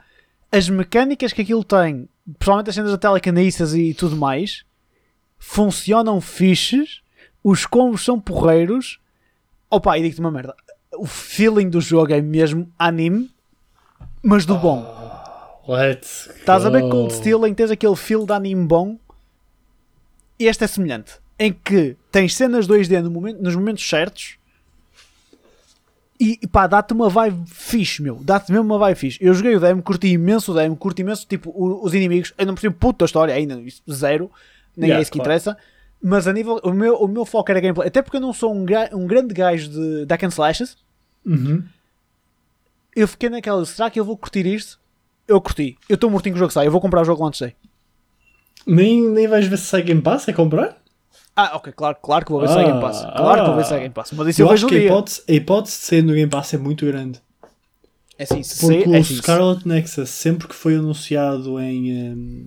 as 0.53 0.69
mecânicas 0.69 1.33
que 1.33 1.43
aquilo 1.43 1.65
tem, 1.65 2.09
principalmente 2.39 2.69
as 2.69 2.75
cenas 2.77 2.93
da 2.93 2.99
telecanissas 2.99 3.75
e 3.75 3.93
tudo 3.93 4.15
mais, 4.15 4.65
funcionam 5.37 6.21
fixes, 6.21 7.03
os 7.43 7.67
combos 7.67 8.05
são 8.05 8.21
porreiros. 8.21 9.01
Opa, 9.69 9.99
e 9.99 10.03
digo-te 10.03 10.21
uma 10.21 10.31
merda. 10.31 10.55
O 10.97 11.07
feeling 11.07 11.69
do 11.69 11.81
jogo 11.81 12.13
é 12.13 12.21
mesmo 12.21 12.73
anime, 12.79 13.34
mas 14.25 14.45
do 14.47 14.57
bom. 14.59 14.83
Let's 15.69 16.29
Estás 16.37 16.65
a 16.67 16.71
ver. 16.71 16.83
Cold 16.89 17.13
Steel 17.15 17.47
em 17.47 17.51
que 17.51 17.57
tens 17.57 17.71
aquele 17.71 17.97
feel 17.97 18.27
de 18.27 18.33
anime 18.33 18.67
bom? 18.67 18.99
Este 20.39 20.65
é 20.65 20.67
semelhante. 20.67 21.13
Em 21.39 21.53
que 21.53 21.97
tens 22.13 22.35
cenas 22.35 22.67
2D 22.67 23.01
no 23.03 23.11
momento- 23.11 23.43
nos 23.43 23.55
momentos 23.57 23.89
certos 23.89 24.37
e 26.21 26.39
pá, 26.47 26.67
dá-te 26.67 26.93
uma 26.93 27.09
vibe 27.09 27.45
fixe, 27.51 28.01
meu. 28.01 28.17
Dá-te 28.23 28.51
mesmo 28.53 28.65
uma 28.65 28.79
vibe 28.79 28.97
fixe. 28.97 29.19
Eu 29.21 29.35
joguei 29.35 29.57
o 29.57 29.61
demo, 29.61 29.83
curti 29.83 30.09
imenso 30.09 30.53
o 30.53 30.55
demo, 30.55 30.77
curti 30.77 31.03
imenso 31.03 31.27
tipo, 31.27 31.51
o- 31.51 31.85
os 31.85 31.93
inimigos. 31.93 32.33
Eu 32.39 32.47
não 32.47 32.55
percebo 32.55 32.77
puto 32.77 33.01
da 33.01 33.05
história 33.07 33.35
ainda, 33.35 33.61
zero. 33.91 34.31
Nem 34.77 34.89
Yeah, 34.89 35.01
é 35.01 35.03
isso 35.03 35.11
que 35.11 35.19
claro. 35.19 35.31
interessa. 35.31 35.57
Mas 36.01 36.29
a 36.29 36.33
nível, 36.33 36.61
o 36.63 36.73
meu, 36.73 36.95
o 36.97 37.09
meu 37.09 37.25
foco 37.25 37.51
era 37.51 37.61
gameplay. 37.61 37.89
Até 37.89 38.01
porque 38.03 38.17
eu 38.17 38.21
não 38.21 38.33
sou 38.33 38.55
um, 38.55 38.65
um 38.93 39.07
grande 39.07 39.33
gajo 39.35 39.69
de 39.71 40.05
Duck 40.07 40.25
and 40.25 40.29
Slashes. 40.29 40.77
Uhum. 41.25 41.65
Eu 42.95 43.09
fiquei 43.09 43.29
naquela, 43.29 43.65
será 43.65 43.91
que 43.91 43.99
eu 43.99 44.05
vou 44.05 44.17
curtir 44.17 44.47
isto? 44.47 44.79
Eu 45.27 45.41
curti. 45.41 45.77
Eu 45.89 45.95
estou 45.95 46.11
mortinho 46.11 46.35
que 46.35 46.39
o 46.39 46.41
jogo 46.41 46.53
sai. 46.53 46.67
Eu 46.67 46.71
vou 46.73 46.81
comprar 46.81 47.03
o 47.03 47.05
jogo 47.05 47.25
antes 47.27 47.39
de 47.39 47.47
sair. 47.47 47.57
Nem, 48.67 49.01
nem 49.09 49.27
vais 49.27 49.47
ver 49.47 49.57
se 49.59 49.65
sai 49.67 49.83
Game 49.83 50.01
Pass? 50.03 50.29
É 50.29 50.33
comprar? 50.33 50.79
Ah, 51.37 51.57
ok, 51.57 51.73
claro, 51.73 51.97
claro 52.01 52.25
que 52.25 52.31
vou 52.31 52.41
ver 52.41 52.49
se 52.49 52.55
é 52.59 52.61
Ah, 52.61 52.65
Game 52.65 52.81
Pass. 52.81 53.01
Claro 53.17 53.41
que 53.43 53.47
vou 53.49 53.57
ver 53.57 53.65
se 53.65 53.73
é 53.73 53.77
ah. 53.77 53.81
Game 53.81 53.95
Pass. 53.95 54.13
Mas 54.13 54.29
isso 54.29 54.43
eu, 54.43 54.47
Eu 54.47 54.53
acho 54.53 54.67
que 54.67 54.75
a 54.77 54.79
hipótese, 54.79 55.23
a 55.29 55.33
hipótese 55.33 55.77
de 55.79 55.85
ser 55.85 56.03
no 56.05 56.13
Game 56.13 56.31
Pass 56.31 56.55
é 56.55 56.59
muito 56.59 56.87
grande. 56.87 57.21
É 58.17 58.23
assim, 58.23 58.43
se 58.43 58.61
Porque 58.61 58.85
sair, 58.85 58.89
o 58.89 58.95
é 58.95 59.03
se- 59.03 59.17
Scarlet 59.17 59.67
Nexus, 59.67 60.09
sempre 60.11 60.47
que 60.47 60.55
foi 60.55 60.77
anunciado 60.77 61.59
em 61.61 62.13
hum, 62.15 62.47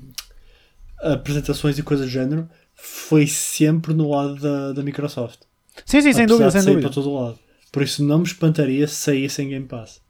apresentações 1.01 1.77
e 1.77 1.83
coisas 1.83 2.05
do 2.05 2.11
género, 2.11 2.47
foi 2.73 3.27
sempre 3.27 3.93
no 3.93 4.09
lado 4.09 4.35
da, 4.35 4.71
da 4.71 4.83
Microsoft. 4.83 5.39
Sim, 5.85 6.01
sim, 6.01 6.13
sem 6.13 6.25
dúvida, 6.25 6.49
sem 6.51 6.61
sair 6.61 6.71
dúvida. 6.73 6.87
para 6.89 6.95
todo 6.95 7.13
lado. 7.13 7.39
Por 7.71 7.83
isso 7.83 8.03
não 8.03 8.19
me 8.19 8.23
espantaria 8.25 8.87
se 8.87 8.95
saísse 8.95 9.41
em 9.41 9.49
Game 9.49 9.65
Pass. 9.65 10.01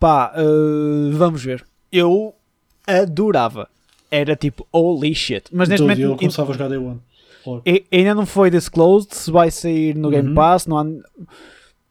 Pá, 0.00 0.32
eh, 0.34 1.10
vamos 1.12 1.44
ver. 1.44 1.64
Eu 1.92 2.34
adorava. 2.86 3.68
Era 4.10 4.34
tipo, 4.34 4.66
holy 4.72 5.14
shit. 5.14 5.44
Mas 5.52 5.68
neste 5.68 5.82
eu 5.86 5.88
momento 5.88 6.18
começava 6.18 6.50
a 6.50 6.52
jogar 6.54 6.68
Day 6.68 6.78
One. 6.78 7.00
E- 7.64 7.84
ainda 7.92 8.14
não 8.14 8.26
foi 8.26 8.50
disclosed 8.50 9.12
se 9.14 9.30
vai 9.30 9.50
sair 9.50 9.94
no 9.94 10.10
Game 10.10 10.28
Uhum. 10.30 10.34
Pass. 10.34 10.66
Não 10.66 10.78
há... 10.78 10.84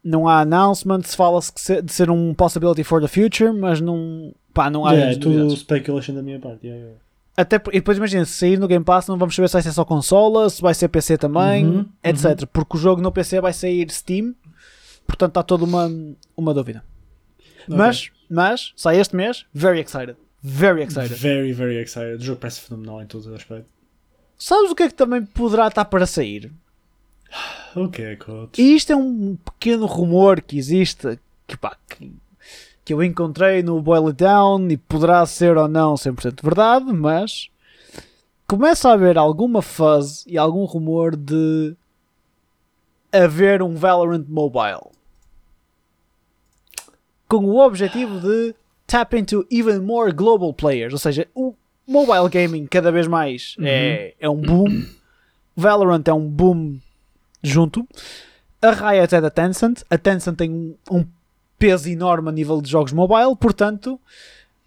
não 0.03 0.27
há 0.27 0.41
announcements, 0.41 1.15
fala-se 1.15 1.81
de 1.81 1.91
ser 1.93 2.09
um 2.09 2.33
possibility 2.33 2.83
for 2.83 3.01
the 3.01 3.07
future, 3.07 3.51
mas 3.53 3.79
não, 3.79 4.33
pá, 4.53 4.69
não 4.69 4.85
há 4.85 4.91
Yeah, 4.93 5.13
é 5.13 5.17
tudo 5.19 5.55
speculation 5.55 6.13
da 6.15 6.21
minha 6.21 6.39
parte. 6.39 6.65
yeah, 6.65 6.81
yeah. 6.83 6.99
Até, 7.37 7.55
e 7.69 7.73
depois 7.79 7.97
imagina, 7.97 8.25
se 8.25 8.33
sair 8.33 8.59
no 8.59 8.67
Game 8.67 8.83
Pass, 8.83 9.07
não 9.07 9.17
vamos 9.17 9.33
saber 9.35 9.47
se 9.47 9.53
vai 9.53 9.61
ser 9.61 9.71
só 9.71 9.85
consola, 9.85 10.49
se 10.49 10.61
vai 10.61 10.73
ser 10.73 10.89
PC 10.89 11.17
também, 11.17 11.65
Uhum, 11.65 11.85
etc. 12.03 12.45
Porque 12.51 12.75
o 12.75 12.79
jogo 12.79 13.01
no 13.01 13.11
PC 13.13 13.39
vai 13.39 13.53
sair 13.53 13.89
Steam, 13.91 14.35
portanto 15.07 15.29
está 15.31 15.43
toda 15.43 15.63
uma, 15.63 15.89
uma 16.35 16.53
dúvida. 16.53 16.83
Mas, 17.77 18.11
mas, 18.29 18.73
sai 18.75 18.99
este 18.99 19.15
mês, 19.15 19.45
very 19.53 19.79
excited. 19.79 20.15
Very 20.41 20.83
excited. 20.83 21.15
Very, 21.15 21.51
very 21.51 21.77
excited. 21.77 22.15
O 22.15 22.21
jogo 22.21 22.39
parece 22.39 22.61
fenomenal 22.61 23.01
em 23.01 23.05
todos 23.05 23.27
os 23.27 23.33
aspectos. 23.33 23.71
Sabes 24.37 24.71
o 24.71 24.75
que 24.75 24.83
é 24.83 24.87
que 24.87 24.93
também 24.93 25.25
poderá 25.25 25.67
estar 25.67 25.85
para 25.85 26.05
sair? 26.05 26.51
Ok, 27.75 28.15
coach. 28.17 28.59
E 28.59 28.75
isto 28.75 28.93
é 28.93 28.95
um 28.95 29.35
pequeno 29.35 29.85
rumor 29.85 30.41
que 30.41 30.57
existe, 30.57 31.19
que, 31.45 31.57
pá, 31.57 31.77
que, 31.89 32.11
que 32.85 32.93
eu 32.93 33.03
encontrei 33.03 33.61
no 33.61 33.81
Boil 33.81 34.07
It 34.07 34.23
Down 34.23 34.69
e 34.69 34.77
poderá 34.77 35.25
ser 35.25 35.57
ou 35.57 35.67
não 35.67 35.95
100% 35.95 36.41
verdade, 36.41 36.91
mas 36.93 37.49
começa 38.47 38.89
a 38.89 38.93
haver 38.93 39.17
alguma 39.17 39.61
fuzz 39.61 40.25
e 40.25 40.37
algum 40.37 40.63
rumor 40.63 41.15
de 41.15 41.75
haver 43.11 43.61
um 43.61 43.75
Valorant 43.75 44.25
Mobile 44.27 44.89
com 47.29 47.45
o 47.45 47.59
objetivo 47.65 48.19
de 48.19 48.53
tap 48.85 49.13
into 49.13 49.45
even 49.49 49.79
more 49.79 50.11
global 50.11 50.53
players, 50.53 50.91
ou 50.91 50.99
seja, 50.99 51.25
o 51.33 51.53
mobile 51.87 52.27
gaming 52.29 52.65
cada 52.67 52.91
vez 52.91 53.07
mais 53.07 53.55
é, 53.61 54.13
é 54.19 54.29
um 54.29 54.41
boom, 54.41 54.83
Valorant 55.55 56.03
é 56.07 56.13
um 56.13 56.27
boom 56.27 56.77
junto. 57.41 57.87
A 58.61 58.71
Riot 58.71 59.15
é 59.15 59.21
da 59.21 59.29
Tencent. 59.29 59.83
A 59.89 59.97
Tencent 59.97 60.35
tem 60.35 60.49
um, 60.51 60.75
um 60.91 61.05
peso 61.57 61.87
enorme 61.89 62.29
a 62.29 62.31
nível 62.31 62.61
de 62.61 62.69
jogos 62.69 62.91
mobile, 62.91 63.35
portanto. 63.39 63.99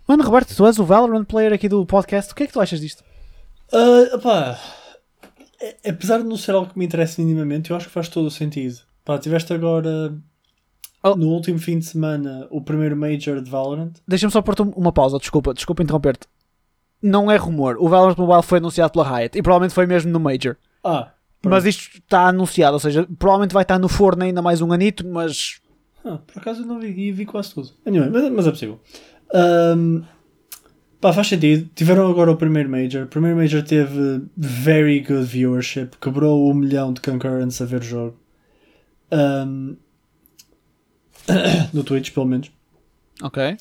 Mano, 0.07 0.23
Roberto, 0.25 0.55
tu 0.55 0.67
és 0.67 0.79
o 0.79 0.85
Valorant 0.85 1.25
player 1.25 1.53
aqui 1.53 1.69
do 1.69 1.85
podcast. 1.85 2.33
O 2.33 2.35
que 2.35 2.45
é 2.45 2.47
que 2.47 2.53
tu 2.53 2.61
achas 2.61 2.81
disto? 2.81 3.03
Ah, 3.73 4.19
pá, 4.19 4.59
é- 5.61 5.91
apesar 5.91 6.19
de 6.19 6.25
não 6.25 6.37
ser 6.37 6.53
algo 6.55 6.71
que 6.73 6.79
me 6.79 6.85
interessa 6.85 7.21
minimamente, 7.23 7.71
eu 7.71 7.77
acho 7.77 7.87
que 7.87 7.93
faz 7.93 8.09
todo 8.09 8.27
o 8.27 8.31
sentido. 8.31 8.81
Pá, 9.05 9.19
tiveste 9.19 9.53
agora 9.53 10.15
Oh. 11.03 11.17
no 11.17 11.29
último 11.29 11.59
fim 11.59 11.79
de 11.79 11.85
semana 11.85 12.47
o 12.51 12.61
primeiro 12.61 12.97
Major 12.97 13.41
de 13.41 13.51
Valorant. 13.51 13.93
Deixa-me 14.07 14.33
só 14.33 14.41
pôr-te 14.41 14.63
uma 14.63 14.93
pausa, 14.93 15.19
desculpa, 15.19 15.53
desculpa 15.53 15.83
interromper-te. 15.83 16.27
Não 17.03 17.31
é 17.31 17.37
rumor. 17.37 17.77
O 17.81 17.89
Valorant 17.89 18.17
Mobile 18.17 18.43
foi 18.43 18.59
anunciado 18.59 18.93
pela 18.93 19.19
Riot 19.19 19.37
e 19.37 19.43
provavelmente 19.43 19.75
foi 19.75 19.87
mesmo 19.87 20.13
no 20.13 20.21
Major. 20.21 20.57
Ah, 20.85 21.13
Mas 21.45 21.65
isto 21.65 21.99
está 21.99 22.29
anunciado, 22.29 22.75
ou 22.75 22.81
seja, 22.81 23.07
provavelmente 23.19 23.53
vai 23.53 23.63
estar 23.63 23.79
no 23.79 23.89
forno 23.89 24.23
ainda 24.23 24.41
mais 24.41 24.61
um 24.61 24.73
anito, 24.73 25.05
mas 25.07 25.61
ah, 26.05 26.19
por 26.19 26.41
acaso 26.41 26.63
eu 26.63 26.67
não 26.67 26.79
vi 26.79 27.11
vi 27.11 27.27
quase 27.27 27.53
tudo. 27.55 27.71
Anyway, 27.85 28.09
mas, 28.11 28.31
mas 28.33 28.47
é 28.47 28.51
possível. 28.51 28.81
Ahm, 29.35 30.03
pá, 31.01 31.13
faz 31.13 31.27
sentido. 31.27 31.69
Tiveram 31.75 32.09
agora 32.09 32.31
o 32.31 32.37
primeiro 32.37 32.69
Major. 32.71 33.05
O 33.05 33.09
primeiro 33.09 33.37
Major 33.37 33.63
teve 33.63 34.23
very 34.37 35.01
good 35.01 35.25
viewership, 35.25 35.97
quebrou 36.01 36.49
um 36.49 36.55
milhão 36.55 36.93
de 36.93 37.01
concurrents 37.01 37.61
a 37.61 37.65
ver 37.65 37.81
o 37.81 37.85
jogo. 37.85 38.17
Ahm, 39.11 39.75
no 41.73 41.83
Twitch, 41.85 42.11
pelo 42.13 42.27
menos. 42.27 42.51
ok. 43.23 43.57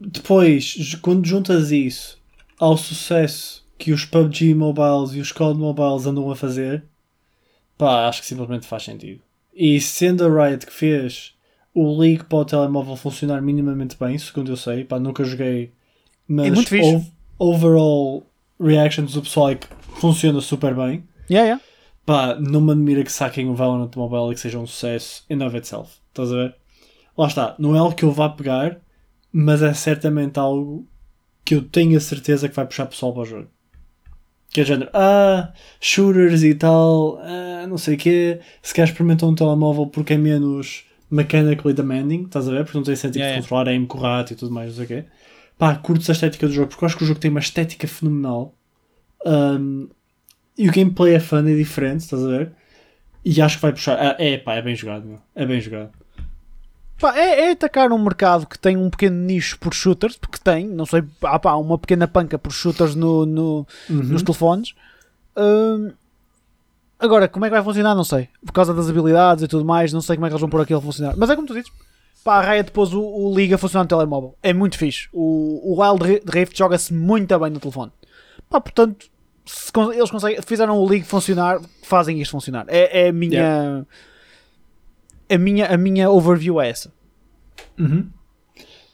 Depois, 0.00 0.94
quando 1.02 1.26
juntas 1.26 1.72
isso 1.72 2.18
ao 2.58 2.76
sucesso 2.76 3.66
que 3.76 3.92
os 3.92 4.04
PUBG 4.04 4.54
Mobiles 4.54 5.12
e 5.14 5.20
os 5.20 5.32
COD 5.32 5.58
Mobiles 5.58 6.06
andam 6.06 6.30
a 6.30 6.36
fazer, 6.36 6.84
pá, 7.76 8.06
acho 8.08 8.20
que 8.20 8.26
simplesmente 8.26 8.66
faz 8.66 8.84
sentido. 8.84 9.20
E 9.52 9.80
sendo 9.80 10.24
a 10.24 10.46
Riot 10.48 10.64
que 10.66 10.72
fez 10.72 11.34
o 11.74 11.98
League 11.98 12.24
para 12.24 12.38
o 12.38 12.44
telemóvel 12.44 12.94
funcionar 12.96 13.42
minimamente 13.42 13.96
bem, 13.98 14.16
segundo 14.18 14.52
eu 14.52 14.56
sei, 14.56 14.84
pá, 14.84 15.00
nunca 15.00 15.24
joguei, 15.24 15.72
mas 16.28 16.46
É 16.46 16.50
muito 16.52 16.68
fixe. 16.68 17.12
overall 17.38 18.24
reactions 18.60 19.14
do 19.14 19.22
pessoal 19.22 19.50
é 19.50 19.54
que 19.56 19.66
funciona 20.00 20.40
super 20.40 20.74
bem. 20.76 21.02
Yeah, 21.28 21.44
yeah. 21.44 21.62
Pá, 22.06 22.36
não 22.36 22.60
me 22.60 22.70
admira 22.72 23.02
que 23.02 23.10
saquem 23.12 23.48
o 23.48 23.54
Valorant 23.54 23.94
Mobile 23.96 24.30
e 24.30 24.34
que 24.34 24.40
seja 24.40 24.58
um 24.60 24.66
sucesso 24.66 25.24
in 25.28 25.42
of 25.42 25.56
itself. 25.56 25.96
Estás 26.10 26.32
a 26.32 26.36
ver? 26.36 26.54
Lá 27.18 27.26
está, 27.26 27.56
não 27.58 27.74
é 27.74 27.80
algo 27.80 27.96
que 27.96 28.04
eu 28.04 28.12
vá 28.12 28.28
pegar, 28.28 28.80
mas 29.32 29.60
é 29.62 29.74
certamente 29.74 30.38
algo 30.38 30.86
que 31.44 31.54
eu 31.56 31.62
tenho 31.62 31.96
a 31.96 32.00
certeza 32.00 32.48
que 32.48 32.54
vai 32.54 32.64
puxar 32.66 32.86
pessoal 32.86 33.12
para 33.12 33.22
o 33.22 33.24
jogo. 33.24 33.48
Que 34.50 34.60
é 34.60 34.64
género, 34.64 34.90
ah, 34.94 35.52
shooters 35.80 36.42
e 36.44 36.54
tal, 36.54 37.18
ah, 37.18 37.66
não 37.66 37.76
sei 37.76 37.96
o 37.96 37.98
quê. 37.98 38.40
Se 38.62 38.72
quer 38.72 38.84
experimentar 38.84 39.28
um 39.28 39.34
telemóvel 39.34 39.88
porque 39.88 40.14
é 40.14 40.16
menos 40.16 40.84
mechanically 41.10 41.74
demanding, 41.74 42.24
estás 42.24 42.48
a 42.48 42.52
ver? 42.52 42.64
Porque 42.64 42.78
não 42.78 42.84
tem 42.84 42.94
sentido 42.96 43.22
Yeah, 43.22 43.36
de 43.36 43.42
controlar 43.42 43.68
aim 43.68 43.84
com 43.84 43.98
o 43.98 44.00
rato 44.00 44.32
e 44.32 44.36
tudo 44.36 44.52
mais, 44.52 44.68
não 44.68 44.76
sei 44.76 44.84
o 44.84 44.88
quê. 45.02 45.08
Pá, 45.58 45.74
curto 45.74 46.08
a 46.08 46.12
estética 46.12 46.46
do 46.46 46.52
jogo, 46.52 46.68
porque 46.68 46.84
eu 46.84 46.86
acho 46.86 46.96
que 46.96 47.02
o 47.02 47.06
jogo 47.06 47.18
tem 47.18 47.30
uma 47.30 47.40
estética 47.40 47.88
fenomenal. 47.88 48.54
Um, 49.26 49.88
e 50.56 50.68
o 50.68 50.72
gameplay 50.72 51.14
é 51.14 51.20
fun, 51.20 51.38
é 51.48 51.54
diferente, 51.54 52.00
estás 52.00 52.24
a 52.24 52.28
ver? 52.28 52.52
E 53.24 53.40
acho 53.42 53.56
que 53.56 53.62
vai 53.62 53.72
puxar. 53.72 53.98
Ah, 53.98 54.16
É, 54.18 54.38
pá, 54.38 54.54
é 54.54 54.62
bem 54.62 54.76
jogado, 54.76 55.06
meu. 55.06 55.18
É 55.34 55.44
bem 55.44 55.60
jogado. 55.60 55.90
Pá, 57.00 57.16
é, 57.16 57.48
é 57.48 57.50
atacar 57.52 57.92
um 57.92 57.98
mercado 58.02 58.46
que 58.46 58.58
tem 58.58 58.76
um 58.76 58.90
pequeno 58.90 59.16
nicho 59.16 59.58
por 59.58 59.72
shooters, 59.72 60.16
porque 60.16 60.38
tem, 60.42 60.66
não 60.66 60.84
sei, 60.84 61.02
há 61.22 61.38
pá, 61.38 61.54
uma 61.54 61.78
pequena 61.78 62.08
panca 62.08 62.38
por 62.38 62.50
shooters 62.52 62.94
no, 62.94 63.24
no- 63.24 63.66
nos 63.88 64.22
telefones. 64.22 64.74
Hum, 65.36 65.92
agora, 66.98 67.28
como 67.28 67.44
é 67.44 67.48
que 67.48 67.54
vai 67.54 67.62
funcionar? 67.62 67.94
Não 67.94 68.04
sei. 68.04 68.28
Por 68.44 68.52
causa 68.52 68.74
das 68.74 68.88
habilidades 68.90 69.44
e 69.44 69.48
tudo 69.48 69.64
mais, 69.64 69.92
não 69.92 70.00
sei 70.00 70.16
como 70.16 70.26
é 70.26 70.28
que 70.28 70.32
eles 70.34 70.40
vão 70.40 70.50
pôr 70.50 70.60
aquilo 70.62 70.80
a 70.80 70.82
funcionar. 70.82 71.14
Mas 71.16 71.30
é 71.30 71.36
como 71.36 71.46
tu 71.46 71.54
dizes. 71.54 71.70
Pá, 72.24 72.38
a 72.38 72.52
Riot 72.52 72.72
pôs 72.72 72.92
o, 72.92 73.00
o 73.00 73.32
Liga 73.34 73.54
a 73.54 73.58
funcionar 73.58 73.84
no 73.84 73.88
telemóvel. 73.88 74.34
É 74.42 74.52
muito 74.52 74.76
fixe. 74.76 75.08
O, 75.12 75.72
o 75.72 75.80
Wild 75.80 76.04
Ri- 76.04 76.22
Rift 76.26 76.58
joga-se 76.58 76.92
muito 76.92 77.38
bem 77.38 77.50
no 77.50 77.60
telefone. 77.60 77.92
Pá, 78.50 78.60
portanto, 78.60 79.06
se 79.46 79.70
eles 79.94 80.10
conseguem, 80.10 80.42
fizeram 80.42 80.76
o 80.76 80.86
League 80.88 81.06
funcionar, 81.06 81.60
fazem 81.84 82.20
isto 82.20 82.32
funcionar. 82.32 82.64
É, 82.68 83.02
é 83.04 83.08
a 83.08 83.12
minha. 83.12 83.86
A 85.30 85.38
minha, 85.38 85.66
a 85.66 85.76
minha 85.76 86.10
overview 86.10 86.60
é 86.60 86.68
essa. 86.70 86.92
Uhum. 87.78 88.08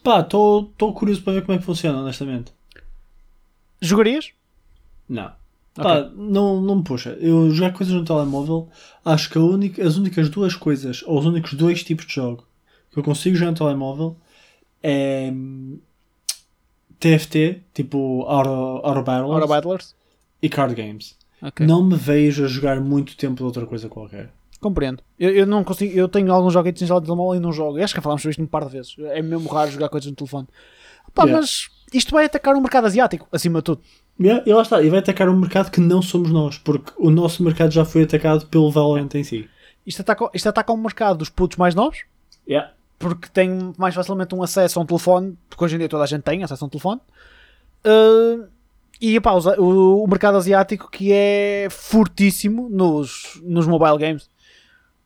Pá, 0.03 0.21
estou 0.21 0.73
curioso 0.95 1.23
para 1.23 1.35
ver 1.35 1.43
como 1.43 1.57
é 1.57 1.59
que 1.59 1.65
funciona, 1.65 1.99
honestamente. 1.99 2.53
Jogarias? 3.81 4.33
Não. 5.09 5.33
Pá, 5.75 6.11
não, 6.15 6.61
não 6.61 6.77
me 6.77 6.85
puxa. 6.85 7.11
Eu 7.21 7.51
jogar 7.51 7.73
coisas 7.73 7.95
no 7.95 8.05
telemóvel, 8.05 8.69
acho 9.05 9.29
que 9.31 9.39
única, 9.39 9.85
as 9.87 9.97
únicas 9.97 10.29
duas 10.29 10.55
coisas, 10.55 11.03
ou 11.07 11.19
os 11.19 11.27
únicos 11.27 11.55
dois 11.55 11.83
tipos 11.83 12.07
de 12.07 12.15
jogo 12.15 12.47
que 12.93 12.99
eu 12.99 13.03
consigo 13.03 13.35
jogar 13.37 13.51
no 13.51 13.57
telemóvel 13.57 14.17
é 14.83 15.31
hum, 15.33 15.79
TFT, 17.01 17.63
tipo 17.75 18.23
Auto, 18.23 18.51
Auto 18.87 19.03
Battles, 19.03 19.31
Ora 19.31 19.47
Battlers? 19.47 19.95
e 20.41 20.49
Card 20.49 20.75
Games. 20.75 21.17
Ok. 21.43 21.67
Não 21.67 21.83
me 21.83 21.97
vejo 21.97 22.45
a 22.45 22.49
jogar 22.49 22.81
muito 22.81 23.17
tempo 23.17 23.37
de 23.37 23.43
outra 23.43 23.67
coisa 23.67 23.89
qualquer. 23.89 24.31
Compreendo. 24.65 25.03
Eu, 25.19 25.31
eu 25.31 25.47
não 25.47 25.63
consigo. 25.63 25.95
Eu 25.95 26.09
tenho 26.09 26.33
alguns 26.33 26.55
joguetes 26.55 26.81
instalados 26.81 27.07
no 27.07 27.15
telemóvel 27.15 27.39
e 27.39 27.43
não 27.43 27.53
jogo. 27.53 27.83
Acho 27.83 27.95
que 27.95 28.01
falámos 28.01 28.23
sobre 28.23 28.31
isto 28.31 28.43
um 28.43 28.47
par 28.47 28.65
de 28.65 28.71
vezes. 28.73 28.97
É 28.99 29.21
mesmo 29.21 29.47
raro 29.51 29.71
jogar 29.71 29.91
coisas 29.91 30.09
no 30.09 30.17
telefone. 30.17 30.49
Pá, 31.15 31.25
Yeah. 31.25 31.39
mas 31.39 31.69
isto 31.93 32.13
vai 32.13 32.25
atacar 32.25 32.55
o 32.57 32.61
mercado 32.63 32.87
asiático, 32.87 33.29
acima 33.31 33.59
de 33.59 33.65
tudo. 33.65 33.83
Yeah, 34.19 34.43
e 34.47 34.55
lá 34.55 34.63
está, 34.63 34.81
e 34.81 34.89
vai 34.89 35.01
atacar 35.01 35.29
um 35.29 35.37
mercado 35.39 35.71
que 35.71 35.81
não 35.81 36.01
somos 36.01 36.31
nós, 36.31 36.57
porque 36.57 36.93
o 36.97 37.11
nosso 37.11 37.43
mercado 37.45 37.73
já 37.73 37.85
foi 37.85 38.05
atacado 38.05 38.47
pelo 38.47 38.71
Valorant 38.71 39.11
em 39.15 39.23
si. 39.23 39.47
Isto 39.87 40.01
ataca, 40.01 40.31
isto 40.33 40.49
ataca 40.49 40.73
o 40.73 40.77
mercado 40.79 41.19
dos 41.19 41.29
putos 41.29 41.59
mais 41.59 41.75
novos, 41.75 41.99
Yeah. 42.49 42.73
porque 42.99 43.29
têm 43.29 43.75
mais 43.77 43.95
facilmente 43.95 44.35
um 44.35 44.43
acesso 44.43 44.79
a 44.79 44.83
um 44.83 44.87
telefone, 44.87 45.37
porque 45.51 45.63
hoje 45.63 45.75
em 45.75 45.79
dia 45.79 45.89
toda 45.91 46.05
a 46.05 46.07
gente 46.07 46.23
tem 46.23 46.43
acesso 46.43 46.65
a 46.65 46.67
um 46.67 46.71
telefone. 46.71 47.03
Uh, 47.87 48.47
e 49.01 49.21
pá, 49.21 49.33
o, 49.59 50.03
o 50.03 50.07
mercado 50.07 50.39
asiático 50.39 50.91
que 50.91 51.13
é 51.13 51.69
fortíssimo 51.71 52.69
nos, 52.71 53.39
nos 53.45 53.67
mobile 53.67 53.99
games. 53.99 54.31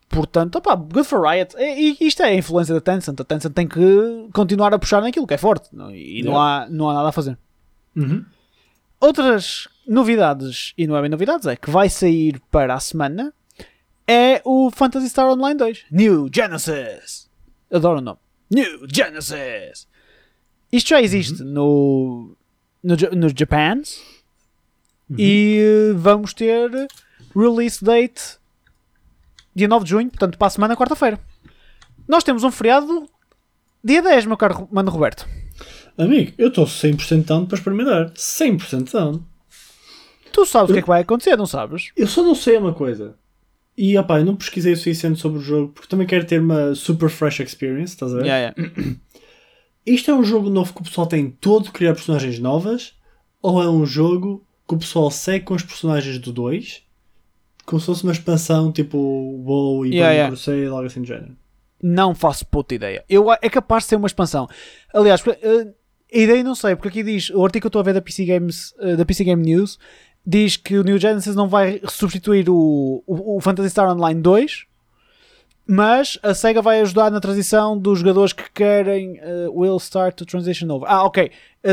Portanto, 0.08 0.56
opá, 0.56 0.74
good 0.74 1.04
for 1.04 1.20
Riot. 1.22 1.54
E, 1.58 1.96
isto 2.00 2.22
é 2.22 2.26
a 2.30 2.34
influência 2.34 2.74
da 2.74 2.80
Tencent. 2.80 3.20
A 3.20 3.24
Tencent 3.24 3.52
tem 3.52 3.68
que 3.68 3.80
continuar 4.32 4.72
a 4.72 4.78
puxar 4.78 5.00
naquilo 5.02 5.26
que 5.26 5.34
é 5.34 5.38
forte. 5.38 5.68
não- 5.72 5.94
E 5.94 6.22
não, 6.22 6.40
há, 6.40 6.66
não 6.70 6.88
há 6.88 6.94
nada 6.94 7.08
a 7.10 7.12
fazer. 7.12 7.36
Uhum. 7.94 8.24
Outras 9.00 9.68
novidades, 9.86 10.72
e 10.76 10.86
não 10.86 10.96
é 10.96 11.00
bem 11.02 11.10
novidades, 11.10 11.46
é 11.46 11.54
que 11.56 11.70
vai 11.70 11.88
sair 11.88 12.40
para 12.50 12.74
a 12.74 12.80
semana 12.80 13.32
é 14.06 14.40
o 14.44 14.70
Phantasy 14.70 15.08
Star 15.10 15.26
Online 15.30 15.56
2. 15.58 15.84
New 15.90 16.28
Genesis. 16.34 17.28
Adoro 17.70 17.98
o 17.98 18.00
nome. 18.00 18.18
New 18.50 18.86
Genesis. 18.90 19.86
Isto 20.72 20.88
já 20.88 21.02
existe 21.02 21.42
no, 21.44 22.34
no, 22.82 22.96
Ja- 22.98 23.10
no 23.10 23.28
Japans 23.28 24.00
e 25.18 25.58
eh, 25.60 25.92
vamos 25.94 26.32
ter 26.34 26.70
release 27.36 27.84
date 27.84 28.37
dia 29.58 29.68
9 29.68 29.84
de 29.84 29.90
junho, 29.90 30.08
portanto 30.08 30.38
para 30.38 30.46
a 30.46 30.50
semana, 30.50 30.76
quarta-feira. 30.76 31.18
Nós 32.06 32.24
temos 32.24 32.44
um 32.44 32.50
feriado 32.50 33.08
dia 33.84 34.00
10, 34.00 34.26
meu 34.26 34.36
caro 34.36 34.68
Mano 34.70 34.90
Roberto. 34.90 35.28
Amigo, 35.96 36.32
eu 36.38 36.48
estou 36.48 36.64
100% 36.64 37.24
down 37.24 37.46
para 37.46 37.58
experimentar. 37.58 38.10
100% 38.12 38.92
down. 38.92 39.22
Tu 40.32 40.46
sabes 40.46 40.70
o 40.70 40.72
que 40.72 40.78
é 40.78 40.82
que 40.82 40.88
vai 40.88 41.02
acontecer, 41.02 41.36
não 41.36 41.46
sabes? 41.46 41.90
Eu 41.96 42.06
só 42.06 42.22
não 42.22 42.34
sei 42.34 42.56
uma 42.56 42.72
coisa. 42.72 43.16
E 43.76 43.98
opá, 43.98 44.20
eu 44.20 44.24
não 44.24 44.36
pesquisei 44.36 44.72
o 44.72 44.76
suficiente 44.76 45.18
sobre 45.18 45.38
o 45.38 45.42
jogo 45.42 45.72
porque 45.72 45.88
também 45.88 46.06
quero 46.06 46.24
ter 46.24 46.40
uma 46.40 46.74
super 46.74 47.08
fresh 47.08 47.40
experience, 47.40 47.94
estás 47.94 48.12
a 48.12 48.18
ver? 48.18 48.26
Yeah, 48.26 48.54
yeah. 48.56 48.94
Isto 49.84 50.10
é 50.10 50.14
um 50.14 50.22
jogo 50.22 50.50
novo 50.50 50.72
que 50.72 50.80
o 50.80 50.84
pessoal 50.84 51.06
tem 51.06 51.30
todo 51.30 51.72
criar 51.72 51.94
personagens 51.94 52.38
novas? 52.38 52.94
Ou 53.42 53.62
é 53.62 53.68
um 53.68 53.84
jogo 53.84 54.46
que 54.68 54.74
o 54.74 54.78
pessoal 54.78 55.10
segue 55.10 55.46
com 55.46 55.54
os 55.54 55.62
personagens 55.62 56.18
do 56.18 56.32
2? 56.32 56.82
Como 57.68 57.78
se 57.78 57.84
fosse 57.84 58.02
uma 58.02 58.12
expansão 58.12 58.72
tipo 58.72 58.96
WoW 58.96 59.84
e 59.84 59.90
Yeah, 59.90 60.06
Burning 60.06 60.16
yeah. 60.16 60.28
Crusade, 60.28 60.66
algo 60.68 60.86
assim 60.86 61.02
do 61.02 61.06
género. 61.06 61.36
Não 61.82 62.14
faço 62.14 62.46
puta 62.46 62.74
ideia. 62.74 63.04
Eu, 63.10 63.30
é 63.30 63.50
capaz 63.50 63.82
de 63.82 63.90
ser 63.90 63.96
uma 63.96 64.06
expansão. 64.06 64.48
Aliás, 64.94 65.22
eh, 65.26 65.68
a 66.14 66.18
ideia 66.18 66.42
não 66.42 66.54
sei, 66.54 66.74
porque 66.74 66.88
aqui 66.88 67.02
diz, 67.02 67.28
o 67.28 67.44
artigo 67.44 67.60
que 67.60 67.66
eu 67.66 67.68
estou 67.68 67.80
a 67.80 67.82
ver 67.82 67.92
da 67.92 68.00
PC, 68.00 68.24
Games, 68.24 68.74
eh, 68.80 68.96
da 68.96 69.04
PC 69.04 69.22
Game 69.22 69.42
News 69.42 69.78
diz 70.26 70.56
que 70.56 70.78
o 70.78 70.82
New 70.82 70.96
Genesis 70.96 71.36
não 71.36 71.46
vai 71.46 71.78
substituir 71.90 72.48
o, 72.48 73.04
o, 73.06 73.36
o 73.36 73.40
Phantasy 73.42 73.68
Star 73.68 73.94
Online 73.94 74.22
2, 74.22 74.64
mas 75.66 76.18
a 76.22 76.32
SEGA 76.32 76.62
vai 76.62 76.80
ajudar 76.80 77.10
na 77.10 77.20
transição 77.20 77.76
dos 77.76 77.98
jogadores 77.98 78.32
que 78.32 78.50
querem 78.50 79.18
eh, 79.18 79.46
will 79.50 79.76
start 79.76 80.16
to 80.16 80.24
transition 80.24 80.70
over. 80.70 80.88
Ah, 80.88 81.04
ok. 81.04 81.30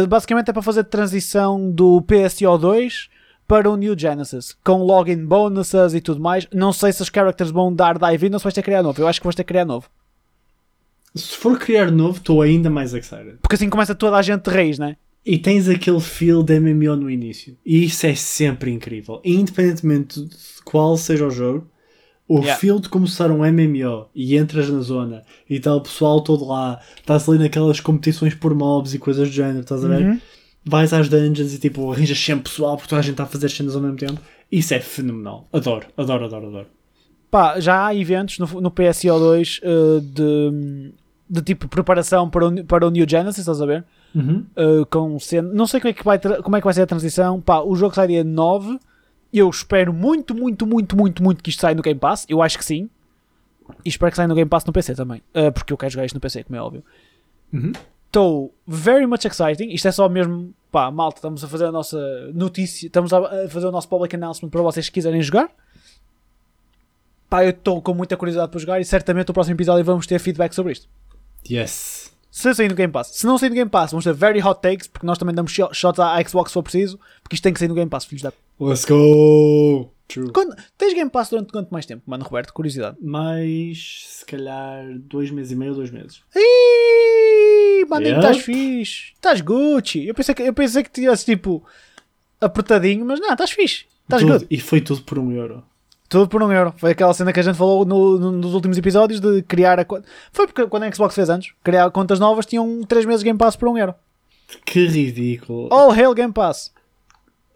Basicamente 0.09 0.49
é 0.49 0.53
para 0.53 0.61
fazer 0.61 0.83
transição 0.83 1.71
do 1.71 2.01
PSO 2.01 2.57
2 2.57 3.14
para 3.47 3.69
o 3.69 3.75
New 3.77 3.97
Genesis, 3.97 4.55
com 4.63 4.83
login 4.83 5.25
bonuses 5.25 5.93
e 5.93 6.01
tudo 6.01 6.19
mais. 6.19 6.47
Não 6.53 6.73
sei 6.73 6.91
se 6.91 7.01
os 7.01 7.09
characters 7.13 7.51
vão 7.51 7.73
dar 7.73 7.97
dive 7.97 8.27
in 8.27 8.33
ou 8.33 8.39
se 8.39 8.43
vais 8.43 8.53
ter 8.53 8.61
que 8.61 8.65
criar 8.65 8.81
novo. 8.83 9.01
Eu 9.01 9.07
acho 9.07 9.19
que 9.19 9.25
vais 9.25 9.35
ter 9.35 9.43
que 9.43 9.49
criar 9.49 9.65
novo. 9.65 9.87
Se 11.13 11.37
for 11.37 11.57
criar 11.57 11.91
novo, 11.91 12.17
estou 12.17 12.41
ainda 12.41 12.69
mais 12.69 12.93
excited. 12.93 13.37
Porque 13.41 13.55
assim 13.55 13.69
começa 13.69 13.95
toda 13.95 14.17
a 14.17 14.21
gente 14.21 14.43
de 14.43 14.49
raiz, 14.49 14.77
né? 14.77 14.97
E 15.25 15.37
tens 15.37 15.67
aquele 15.69 15.99
feel 16.01 16.43
de 16.43 16.59
MMO 16.59 16.95
no 16.95 17.09
início. 17.09 17.57
E 17.65 17.85
isso 17.85 18.05
é 18.05 18.13
sempre 18.13 18.71
incrível. 18.71 19.21
Independentemente 19.23 20.21
de 20.21 20.35
qual 20.63 20.97
seja 20.97 21.25
o 21.25 21.31
jogo, 21.31 21.67
o 22.27 22.39
Yeah. 22.39 22.59
feel 22.59 22.79
de 22.79 22.89
começar 22.89 23.31
um 23.31 23.43
MMO 23.45 24.07
e 24.13 24.35
entras 24.35 24.67
na 24.69 24.81
zona 24.81 25.23
e 25.49 25.55
está 25.55 25.73
o 25.75 25.81
pessoal 25.81 26.21
todo 26.21 26.45
lá, 26.45 26.79
estás 26.97 27.29
ali 27.29 27.37
naquelas 27.39 27.79
competições 27.79 28.33
por 28.33 28.53
mobs 28.53 28.93
e 28.93 28.99
coisas 28.99 29.29
do 29.29 29.33
género, 29.33 29.59
estás 29.61 29.85
a 29.85 29.87
ver? 29.87 30.01
Uhum. 30.03 30.21
Vais 30.65 30.91
às 30.93 31.07
dungeons 31.07 31.53
e 31.53 31.59
tipo 31.59 31.91
arranjas 31.91 32.17
sempre 32.19 32.49
pessoal 32.49 32.75
porque 32.75 32.89
toda 32.89 32.99
a 32.99 33.03
gente 33.03 33.11
está 33.13 33.23
a 33.23 33.27
fazer 33.27 33.49
cenas 33.49 33.75
ao 33.75 33.81
mesmo 33.81 33.97
tempo. 33.97 34.19
Isso 34.51 34.73
é 34.73 34.79
fenomenal. 34.79 35.47
Adoro, 35.53 35.85
adoro, 35.95 36.25
adoro, 36.25 36.47
adoro. 36.47 36.67
Pá, 37.29 37.59
já 37.59 37.85
há 37.87 37.95
eventos 37.95 38.39
no, 38.39 38.61
no 38.61 38.71
PSO2 38.71 39.59
eh, 39.61 39.99
de, 40.01 40.91
de 41.29 41.41
tipo 41.41 41.67
preparação 41.67 42.29
para 42.29 42.47
o, 42.47 42.63
para 42.63 42.87
o 42.87 42.89
New 42.89 43.05
Genesis, 43.07 43.39
estás 43.39 43.61
a 43.61 43.65
ver? 43.65 43.83
Uhum. 44.15 44.45
Uh, 44.55 44.85
com 44.85 45.19
cena- 45.19 45.51
não 45.53 45.67
sei 45.67 45.81
como 45.81 45.89
é, 45.89 45.93
que 45.93 46.03
vai 46.03 46.17
como 46.19 46.55
é 46.55 46.61
que 46.61 46.65
vai 46.65 46.73
ser 46.73 46.83
a 46.83 46.87
transição. 46.87 47.41
Pá, 47.41 47.59
o 47.59 47.75
jogo 47.75 47.93
sai 47.93 48.07
dia 48.07 48.23
9. 48.23 48.79
Eu 49.33 49.49
espero 49.49 49.91
muito, 49.93 50.33
muito, 50.33 50.65
muito, 50.65 50.95
muito, 50.95 51.21
muito 51.21 51.43
que 51.43 51.49
isto 51.49 51.59
saia 51.59 51.75
no 51.75 51.81
Game 51.81 51.99
Pass. 51.99 52.25
Eu 52.29 52.41
acho 52.41 52.57
que 52.57 52.63
sim. 52.63 52.89
E 53.83 53.89
espero 53.89 54.11
que 54.11 54.15
saia 54.15 54.27
no 54.27 54.35
Game 54.35 54.49
Pass 54.49 54.63
no 54.63 54.71
PC 54.71 54.95
também. 54.95 55.21
Uh, 55.35 55.51
porque 55.51 55.73
eu 55.73 55.77
quero 55.77 55.91
jogar 55.91 56.05
isto 56.05 56.15
no 56.15 56.21
PC, 56.21 56.43
como 56.45 56.55
é 56.55 56.61
óbvio. 56.61 56.83
Uhum. 57.51 57.73
Estou 58.15 58.55
very 58.65 59.05
much 59.05 59.25
exciting. 59.25 59.73
Isto 59.73 59.89
é 59.89 59.91
só 59.91 60.07
mesmo, 60.07 60.53
pá, 60.71 60.89
malta, 60.89 61.17
estamos 61.17 61.43
a 61.43 61.49
fazer 61.49 61.65
a 61.65 61.71
nossa 61.71 61.99
notícia, 62.33 62.87
estamos 62.87 63.11
a 63.11 63.49
fazer 63.49 63.67
o 63.67 63.71
nosso 63.71 63.89
public 63.89 64.15
announcement 64.15 64.49
para 64.49 64.61
vocês 64.61 64.87
que 64.87 64.93
quiserem 64.93 65.21
jogar. 65.21 65.49
Pá, 67.29 67.43
eu 67.43 67.49
estou 67.49 67.81
com 67.81 67.93
muita 67.93 68.15
curiosidade 68.15 68.49
para 68.49 68.59
jogar 68.61 68.79
e 68.79 68.85
certamente 68.85 69.27
no 69.27 69.33
próximo 69.33 69.57
episódio 69.57 69.83
vamos 69.83 70.07
ter 70.07 70.17
feedback 70.19 70.53
sobre 70.53 70.71
isto. 70.71 70.87
Yes. 71.45 72.09
Se 72.31 72.53
sair 72.53 72.69
no 72.69 72.75
Game 72.75 72.93
Pass. 72.93 73.07
Se 73.07 73.25
não 73.25 73.37
sair 73.37 73.49
no 73.49 73.55
Game 73.55 73.69
Pass, 73.69 73.91
vamos 73.91 74.05
ter 74.05 74.13
very 74.13 74.41
hot 74.41 74.61
takes, 74.61 74.87
porque 74.87 75.05
nós 75.05 75.17
também 75.17 75.35
damos 75.35 75.51
shot- 75.51 75.73
shots 75.73 75.99
à 75.99 76.17
Xbox 76.25 76.51
se 76.51 76.53
for 76.53 76.63
preciso, 76.63 76.97
porque 77.21 77.35
isto 77.35 77.43
tem 77.43 77.51
que 77.51 77.59
sair 77.59 77.67
no 77.67 77.75
Game 77.75 77.89
Pass, 77.89 78.05
filhos 78.05 78.21
da... 78.21 78.31
Let's 78.61 78.85
go! 78.85 79.91
True. 80.07 80.31
Quando... 80.31 80.55
Tens 80.77 80.93
Game 80.93 81.09
Pass 81.09 81.29
durante 81.31 81.51
quanto 81.51 81.69
mais 81.69 81.85
tempo, 81.85 82.03
mano, 82.05 82.23
Roberto? 82.23 82.53
Curiosidade. 82.53 82.95
Mais, 83.01 84.05
se 84.07 84.25
calhar, 84.25 84.85
dois 84.99 85.31
meses 85.31 85.51
e 85.51 85.55
meio, 85.57 85.73
dois 85.73 85.91
meses. 85.91 86.21
Ih, 86.33 86.84
mano, 87.85 88.05
Yep. 88.05 88.19
estás 88.19 88.37
fixe. 88.39 89.11
Estás 89.13 89.41
Gucci. 89.41 90.07
Eu 90.07 90.13
pensei 90.13 90.35
que, 90.35 90.43
eu 90.43 90.53
pensei 90.53 90.83
que 90.83 90.89
tivesse, 90.89 91.25
tipo, 91.25 91.63
apertadinho, 92.39 93.05
mas 93.05 93.19
não, 93.19 93.31
estás 93.31 93.51
fixe. 93.51 93.85
Estás 94.03 94.23
good. 94.23 94.45
E 94.49 94.59
foi 94.59 94.81
tudo 94.81 95.01
por 95.01 95.17
um 95.19 95.31
euro. 95.31 95.63
Tudo 96.07 96.27
por 96.27 96.43
um 96.43 96.51
euro. 96.51 96.73
Foi 96.77 96.91
aquela 96.91 97.13
cena 97.13 97.33
que 97.33 97.39
a 97.39 97.43
gente 97.43 97.57
falou 97.57 97.83
no- 97.85 98.19
no- 98.19 98.31
nos 98.31 98.53
últimos 98.53 98.77
episódios 98.77 99.19
de 99.19 99.41
criar 99.41 99.79
a 99.79 99.85
conta. 99.85 100.07
Foi 100.31 100.45
porque 100.45 100.67
quando 100.67 100.83
a 100.83 100.91
Xbox 100.91 101.15
fez 101.15 101.29
antes, 101.29 101.53
criar 101.63 101.89
contas 101.91 102.19
novas 102.19 102.45
tinham 102.45 102.83
3 102.83 103.05
meses 103.05 103.21
de 103.21 103.25
Game 103.25 103.39
Pass 103.39 103.55
por 103.55 103.67
um 103.67 103.77
euro. 103.77 103.95
Que 104.63 104.85
ridículo. 104.87 105.67
All 105.73 105.89
hail 105.91 106.13
Game 106.13 106.31
Pass. 106.31 106.71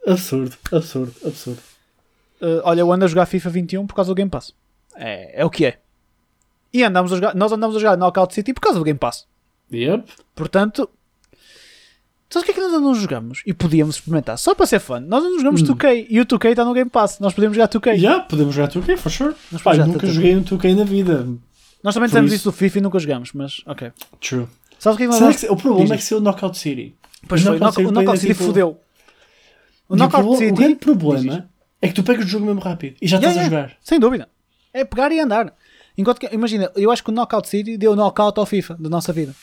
Absurdo, 0.08 0.56
absurdo, 0.72 1.14
absurdo. 1.24 1.60
Uh, 2.42 2.62
olha, 2.64 2.80
eu 2.82 2.92
ando 2.92 3.06
a 3.06 3.08
jogar 3.08 3.26
FIFA 3.28 3.50
21 3.52 3.86
por 3.86 3.94
causa 3.94 4.10
do 4.10 4.16
Game 4.16 4.32
Pass. 4.32 4.54
É, 4.96 5.42
é 5.42 5.46
o 5.46 5.50
que 5.50 5.66
é. 5.66 5.78
E 6.74 6.84
andamos 6.84 7.12
a 7.14 7.16
jogar, 7.16 7.36
nós 7.36 7.52
andamos 7.52 7.76
a 7.76 7.80
jogar 7.80 7.98
Knockout 7.98 8.34
City 8.34 8.54
por 8.54 8.62
causa 8.62 8.80
do 8.80 8.86
Game 8.86 8.98
Pass. 8.98 9.28
Yep. 9.72 10.04
Portanto, 10.36 10.90
sabes 12.30 12.44
o 12.44 12.46
que 12.46 12.52
é 12.52 12.54
que 12.54 12.60
nós 12.70 12.82
não 12.82 12.96
jogamos? 12.96 13.42
E 13.46 13.54
podíamos 13.54 13.96
experimentar, 13.96 14.38
só 14.38 14.54
para 14.56 14.66
ser 14.66 14.80
fã. 14.80 15.00
Nós 15.00 15.24
não 15.24 15.38
jogamos 15.38 15.62
2K 15.64 16.08
e 16.10 16.20
o 16.20 16.26
2K 16.26 16.50
está 16.52 16.66
no 16.66 16.74
Game 16.74 16.90
Pass. 16.90 17.20
Nós 17.20 17.34
podemos 17.34 17.56
jogar 17.56 17.68
2K. 17.70 17.94
Yeah, 17.96 18.24
podemos 18.24 18.54
jogar 18.56 18.70
2K, 18.70 18.98
for 18.98 19.12
sure. 19.12 19.36
Nós 19.52 19.62
jogar 19.62 19.86
nunca 19.88 20.08
2K. 20.08 20.12
joguei 20.12 20.36
um 20.36 20.44
2K 20.44 20.76
na 20.76 20.84
vida. 20.84 21.28
Nós 21.84 21.94
também 21.94 22.10
temos 22.10 22.34
isso- 22.34 22.46
do 22.46 22.52
FIFA 22.52 22.78
e 22.78 22.82
nunca 22.82 23.00
jogamos, 23.00 23.32
mas 23.34 23.62
ok. 23.66 23.92
True. 24.20 24.48
Sabes 24.78 24.96
o 24.96 24.98
que 24.98 25.04
é 25.04 25.08
que 25.08 25.20
nós 25.20 25.36
que- 25.40 25.48
o 25.50 25.56
problema 25.56 25.84
Diz 25.86 25.92
é 25.92 25.98
que 25.98 26.04
se 26.04 26.16
o 26.16 26.20
Knockout 26.22 26.58
City. 26.58 26.96
Pois 27.28 27.42
o 27.42 27.46
foi, 27.46 27.56
o 27.56 27.60
Knockout 27.60 27.60
Knock- 27.60 27.78
o 27.78 27.90
City 27.90 27.94
Knockout 27.94 28.20
City 28.20 28.34
tipo, 28.34 28.46
fodeu. 28.46 28.80
O 29.88 29.96
Knockout 29.96 30.24
pro- 30.28 30.38
City... 30.38 30.52
O 30.52 30.56
grande 30.56 30.76
problema 30.76 31.50
é 31.82 31.88
que 31.88 31.94
tu 31.94 32.04
pegas 32.04 32.26
o 32.26 32.28
jogo 32.28 32.46
mesmo 32.46 32.60
rápido 32.62 32.96
e 33.02 33.08
já 33.08 33.18
Yeah, 33.18 33.30
estás 33.32 33.38
a 33.38 33.50
yeah. 33.50 33.68
jogar. 33.74 33.78
Sem 33.82 34.00
dúvida. 34.00 34.30
É 34.74 34.84
pegar 34.86 35.12
e 35.12 35.20
andar. 35.20 35.54
Enquanto 35.98 36.20
que, 36.20 36.28
imagina, 36.34 36.72
eu 36.76 36.92
acho 36.92 37.04
que 37.04 37.10
o 37.10 37.14
Knockout 37.14 37.48
City 37.50 37.78
deu 37.78 37.96
knockout 37.96 38.40
ao 38.40 38.46
FIFA 38.46 38.76
da 38.80 38.88
nossa 38.90 39.12
vida. 39.12 39.34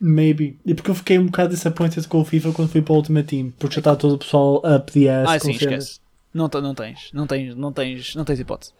Maybe. 0.00 0.58
E 0.64 0.74
porque 0.74 0.90
eu 0.90 0.94
fiquei 0.94 1.18
um 1.18 1.26
bocado 1.26 1.50
disappointed 1.54 2.06
com 2.08 2.20
o 2.20 2.24
FIFA 2.24 2.52
quando 2.52 2.70
fui 2.70 2.80
para 2.80 2.92
o 2.92 2.96
Ultimate 2.96 3.28
Team. 3.28 3.52
Porque 3.58 3.74
já 3.74 3.80
está 3.80 3.94
todo 3.96 4.14
o 4.14 4.18
pessoal 4.18 4.64
a 4.64 4.78
pedir 4.78 5.08
essa 5.08 5.32
Ah, 5.34 5.38
sim, 5.38 5.50
esquece. 5.50 6.00
Não, 6.32 6.48
não 6.48 6.74
tens, 6.74 7.10
não 7.12 7.26
tens, 7.26 7.54
não 7.54 7.72
tens, 7.72 8.14
não 8.14 8.24
tens 8.24 8.40
hipótese. 8.40 8.72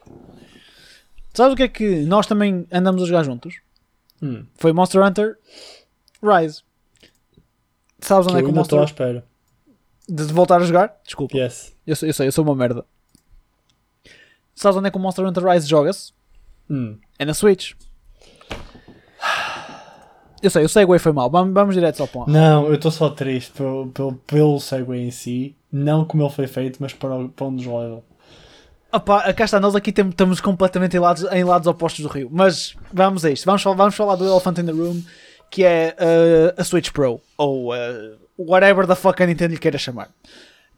Sabes 1.34 1.52
o 1.52 1.56
que 1.56 1.62
é 1.64 1.68
que 1.68 2.00
nós 2.06 2.26
também 2.26 2.66
andamos 2.72 3.02
a 3.02 3.06
jogar 3.06 3.22
juntos? 3.24 3.54
Hum, 4.22 4.44
Foi 4.56 4.72
Monster 4.72 5.02
Hunter 5.04 5.36
Rise. 6.22 6.62
Sabes 8.00 8.26
que 8.26 8.32
onde 8.32 8.42
é 8.42 8.46
eu 8.46 8.52
que 8.52 8.58
o 8.58 8.62
estou 8.62 8.78
à 8.78 8.82
Monster 8.82 8.84
espera. 8.84 9.24
de 10.08 10.22
voltar 10.32 10.60
a 10.60 10.64
jogar? 10.64 10.96
Desculpa, 11.04 11.36
Yes. 11.36 11.76
eu, 11.86 11.94
sei, 11.96 12.08
eu 12.08 12.14
sei, 12.14 12.26
eu 12.28 12.32
sou 12.32 12.44
uma 12.44 12.54
merda. 12.54 12.84
Sabes 14.54 14.76
onde 14.76 14.88
é 14.88 14.90
que 14.90 14.96
o 14.96 15.00
Monster 15.00 15.24
Hunter 15.26 15.44
Rise 15.44 15.68
joga-se? 15.68 16.12
Hum. 16.68 16.98
É 17.18 17.24
na 17.24 17.34
Switch. 17.34 17.72
Eu 20.42 20.48
sei, 20.50 20.64
o 20.64 20.68
segue 20.68 20.98
foi 20.98 21.12
mal. 21.12 21.28
Vamos, 21.30 21.52
vamos 21.52 21.74
direto 21.74 22.00
ao 22.00 22.08
ponto. 22.08 22.30
Não, 22.30 22.66
eu 22.66 22.74
estou 22.74 22.90
só 22.90 23.10
triste 23.10 23.52
pelo, 23.52 23.88
pelo, 23.88 24.14
pelo 24.26 24.58
segue 24.60 24.96
em 24.96 25.10
si. 25.10 25.54
Não 25.70 26.04
como 26.04 26.22
ele 26.22 26.30
foi 26.32 26.46
feito, 26.46 26.78
mas 26.80 26.92
para, 26.92 27.28
para 27.28 27.46
onde 27.46 27.64
nos 27.64 27.66
leva. 27.66 28.02
Opa, 28.92 29.32
cá 29.34 29.44
está, 29.44 29.60
nós 29.60 29.76
aqui 29.76 29.90
estamos 29.90 30.40
completamente 30.40 30.96
em 30.96 31.00
lados, 31.00 31.24
em 31.30 31.44
lados 31.44 31.68
opostos 31.68 32.02
do 32.04 32.08
rio. 32.08 32.28
Mas 32.32 32.74
vamos 32.92 33.24
a 33.24 33.30
isto. 33.30 33.44
Vamos, 33.44 33.62
falar- 33.62 33.76
vamos 33.76 33.94
falar 33.94 34.16
do 34.16 34.26
Elephant 34.26 34.58
in 34.58 34.64
the 34.66 34.72
Room, 34.72 35.00
que 35.50 35.62
é 35.64 35.94
uh, 36.00 36.60
a 36.60 36.64
Switch 36.64 36.90
Pro, 36.90 37.20
ou 37.36 37.72
uh, 37.72 38.16
whatever 38.36 38.86
the 38.86 38.96
fuck 38.96 39.22
a 39.22 39.26
Nintendo 39.26 39.52
lhe 39.54 39.60
queira 39.60 39.78
chamar. 39.78 40.08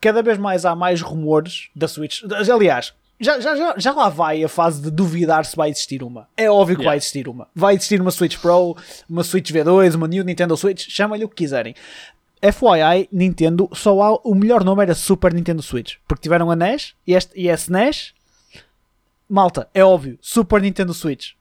Cada 0.01 0.23
vez 0.23 0.37
mais 0.37 0.67
há 0.67 0.75
mais 0.75 1.01
rumores 1.01 1.71
da 1.75 1.89
Switch. 1.89 2.21
Aliás, 2.53 2.93
já, 3.21 3.39
já, 3.41 3.55
já, 3.57 3.75
já 3.79 3.93
lá 3.93 4.09
vai 4.09 4.43
a 4.43 4.49
fase 4.49 4.83
de 4.83 4.91
duvidar 4.91 5.45
se 5.45 5.55
vai 5.57 5.71
existir 5.71 6.03
uma. 6.03 6.29
É 6.37 6.51
óbvio 6.51 6.77
que 6.77 6.83
Yeah. 6.83 6.91
vai 6.91 6.97
existir 6.97 7.29
uma. 7.29 7.49
Vai 7.55 7.75
existir 7.75 8.01
uma 8.01 8.11
Switch 8.11 8.39
Pro, 8.39 8.77
uma 9.09 9.23
Switch 9.25 9.51
V2, 9.51 9.95
uma 9.95 10.09
New 10.09 10.25
Nintendo 10.25 10.57
Switch, 10.57 10.89
chamem-lhe 10.89 11.25
o 11.25 11.29
que 11.29 11.37
quiserem. 11.37 11.75
FYI, 12.43 13.09
Nintendo, 13.13 13.69
só 13.73 14.03
há 14.03 14.15
o 14.25 14.35
melhor 14.35 14.65
nome 14.65 14.83
era 14.83 14.95
Super 14.97 15.33
Nintendo 15.33 15.63
Switch, 15.63 15.95
porque 16.09 16.23
tiveram 16.23 16.51
a 16.51 16.57
NES 16.57 16.95
e, 17.07 17.15
este, 17.15 17.33
e 17.41 17.49
a 17.49 17.55
SNES. 17.55 18.13
Malta, 19.29 19.69
é 19.73 19.85
óbvio, 19.85 20.19
Super 20.21 20.61
Nintendo 20.61 20.93
Switch. 20.93 21.35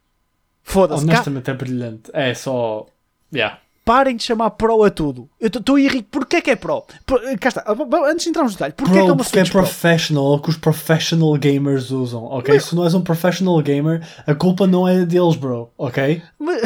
Foda-se, 0.64 1.04
cá- 1.06 1.12
Honestamente 1.14 1.50
é 1.50 1.54
brilhante. 1.56 2.12
É 2.14 2.34
só. 2.36 2.86
Yeah. 3.34 3.60
Parem 3.92 4.16
de 4.16 4.24
chamar 4.24 4.52
Pro 4.52 4.84
a 4.86 4.90
tudo. 4.90 5.30
Eu 5.40 5.48
estou 5.48 5.78
irritado. 5.78 6.08
Porquê 6.12 6.42
que 6.42 6.52
é 6.52 6.56
Pro? 6.56 6.84
Por, 7.06 7.20
cá 7.38 7.50
está, 7.50 7.66
antes 8.08 8.24
de 8.24 8.30
entrarmos 8.30 8.54
no 8.54 8.58
detalhe, 8.58 8.74
porquê 8.74 8.94
Pro, 8.94 9.04
que 9.04 9.10
é 9.10 9.14
uma 9.14 9.16
porque 9.24 9.40
é 9.40 9.42
Switch 9.44 9.52
Pro? 9.52 9.62
professional, 9.64 10.34
é 10.34 10.36
o 10.38 10.40
que 10.40 10.50
os 10.50 10.58
professional 10.58 11.34
gamers 11.38 11.92
usam, 11.92 12.24
ok? 12.24 12.58
Se 12.60 12.74
não 12.74 12.86
és 12.86 12.94
um 12.94 13.02
professional 13.02 13.62
gamer, 13.62 14.02
a 14.26 14.34
culpa 14.34 14.66
não 14.66 14.88
é 14.88 15.06
deles, 15.06 15.36
bro, 15.36 15.70
ok? 15.78 16.22
Mas, 16.40 16.62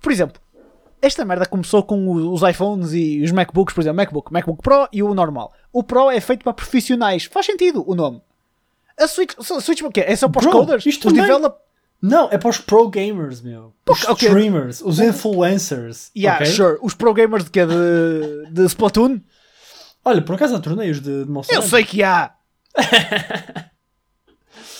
Por 0.00 0.10
exemplo, 0.10 0.40
esta 1.02 1.22
merda 1.24 1.44
começou 1.44 1.82
com 1.82 2.10
os 2.32 2.40
iPhones 2.42 2.92
e 2.94 3.22
os 3.22 3.30
MacBooks, 3.30 3.74
por 3.74 3.82
exemplo, 3.82 3.96
MacBook, 3.98 4.32
MacBook 4.32 4.62
Pro 4.62 4.88
e 4.92 5.02
o 5.02 5.12
normal. 5.12 5.52
O 5.72 5.82
Pro 5.82 6.10
é 6.10 6.18
feito 6.20 6.44
para 6.44 6.54
profissionais. 6.54 7.24
Faz 7.24 7.44
sentido 7.46 7.84
o 7.86 7.94
nome. 7.94 8.22
A 8.98 9.06
Switch, 9.06 9.34
a 9.38 9.60
Switch 9.60 9.82
o 9.82 9.90
quê? 9.90 10.04
É 10.06 10.14
só 10.16 10.28
para 10.28 10.40
os 10.40 10.46
Bro, 10.46 10.58
coders? 10.60 10.86
isto 10.86 11.08
os 11.08 11.12
também- 11.12 11.26
develop... 11.26 11.56
Não, 12.02 12.28
é 12.30 12.38
para 12.38 12.48
os 12.48 12.58
pro 12.58 12.88
gamers, 12.88 13.42
meu. 13.42 13.74
Os 13.88 14.04
ok. 14.06 14.28
streamers, 14.28 14.80
os 14.80 14.98
influencers, 15.00 16.10
Yeah, 16.16 16.42
ok? 16.42 16.52
sure. 16.54 16.78
Os 16.80 16.94
pro 16.94 17.12
gamers 17.12 17.44
de 17.44 17.50
quê? 17.50 17.66
De, 17.66 18.50
de 18.50 18.64
Splatoon? 18.64 19.20
Olha, 20.04 20.22
por 20.22 20.34
acaso 20.34 20.56
há 20.56 20.60
torneios 20.60 21.00
de, 21.00 21.24
de 21.24 21.30
Monster 21.30 21.54
Eu 21.54 21.62
sei 21.62 21.84
que 21.84 22.02
há. 22.02 22.32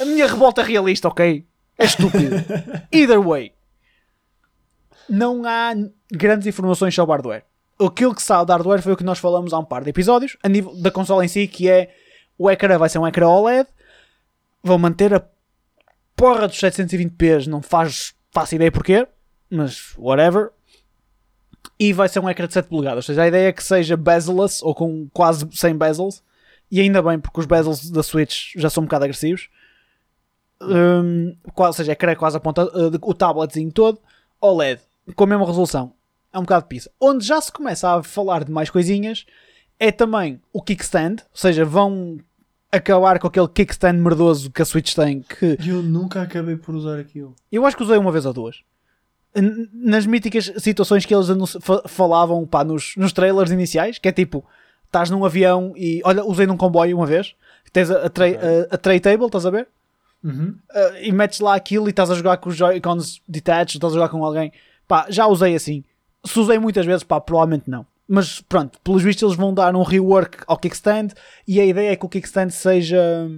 A 0.00 0.04
minha 0.04 0.26
revolta 0.26 0.62
é 0.62 0.64
realista, 0.64 1.08
ok? 1.08 1.46
É 1.78 1.84
estúpido. 1.84 2.36
Either 2.92 3.20
way, 3.20 3.52
não 5.08 5.42
há 5.44 5.72
grandes 6.10 6.46
informações 6.46 6.94
sobre 6.94 7.12
hardware. 7.12 7.44
Aquilo 7.78 8.14
que 8.14 8.22
sabe 8.22 8.46
de 8.46 8.52
hardware 8.52 8.82
foi 8.82 8.92
o 8.92 8.96
que 8.96 9.04
nós 9.04 9.18
falamos 9.18 9.52
há 9.52 9.58
um 9.58 9.64
par 9.64 9.82
de 9.82 9.90
episódios, 9.90 10.36
a 10.42 10.48
nível 10.48 10.74
da 10.76 10.90
consola 10.90 11.24
em 11.24 11.28
si, 11.28 11.46
que 11.46 11.68
é 11.68 11.94
o 12.38 12.50
ecrã 12.50 12.78
vai 12.78 12.88
ser 12.88 12.98
um 12.98 13.06
ecrã 13.06 13.28
OLED, 13.28 13.68
vão 14.62 14.78
manter 14.78 15.12
a 15.14 15.22
porra 16.20 16.46
dos 16.46 16.58
720p, 16.58 17.46
não 17.46 17.62
faz, 17.62 18.14
faço 18.30 18.54
ideia 18.54 18.70
porquê, 18.70 19.08
mas 19.48 19.94
whatever. 19.96 20.50
E 21.78 21.94
vai 21.94 22.10
ser 22.10 22.20
um 22.20 22.28
ecrã 22.28 22.46
de 22.46 22.52
7 22.52 22.68
polegadas, 22.68 22.98
ou 22.98 23.02
seja, 23.02 23.22
a 23.22 23.28
ideia 23.28 23.48
é 23.48 23.52
que 23.52 23.64
seja 23.64 23.96
bezel-less, 23.96 24.62
ou 24.62 24.74
com 24.74 25.08
quase 25.14 25.48
100 25.50 25.76
bezels, 25.76 26.22
e 26.70 26.78
ainda 26.78 27.02
bem, 27.02 27.18
porque 27.18 27.40
os 27.40 27.46
bezels 27.46 27.90
da 27.90 28.02
Switch 28.02 28.52
já 28.54 28.68
são 28.68 28.82
um 28.82 28.86
bocado 28.86 29.04
agressivos. 29.04 29.48
Um, 30.60 31.34
ou 31.56 31.72
seja, 31.72 31.92
ecrã 31.92 32.14
quase 32.14 32.36
a 32.36 32.40
ponta, 32.40 32.64
uh, 32.64 32.98
o 33.00 33.14
tabletzinho 33.14 33.72
todo, 33.72 33.98
OLED, 34.38 34.82
com 35.16 35.24
a 35.24 35.26
mesma 35.26 35.46
resolução. 35.46 35.94
É 36.32 36.38
um 36.38 36.42
bocado 36.42 36.64
de 36.64 36.68
pizza. 36.68 36.90
Onde 37.00 37.26
já 37.26 37.40
se 37.40 37.50
começa 37.50 37.96
a 37.96 38.02
falar 38.02 38.44
de 38.44 38.52
mais 38.52 38.68
coisinhas 38.68 39.24
é 39.78 39.90
também 39.90 40.40
o 40.52 40.60
kickstand, 40.60 41.22
ou 41.22 41.36
seja, 41.36 41.64
vão 41.64 42.18
acabar 42.72 43.18
com 43.18 43.26
aquele 43.26 43.48
kickstand 43.48 43.94
merdoso 43.98 44.50
que 44.50 44.62
a 44.62 44.64
Switch 44.64 44.94
tem. 44.94 45.22
Que 45.22 45.56
Eu 45.66 45.82
nunca 45.82 46.22
acabei 46.22 46.56
por 46.56 46.74
usar 46.74 46.98
aquilo. 46.98 47.34
eu 47.50 47.64
acho 47.66 47.76
que 47.76 47.82
usei 47.82 47.96
uma 47.98 48.12
vez 48.12 48.24
ou 48.26 48.32
duas. 48.32 48.60
N- 49.34 49.68
Nas 49.72 50.06
míticas 50.06 50.52
situações 50.58 51.04
que 51.06 51.14
eles 51.14 51.28
falavam 51.88 52.46
pá, 52.46 52.64
nos, 52.64 52.94
nos 52.96 53.12
trailers 53.12 53.50
iniciais, 53.50 53.98
que 53.98 54.08
é 54.08 54.12
tipo, 54.12 54.44
estás 54.86 55.10
num 55.10 55.24
avião 55.24 55.72
e 55.76 56.00
olha, 56.04 56.24
usei 56.24 56.46
num 56.46 56.56
comboio 56.56 56.96
uma 56.96 57.06
vez, 57.06 57.34
tens 57.72 57.90
a, 57.90 58.06
a, 58.06 58.08
tray, 58.10 58.36
a, 58.36 58.74
a 58.74 58.78
tray 58.78 58.98
table, 59.00 59.26
estás 59.26 59.46
a 59.46 59.50
ver? 59.50 59.68
Uhum. 60.22 60.54
Uh, 60.70 60.96
e 61.02 61.12
metes 61.12 61.40
lá 61.40 61.54
aquilo 61.54 61.86
e 61.88 61.90
estás 61.90 62.10
a 62.10 62.14
jogar 62.14 62.36
com 62.38 62.50
os 62.50 62.56
Joy-Cons 62.56 63.22
detached, 63.26 63.76
estás 63.78 63.92
a 63.92 63.96
jogar 63.96 64.08
com 64.10 64.24
alguém. 64.24 64.52
Pá, 64.86 65.06
já 65.08 65.26
usei 65.26 65.54
assim. 65.54 65.82
Se 66.24 66.38
usei 66.38 66.58
muitas 66.58 66.84
vezes, 66.84 67.02
pá, 67.02 67.20
provavelmente 67.20 67.70
não. 67.70 67.86
Mas 68.12 68.40
pronto, 68.40 68.80
pelos 68.82 69.02
vistos 69.04 69.22
eles 69.22 69.36
vão 69.36 69.54
dar 69.54 69.76
um 69.76 69.84
rework 69.84 70.38
ao 70.48 70.58
kickstand 70.58 71.14
e 71.46 71.60
a 71.60 71.64
ideia 71.64 71.92
é 71.92 71.96
que 71.96 72.04
o 72.04 72.08
kickstand 72.08 72.50
seja 72.50 73.30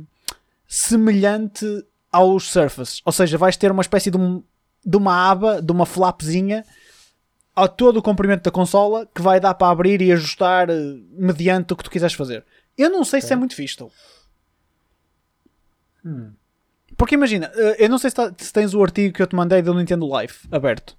semelhante 0.66 1.66
aos 2.10 2.50
Surface. 2.50 3.02
Ou 3.04 3.12
seja, 3.12 3.36
vais 3.36 3.54
ter 3.56 3.70
uma 3.70 3.82
espécie 3.82 4.10
de, 4.10 4.16
um- 4.16 4.42
de 4.84 4.96
uma 4.96 5.30
aba, 5.30 5.60
de 5.60 5.70
uma 5.70 5.84
flapzinha 5.84 6.64
a 7.54 7.68
todo 7.68 7.98
o 7.98 8.02
comprimento 8.02 8.44
da 8.44 8.50
consola 8.50 9.06
que 9.14 9.20
vai 9.20 9.38
dar 9.38 9.52
para 9.52 9.70
abrir 9.70 10.00
e 10.00 10.10
ajustar 10.10 10.70
eh, 10.70 10.74
mediante 11.10 11.74
o 11.74 11.76
que 11.76 11.84
tu 11.84 11.90
quiseres 11.90 12.14
fazer. 12.14 12.42
Eu 12.78 12.88
não 12.88 13.04
sei 13.04 13.20
se 13.20 13.30
é 13.30 13.36
muito 13.36 13.54
fixe, 13.54 13.76
though. 13.76 13.92
Hum. 16.04 16.32
Porque 16.96 17.14
imagina, 17.14 17.50
eh, 17.54 17.84
eu 17.84 17.88
não 17.90 17.98
sei 17.98 18.08
se, 18.08 18.16
tá- 18.16 18.32
se 18.38 18.50
tens 18.52 18.72
o 18.72 18.82
artigo 18.82 19.14
que 19.14 19.22
eu 19.22 19.26
te 19.26 19.36
mandei 19.36 19.60
do 19.60 19.74
Nintendo 19.74 20.06
Live 20.06 20.34
aberto. 20.50 20.96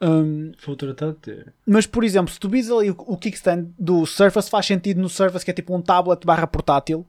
Hum, 0.00 0.52
Vou 0.64 0.76
tratar 0.76 1.08
de 1.08 1.14
ter. 1.16 1.54
mas 1.66 1.84
por 1.86 2.04
exemplo, 2.04 2.32
se 2.32 2.38
tu 2.38 2.48
vis 2.48 2.70
ali 2.70 2.90
o, 2.90 2.96
o 2.98 3.16
kickstand 3.16 3.68
do 3.78 4.06
Surface, 4.06 4.48
faz 4.48 4.64
sentido 4.66 5.00
no 5.00 5.08
Surface 5.08 5.44
que 5.44 5.50
é 5.50 5.54
tipo 5.54 5.74
um 5.74 5.82
tablet 5.82 6.24
barra 6.24 6.46
portátil. 6.46 7.04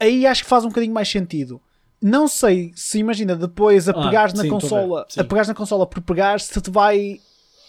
Aí 0.00 0.26
acho 0.26 0.42
que 0.42 0.48
faz 0.48 0.64
um 0.64 0.68
bocadinho 0.68 0.92
mais 0.92 1.08
sentido. 1.08 1.60
Não 2.02 2.26
sei 2.26 2.72
se 2.74 2.98
imagina 2.98 3.36
depois 3.36 3.88
a 3.88 3.92
Ah, 3.92 4.02
pegares 4.02 4.34
na 4.34 4.42
sim, 4.42 4.48
consola, 4.48 5.06
a 5.16 5.24
pegares 5.24 5.48
na 5.48 5.54
consola 5.54 5.86
por 5.86 6.02
pegares, 6.02 6.44
se 6.44 6.60
te 6.60 6.68
vai 6.70 7.20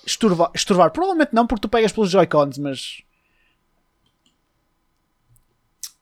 estorvar, 0.05 0.49
estorvar. 0.55 0.89
Provavelmente 0.91 1.29
não, 1.33 1.45
porque 1.45 1.61
tu 1.61 1.69
pegas 1.69 1.91
pelos 1.91 2.09
Joy-Cons, 2.09 2.57
mas 2.57 3.01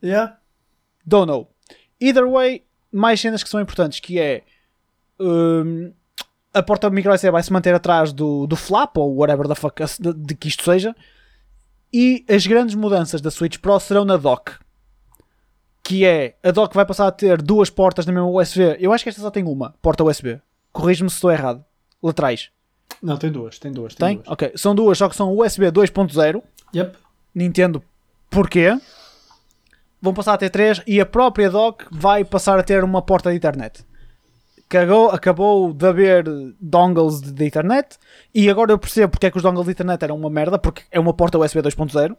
Yeah. 0.02 0.38
Don't 1.06 1.28
know. 1.28 1.50
Either 2.00 2.28
way, 2.28 2.64
mais 2.92 3.20
cenas 3.22 3.44
que 3.44 3.50
são 3.50 3.62
importantes, 3.62 4.00
que 4.00 4.20
é 4.20 4.44
hum, 5.20 5.94
a 6.54 6.62
porta 6.62 6.90
micro 6.90 7.12
vai 7.32 7.44
se 7.44 7.52
manter 7.52 7.74
atrás 7.74 8.14
do, 8.14 8.46
do 8.46 8.56
flap 8.56 8.98
ou 8.98 9.16
whatever 9.16 9.48
the 9.48 9.56
fuck 9.56 9.82
de, 10.00 10.14
de 10.14 10.36
que 10.36 10.48
isto 10.48 10.64
seja. 10.64 10.96
E 11.92 12.26
as 12.30 12.46
grandes 12.46 12.76
mudanças 12.76 13.22
da 13.22 13.32
Switch 13.32 13.58
Pro 13.58 13.80
serão 13.80 14.06
na 14.06 14.18
dock. 14.18 14.54
Que 15.84 16.06
é, 16.06 16.36
a 16.44 16.52
dock 16.52 16.74
vai 16.74 16.86
passar 16.86 17.08
a 17.08 17.12
ter 17.12 17.42
duas 17.42 17.70
portas 17.70 18.06
na 18.06 18.14
mesma 18.14 18.30
USB. 18.30 18.78
Eu 18.80 18.94
acho 18.94 19.04
que 19.04 19.10
esta 19.10 19.22
só 19.22 19.30
tem 19.30 19.44
uma, 19.44 19.76
porta 19.82 20.04
USB. 20.04 20.40
Corrijo-me 20.72 21.10
se 21.10 21.16
estou 21.16 21.32
errado. 21.32 21.64
Laterais. 22.02 22.50
Não, 23.02 23.18
tem 23.18 23.32
duas, 23.32 23.60
tem 23.60 23.72
duas. 23.72 23.96
Tem? 23.96 24.08
Tem? 24.08 24.16
duas. 24.18 24.28
Ok. 24.28 24.52
São 24.56 24.74
duas, 24.74 24.98
só 24.98 25.10
que 25.10 25.16
são 25.16 25.38
USB 25.38 25.66
2.0. 25.72 26.42
Yep. 26.74 26.98
Nintendo 27.36 27.84
porquê. 28.30 28.78
Vão 30.02 30.14
passar 30.14 30.34
a 30.34 30.38
ter 30.38 30.50
3 30.50 30.82
e 30.86 31.00
a 31.00 31.06
própria 31.06 31.50
dock 31.50 31.86
vai 31.90 32.26
passar 32.26 32.60
a 32.60 32.64
ter 32.64 32.84
uma 32.84 33.02
porta 33.02 33.30
de 33.30 33.38
internet. 33.38 33.86
Cagou, 34.74 35.12
acabou 35.12 35.72
de 35.72 35.86
haver 35.86 36.26
dongles 36.60 37.22
de, 37.22 37.46
internet 37.46 37.96
e 38.34 38.50
agora 38.50 38.72
eu 38.72 38.80
percebo 38.80 39.12
porque 39.12 39.28
é 39.28 39.30
que 39.30 39.38
os 39.38 39.44
dongles 39.44 39.68
de 39.68 39.72
internet 39.72 40.02
eram 40.02 40.18
uma 40.18 40.32
merda, 40.32 40.58
porque 40.58 40.82
é 40.90 41.00
uma 41.00 41.14
porta 41.14 41.38
USB 41.38 41.62
2.0. 41.62 42.18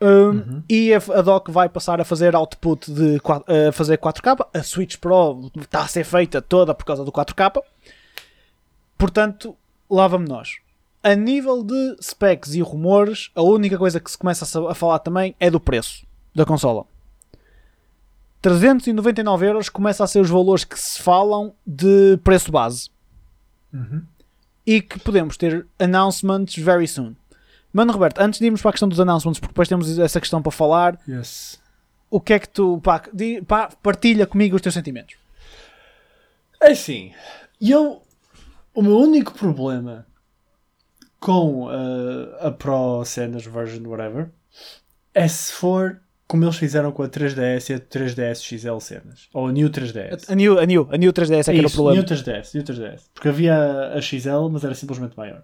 Um, 0.00 0.62
E 0.66 0.94
a, 0.94 0.96
a 0.96 1.20
dock 1.20 1.50
vai 1.50 1.68
passar 1.68 2.00
a 2.00 2.06
fazer 2.06 2.34
output 2.34 2.90
de 2.90 3.20
a 3.68 3.70
fazer 3.70 3.98
4K. 3.98 4.46
A 4.54 4.62
Switch 4.62 4.96
Pro 4.96 5.52
está 5.60 5.82
a 5.82 5.88
ser 5.88 6.04
feita 6.04 6.40
toda 6.40 6.74
por 6.74 6.86
causa 6.86 7.04
do 7.04 7.12
4K. 7.12 7.62
Portanto, 8.96 9.54
lá 9.90 10.08
vamos 10.08 10.30
nós. 10.30 10.56
A 11.02 11.14
nível 11.14 11.62
de 11.62 11.96
specs 12.02 12.54
e 12.54 12.62
rumores, 12.62 13.30
a 13.34 13.42
única 13.42 13.76
coisa 13.76 14.00
que 14.00 14.10
se 14.10 14.16
começa 14.16 14.46
a 14.70 14.74
falar 14.74 15.00
também 15.00 15.36
é 15.38 15.50
do 15.50 15.60
preço 15.60 16.06
da 16.34 16.46
consola. 16.46 16.86
399 18.42 19.46
euros 19.46 19.68
começa 19.68 20.02
a 20.02 20.06
ser 20.06 20.20
os 20.20 20.28
valores 20.28 20.64
que 20.64 20.78
se 20.78 21.00
falam 21.00 21.54
de 21.66 22.18
preço 22.24 22.50
base. 22.50 22.90
Uhum. 23.72 24.02
E 24.66 24.82
que 24.82 24.98
podemos 24.98 25.36
ter 25.36 25.66
announcements 25.78 26.56
very 26.56 26.86
soon. 26.86 27.14
Mano 27.72 27.92
Roberto, 27.92 28.20
antes 28.20 28.38
de 28.38 28.46
irmos 28.46 28.60
para 28.60 28.70
a 28.70 28.72
questão 28.72 28.88
dos 28.88 29.00
announcements, 29.00 29.38
porque 29.40 29.52
depois 29.52 29.68
temos 29.68 29.98
essa 29.98 30.20
questão 30.20 30.42
para 30.42 30.52
falar, 30.52 30.98
Yes. 31.08 31.58
o 32.10 32.20
que 32.20 32.34
é 32.34 32.38
que 32.38 32.48
tu. 32.48 32.80
Pá, 32.82 33.02
pá, 33.46 33.70
partilha 33.82 34.26
comigo 34.26 34.56
os 34.56 34.62
teus 34.62 34.74
sentimentos. 34.74 35.16
É 36.60 36.72
assim, 36.72 37.12
eu. 37.60 38.02
O 38.74 38.82
meu 38.82 38.98
único 38.98 39.32
problema 39.34 40.06
com 41.20 41.66
uh, 41.66 42.46
a 42.46 42.50
Pro 42.50 43.04
Cenas 43.04 43.44
version 43.44 43.86
whatever 43.86 44.30
é 45.14 45.28
se 45.28 45.52
for 45.52 46.00
como 46.32 46.46
eles 46.46 46.56
fizeram 46.56 46.90
com 46.92 47.02
a 47.02 47.08
3DS 47.10 47.68
e 47.68 47.74
a 47.74 47.78
3DS 47.78 48.42
XL 48.42 48.78
cenas. 48.78 49.28
Ou 49.34 49.48
a 49.48 49.52
New 49.52 49.68
3DS. 49.68 50.30
A 50.30 50.34
New, 50.34 50.58
a 50.58 50.64
New, 50.64 50.88
a 50.90 50.96
New 50.96 51.12
3DS 51.12 51.48
é 51.48 51.52
que 51.52 51.58
era 51.58 51.68
o 51.68 51.70
problema. 51.70 52.00
New 52.00 52.04
3DS, 52.08 52.54
New 52.54 52.64
3DS. 52.64 53.00
Porque 53.12 53.28
havia 53.28 53.92
a 53.94 54.00
XL, 54.00 54.48
mas 54.50 54.64
era 54.64 54.74
simplesmente 54.74 55.14
maior. 55.14 55.42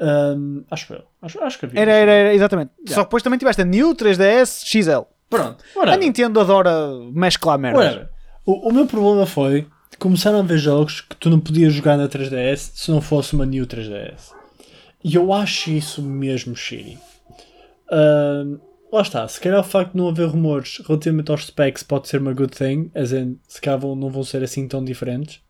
Um, 0.00 0.64
acho 0.70 0.94
eu. 0.94 1.02
Acho, 1.20 1.38
acho 1.42 1.58
que 1.58 1.66
havia. 1.66 1.78
Era, 1.78 1.92
era, 1.92 2.12
era, 2.12 2.34
exatamente. 2.34 2.70
Yeah. 2.78 2.94
Só 2.94 3.00
que 3.02 3.08
depois 3.08 3.22
também 3.22 3.38
tiveste 3.38 3.60
a 3.60 3.64
New 3.66 3.94
3DS 3.94 4.64
XL. 4.64 5.02
Pronto. 5.28 5.62
A 5.76 5.78
whatever. 5.78 6.00
Nintendo 6.00 6.40
adora 6.40 6.72
mesclar. 7.12 7.60
Whatever. 7.60 8.08
O, 8.46 8.70
o 8.70 8.72
meu 8.72 8.86
problema 8.86 9.26
foi 9.26 9.66
que 9.90 9.98
começaram 9.98 10.38
a 10.38 10.42
ver 10.42 10.56
jogos 10.56 11.02
que 11.02 11.14
tu 11.16 11.28
não 11.28 11.38
podias 11.38 11.74
jogar 11.74 11.98
na 11.98 12.08
3DS 12.08 12.70
se 12.74 12.90
não 12.90 13.02
fosse 13.02 13.34
uma 13.34 13.44
New 13.44 13.66
3DS. 13.66 14.32
E 15.04 15.14
eu 15.14 15.30
acho 15.30 15.68
isso 15.68 16.00
mesmo 16.00 16.56
shitty. 16.56 16.98
Lá 18.94 19.02
está, 19.02 19.26
se 19.26 19.40
calhar 19.40 19.58
o 19.58 19.64
facto 19.64 19.92
de 19.92 19.98
não 19.98 20.08
haver 20.08 20.28
rumores 20.28 20.80
relativamente 20.86 21.30
aos 21.30 21.46
specs 21.46 21.82
pode 21.82 22.06
ser 22.08 22.20
uma 22.20 22.32
good 22.32 22.56
thing, 22.56 22.90
as 22.94 23.12
in, 23.12 23.38
se 23.48 23.60
calhar 23.60 23.80
não 23.80 24.08
vão 24.08 24.22
ser 24.22 24.42
assim 24.44 24.68
tão 24.68 24.84
diferentes. 24.84 25.42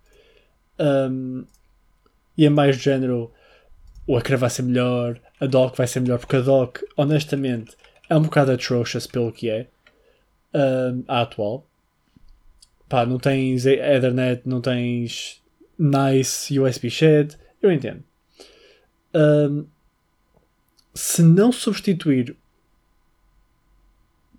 Ahm, 0.79 1.45
e 2.39 2.47
é 2.47 2.49
mais 2.49 2.77
do 2.77 2.83
género, 2.83 3.31
o 4.07 4.19
ecrã 4.19 4.39
vai 4.39 4.49
ser 4.49 4.63
melhor, 4.63 5.21
a 5.39 5.47
dock 5.47 5.77
vai 5.77 5.87
ser 5.87 6.01
melhor, 6.01 6.19
porque 6.19 6.37
a 6.37 6.41
dock, 6.41 6.81
honestamente, 6.97 7.77
é 8.09 8.17
um 8.17 8.23
bocado 8.23 8.53
atrocious 8.53 9.07
pelo 9.07 9.31
que 9.31 9.51
é, 9.51 9.69
ahm, 10.55 11.03
a 11.07 11.21
atual. 11.21 11.67
Pá, 12.89 13.05
não 13.05 13.19
tens 13.19 13.67
Ethernet, 13.67 14.43
não 14.47 14.63
tens 14.63 15.43
nice 15.79 16.59
USB 16.59 16.89
shed, 16.89 17.37
eu 17.61 17.71
entendo. 17.71 18.03
Ahm, 19.13 19.67
se 20.95 21.23
não 21.23 21.53
substituir 21.53 22.37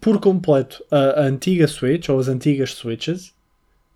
por 0.06 0.20
completo 0.20 0.86
a, 0.92 1.22
a 1.22 1.24
antiga 1.24 1.68
Switch 1.68 2.10
ou 2.10 2.20
as 2.20 2.28
antigas 2.28 2.76
Switches, 2.76 3.34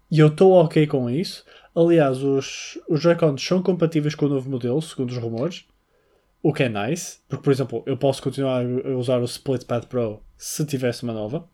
e 0.09 0.17
eu 0.17 0.29
estou 0.29 0.53
ok 0.53 0.87
com 0.87 1.07
isso. 1.07 1.45
Aliás, 1.75 2.23
os, 2.23 2.79
os 2.89 2.99
Joy-Cons 2.99 3.39
são 3.39 3.61
compatíveis 3.61 4.15
com 4.15 4.25
o 4.25 4.29
novo 4.29 4.49
modelo, 4.49 4.81
segundo 4.81 5.11
os 5.11 5.17
rumores, 5.19 5.65
o 6.41 6.51
que 6.51 6.63
é 6.63 6.69
nice, 6.69 7.19
porque, 7.29 7.43
por 7.43 7.53
exemplo, 7.53 7.83
eu 7.85 7.95
posso 7.95 8.23
continuar 8.23 8.65
a 8.65 8.97
usar 8.97 9.19
o 9.19 9.25
Split 9.25 9.65
Pad 9.65 9.85
Pro 9.85 10.19
se 10.35 10.65
tivesse 10.65 11.03
uma 11.03 11.13
nova. 11.13 11.47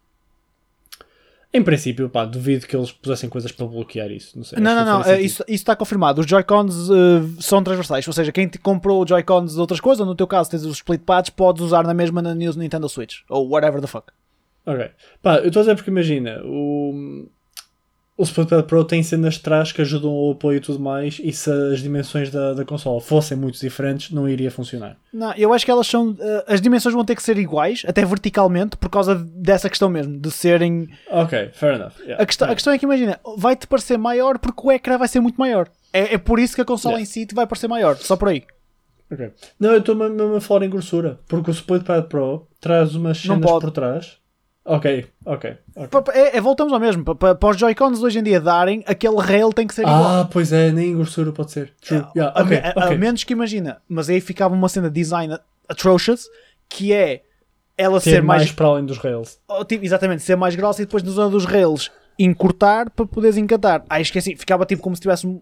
Em 1.54 1.62
princípio, 1.62 2.08
pá, 2.10 2.24
duvido 2.24 2.66
que 2.66 2.78
eles 2.78 2.94
pusessem 2.94 3.30
coisas 3.30 3.52
para 3.52 3.66
bloquear 3.66 4.10
isso. 4.10 4.38
Não 4.38 4.46
sei. 4.46 4.58
Não, 4.58 4.74
não, 4.74 4.86
não, 4.86 5.02
eh, 5.02 5.04
sentido. 5.04 5.26
isso, 5.26 5.44
isso 5.50 5.64
está 5.64 5.76
confirmado. 5.76 6.22
Os 6.22 6.28
Joy-Cons 6.28 6.90
eh, 6.90 7.42
são 7.42 7.62
transversais, 7.62 8.08
ou 8.08 8.14
seja, 8.14 8.32
quem 8.32 8.48
te 8.48 8.58
comprou 8.58 9.06
Joy-Cons 9.06 9.56
de 9.56 9.60
outras 9.60 9.82
coisas, 9.82 10.00
ou 10.00 10.06
no 10.06 10.16
teu 10.16 10.28
caso 10.28 10.50
tens 10.50 10.64
os 10.64 10.78
split 10.78 11.02
pads, 11.02 11.30
podes 11.30 11.62
usar 11.62 11.84
na 11.84 11.94
mesma 11.94 12.22
na 12.22 12.34
Nintendo 12.34 12.88
Switch, 12.88 13.18
ou 13.30 13.50
whatever 13.50 13.82
the 13.82 13.88
fuck. 13.88 14.15
Ok. 14.66 14.90
Pá, 15.22 15.38
eu 15.38 15.48
estou 15.48 15.60
a 15.60 15.64
dizer 15.64 15.76
porque 15.76 15.92
imagina, 15.92 16.42
o... 16.44 17.28
o 18.18 18.24
Spotpad 18.24 18.64
Pro 18.64 18.84
tem 18.84 19.04
cenas 19.04 19.36
de 19.36 19.42
trás 19.42 19.72
que 19.72 19.82
ajudam 19.82 20.10
ao 20.10 20.32
apoio 20.32 20.58
e 20.58 20.60
tudo 20.62 20.80
mais, 20.80 21.20
e 21.22 21.32
se 21.34 21.52
as 21.52 21.82
dimensões 21.82 22.32
da, 22.32 22.54
da 22.54 22.66
consola 22.66 23.00
fossem 23.02 23.38
muito 23.38 23.60
diferentes, 23.60 24.10
não 24.12 24.28
iria 24.28 24.50
funcionar. 24.50 24.98
Não, 25.14 25.34
eu 25.34 25.54
acho 25.54 25.66
que 25.66 25.70
elas 25.72 25.86
são. 25.86 26.16
eh, 26.20 26.46
as 26.48 26.62
dimensões 26.62 26.96
vão 26.96 27.04
ter 27.06 27.16
que 27.16 27.22
ser 27.22 27.38
iguais, 27.38 27.84
até 27.86 28.04
verticalmente, 28.06 28.78
por 28.78 28.90
causa 28.90 29.14
dessa 29.16 29.70
questão 29.70 29.90
mesmo, 29.90 30.18
de 30.18 30.32
serem. 30.32 30.90
Ok, 31.10 31.50
fair 31.54 31.76
enough. 31.76 31.94
Yeah. 32.00 32.24
A 32.24 32.26
questão, 32.26 32.50
a 32.50 32.56
questão 32.56 32.74
é 32.74 32.78
que 32.80 32.86
imagina, 32.86 33.20
vai-te 33.38 33.68
parecer 33.68 33.98
maior 33.98 34.40
porque 34.40 34.62
o 34.66 34.72
ecrã 34.72 34.98
vai 34.98 35.08
ser 35.08 35.20
muito 35.20 35.36
maior. 35.38 35.68
É, 35.94 36.16
é 36.16 36.18
por 36.18 36.40
isso 36.40 36.56
que 36.56 36.62
a 36.62 36.66
consola 36.66 36.96
Yeah. 36.96 37.04
em 37.04 37.06
si 37.06 37.28
vai 37.36 37.46
parecer 37.46 37.68
maior, 37.68 37.98
só 37.98 38.16
por 38.16 38.30
aí. 38.30 38.44
Ok. 39.12 39.32
Não, 39.60 39.72
eu 39.74 39.80
estou 39.80 39.94
mesmo 39.96 40.36
a 40.36 40.42
falar 40.42 40.66
em 40.66 40.70
grossura, 40.70 41.20
porque 41.28 41.52
o 41.52 41.54
Spotpad 41.54 42.08
Pro 42.08 42.48
traz 42.60 42.96
umas 42.96 43.20
cenas 43.20 43.40
por 43.52 43.70
trás. 43.72 44.18
Ok, 44.68 45.06
ok. 45.26 45.58
ok. 45.76 45.88
Pa- 45.90 46.02
pa- 46.02 46.12
É, 46.14 46.38
é- 46.38 46.42
voltamos 46.42 46.74
ao 46.74 46.80
mesmo, 46.80 47.04
Pa- 47.06 47.14
pa- 47.14 47.36
para, 47.36 47.50
os 47.52 47.58
Joy-Cons 47.58 48.02
hoje 48.02 48.18
em 48.18 48.24
dia 48.24 48.42
darem, 48.42 48.84
aquele 48.88 49.18
rail 49.22 49.54
tem 49.54 49.68
que 49.68 49.76
ser 49.76 49.84
igual. 49.84 50.04
Ah, 50.04 50.26
pois 50.32 50.52
é, 50.52 50.72
nem 50.72 50.90
em 50.92 50.96
grossura 50.96 51.32
pode 51.32 51.52
ser. 51.52 51.72
True. 51.82 52.04
Yeah, 52.16 52.38
a, 52.38 52.42
ok, 52.44 52.50
me- 52.50 52.64
a- 52.68 52.74
a 52.76 52.86
ok. 52.88 52.98
menos 52.98 53.24
que 53.24 53.34
imagina, 53.34 53.80
mas 53.88 54.10
aí 54.10 54.20
ficava 54.20 54.56
uma 54.56 54.68
cena 54.68 54.90
de 54.90 54.96
design 55.00 55.38
atrocious, 55.70 56.28
que 56.68 56.92
é 56.92 57.22
ela 57.78 58.00
Ter 58.02 58.10
ser 58.10 58.24
mais, 58.24 58.42
mais, 58.44 58.52
para 58.54 58.66
além 58.68 58.86
dos 58.86 58.98
rails. 58.98 59.40
oh, 59.48 59.64
tipo, 59.64 59.86
exatamente, 59.86 60.24
ser 60.24 60.36
mais 60.36 60.56
grossa 60.56 60.82
e 60.82 60.86
depois 60.86 61.04
na 61.04 61.12
zona 61.12 61.30
dos 61.30 61.46
rails 61.46 61.92
encurtar 62.18 62.90
para 62.90 63.06
poderes 63.06 63.38
encatar. 63.38 63.84
Ah, 63.90 64.02
esqueci, 64.02 64.36
ficava 64.36 64.66
tipo 64.66 64.82
como 64.82 64.96
se 64.96 65.02
tivesse 65.02 65.28
um- 65.28 65.42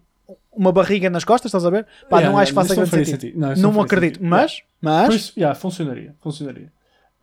uma 0.51 0.71
barriga 0.73 1.09
nas 1.09 1.23
costas, 1.23 1.49
estás 1.49 1.65
a 1.65 1.69
ver? 1.69 1.85
Pá, 2.09 2.17
Yeah, 2.17 2.29
não 2.31 2.37
acho 2.39 2.51
yeah, 2.51 2.55
não 2.81 2.89
grande 2.89 3.05
sentido. 3.05 3.21
sentido. 3.21 3.39
Não, 3.39 3.55
acredito, 3.81 4.15
sentido. 4.15 4.29
mas, 4.29 4.61
mas 4.81 5.05
Por 5.07 5.15
isso, 5.15 5.33
yeah, 5.37 5.55
funcionaria, 5.57 6.15
funcionaria. 6.19 6.71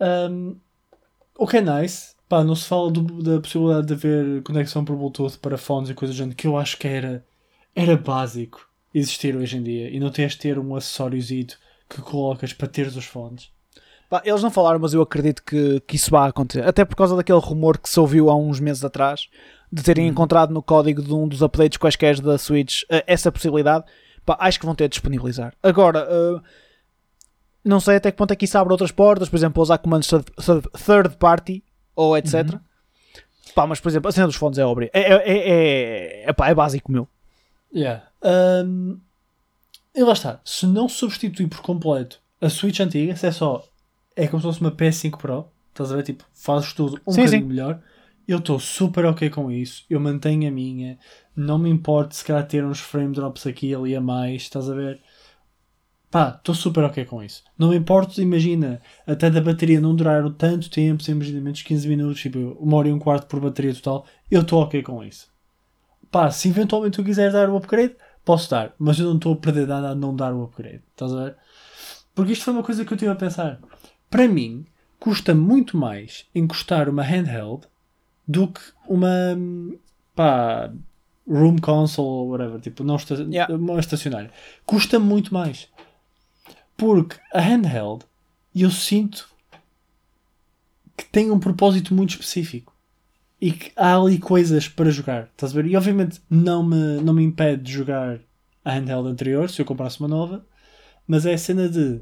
Um, 0.01 0.57
o 1.43 1.47
que 1.47 1.57
é 1.57 1.61
nice, 1.61 2.14
pá, 2.28 2.45
não 2.45 2.55
se 2.55 2.66
fala 2.68 2.91
do- 2.91 3.22
da 3.22 3.41
possibilidade 3.41 3.86
de 3.88 3.95
haver 3.95 4.43
conexão 4.43 4.84
por 4.84 4.97
Bluetooth 4.97 5.38
para 5.38 5.57
fones 5.59 5.91
e 5.91 5.95
coisas 5.95 6.14
do 6.14 6.18
género, 6.18 6.36
que 6.36 6.47
eu 6.47 6.57
acho 6.57 6.76
que 6.76 6.86
era, 6.86 7.24
era 7.74 7.97
básico 7.97 8.68
existir 8.95 9.36
hoje 9.36 9.57
em 9.57 9.62
dia, 9.62 9.88
e 9.91 9.99
não 10.01 10.11
tens 10.11 10.32
de 10.32 10.38
ter 10.38 10.59
um 10.59 10.74
acessóriozito 10.76 11.59
que 11.88 12.01
colocas 12.03 12.53
para 12.53 12.68
teres 12.68 12.95
os 12.97 13.05
fones. 13.05 13.51
Pá, 14.09 14.20
eles 14.24 14.43
não 14.43 14.51
falaram, 14.51 14.80
mas 14.80 14.93
eu 14.93 15.01
acredito 15.03 15.43
que, 15.45 15.80
que 15.86 15.95
isso 15.97 16.11
vai 16.11 16.28
acontecer. 16.28 16.64
Até 16.66 16.84
por 16.84 16.97
causa 16.97 17.14
daquele 17.16 17.38
rumor 17.38 17.78
que 17.78 17.88
se 17.88 17.99
ouviu 18.01 18.28
há 18.28 18.34
uns 18.36 18.59
meses 18.59 18.84
atrás 18.84 19.28
de 19.72 19.82
terem 19.84 20.07
Uhum. 20.07 20.11
encontrado 20.11 20.53
no 20.53 20.61
código 20.62 21.01
de 21.01 21.14
um 21.14 21.28
dos 21.28 21.43
updates 21.43 21.78
quaisquer 21.78 22.20
da 22.20 22.36
Switch 22.36 22.82
eh, 22.91 23.05
essa 23.07 23.30
possibilidade. 23.30 23.84
Pá, 24.26 24.36
acho 24.41 24.59
que 24.59 24.66
vão 24.66 24.74
ter 24.74 24.88
de 24.88 24.95
disponibilizar. 24.95 25.55
Agora, 25.62 26.09
eh, 26.11 26.41
não 27.64 27.80
sei 27.80 27.96
até 27.96 28.11
que 28.11 28.16
ponto 28.16 28.32
é 28.32 28.36
que 28.36 28.44
isso 28.44 28.56
abre 28.58 28.72
outras 28.72 28.90
portas, 28.90 29.28
por 29.28 29.36
exemplo, 29.36 29.62
usar 29.62 29.78
comandos 29.78 30.08
third, 30.08 31.16
party 31.18 31.62
ou 31.94 32.16
etc. 32.16 32.34
Uhum. 32.52 32.61
Pá, 33.54 33.66
mas 33.66 33.80
por 33.80 33.88
exemplo, 33.88 34.08
a 34.08 34.12
cena 34.12 34.26
dos 34.26 34.36
fones 34.36 34.58
é 34.58 34.64
óbvio. 34.64 34.88
É, 34.92 35.00
é, 35.00 35.14
é, 35.14 35.48
é, 35.48 36.24
é, 36.30 36.32
pá, 36.32 36.48
é 36.48 36.54
básico, 36.54 36.90
meu. 36.90 37.08
Yeah. 37.74 38.04
Um, 38.22 38.98
e 39.94 40.02
lá 40.02 40.12
está, 40.12 40.40
se 40.44 40.66
não 40.66 40.88
substituir 40.88 41.48
por 41.48 41.61
completo 41.61 42.20
a 42.40 42.48
Switch 42.48 42.80
antiga, 42.80 43.14
se 43.16 43.26
é 43.26 43.32
só, 43.32 43.64
é 44.16 44.26
como 44.26 44.40
se 44.40 44.46
fosse 44.46 44.61
uma 44.61 44.70
PS5 44.70 45.16
Pro, 45.18 45.48
estás 45.70 45.92
a 45.92 45.96
ver, 45.96 46.02
tipo, 46.04 46.24
fazes 46.32 46.72
tudo 46.72 47.00
um 47.06 47.12
Sim, 47.12 47.22
bocadinho 47.22 47.42
sim. 47.42 47.48
melhor, 47.48 47.82
eu 48.26 48.38
estou 48.38 48.58
super 48.58 49.04
ok 49.06 49.28
com 49.30 49.50
isso, 49.50 49.84
eu 49.90 49.98
mantenho 49.98 50.48
a 50.48 50.50
minha, 50.50 50.98
não 51.34 51.58
me 51.58 51.68
importo 51.68 52.14
se 52.14 52.24
calhar 52.24 52.46
ter 52.46 52.64
uns 52.64 52.80
frame 52.80 53.14
drops 53.14 53.46
aqui 53.46 53.68
e 53.68 53.74
ali 53.74 53.96
a 53.96 54.00
mais, 54.00 54.42
estás 54.42 54.70
a 54.70 54.74
ver? 54.74 55.00
Pá, 56.11 56.34
estou 56.36 56.54
super 56.54 56.84
ok 56.84 57.04
com 57.04 57.22
isso. 57.22 57.44
Não 57.56 57.68
me 57.68 57.76
importo, 57.76 58.20
imagina, 58.20 58.80
até 59.06 59.30
da 59.30 59.40
bateria 59.40 59.80
não 59.80 59.94
durar 59.94 60.28
tanto 60.32 60.68
tempo, 60.68 61.02
sem 61.02 61.14
imagina 61.14 61.40
menos 61.40 61.62
15 61.62 61.88
minutos, 61.88 62.20
tipo, 62.20 62.56
uma 62.58 62.76
hora 62.78 62.88
e 62.88 62.92
um 62.92 62.98
quarto 62.98 63.26
por 63.26 63.40
bateria 63.40 63.74
total, 63.74 64.04
eu 64.30 64.40
estou 64.42 64.61
ok 64.61 64.82
com 64.82 65.04
isso 65.04 65.30
pá, 66.11 66.30
se 66.30 66.48
eventualmente 66.48 66.96
tu 66.96 67.04
quiseres 67.04 67.32
dar 67.32 67.48
o 67.48 67.56
upgrade, 67.56 67.94
posso 68.24 68.50
dar, 68.50 68.74
mas 68.78 68.98
eu 68.98 69.06
não 69.06 69.16
estou 69.16 69.32
a 69.32 69.36
perder 69.36 69.66
nada 69.66 69.90
a 69.90 69.94
não 69.94 70.14
dar 70.14 70.34
o 70.34 70.42
upgrade. 70.42 70.82
Estás 70.90 71.12
a 71.12 71.24
ver? 71.24 71.36
Porque 72.14 72.32
isto 72.32 72.44
foi 72.44 72.54
uma 72.54 72.62
coisa 72.62 72.84
que 72.84 72.92
eu 72.92 72.98
tive 72.98 73.11
a 73.11 73.16
pensar. 73.16 73.61
Para 74.11 74.26
mim, 74.28 74.66
custa 74.98 75.34
muito 75.34 75.76
mais 75.76 76.26
encostar 76.34 76.88
uma 76.88 77.02
handheld 77.02 77.62
do 78.26 78.48
que 78.48 78.61
uma 78.88 79.08
pá, 80.14 80.70
room 81.26 81.58
console 81.58 82.08
ou 82.08 82.30
whatever, 82.30 82.61
tipo, 82.61 82.82
não 82.82 82.96
esta 82.96 83.14
Yeah. 83.14 83.54
estacionária. 83.78 84.30
Custa 84.66 84.98
muito 84.98 85.32
mais. 85.32 85.68
Porque 86.80 87.16
a 87.34 87.40
handheld, 87.40 88.04
eu 88.56 88.70
sinto 88.70 89.28
que 90.96 91.04
tem 91.04 91.30
um 91.30 91.38
propósito 91.38 91.94
muito 91.94 92.10
específico 92.10 92.74
e 93.40 93.52
que 93.52 93.70
há 93.76 93.96
ali 93.96 94.18
coisas 94.18 94.66
para 94.66 94.90
jogar, 94.90 95.24
estás 95.32 95.52
a 95.52 95.54
ver? 95.56 95.66
E 95.66 95.76
obviamente 95.76 96.20
não 96.30 96.62
me, 96.64 97.00
não 97.02 97.12
me 97.12 97.22
impede 97.22 97.62
de 97.62 97.72
jogar 97.72 98.18
a 98.64 98.72
handheld 98.72 99.06
anterior 99.08 99.48
se 99.50 99.60
eu 99.60 99.66
comprasse 99.66 100.00
uma 100.00 100.08
nova, 100.08 100.44
mas 101.06 101.26
é 101.26 101.34
a 101.34 101.38
cena 101.38 101.68
de. 101.68 102.00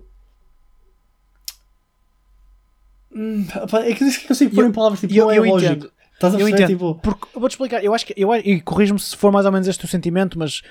Hum, 3.12 3.46
é 3.84 3.94
que 3.94 4.04
eu 4.04 4.08
consigo 4.28 4.54
pôr 4.54 4.64
Eu- 4.64 4.68
em 4.68 4.72
palavras 4.72 5.00
tipo, 5.00 5.12
eu- 5.14 5.24
não 5.24 5.30
é 5.32 5.38
eu 5.38 5.44
lógico. 5.44 5.72
entendo. 5.72 5.92
Estás 6.14 6.34
a 6.34 6.38
Eu 6.40 6.46
perceber? 6.46 6.66
Tipo, 6.72 6.94
Porque, 6.96 7.26
vou-te 7.38 7.52
explicar, 7.52 7.82
eu 7.84 7.94
acho 7.94 8.04
que, 8.06 8.14
eu, 8.16 8.34
e 8.34 8.60
corrijo-me 8.60 8.98
se 9.00 9.16
for 9.16 9.30
mais 9.32 9.46
ou 9.46 9.52
menos 9.52 9.66
este 9.68 9.84
o 9.84 9.88
sentimento, 9.88 10.38
mas 10.38 10.62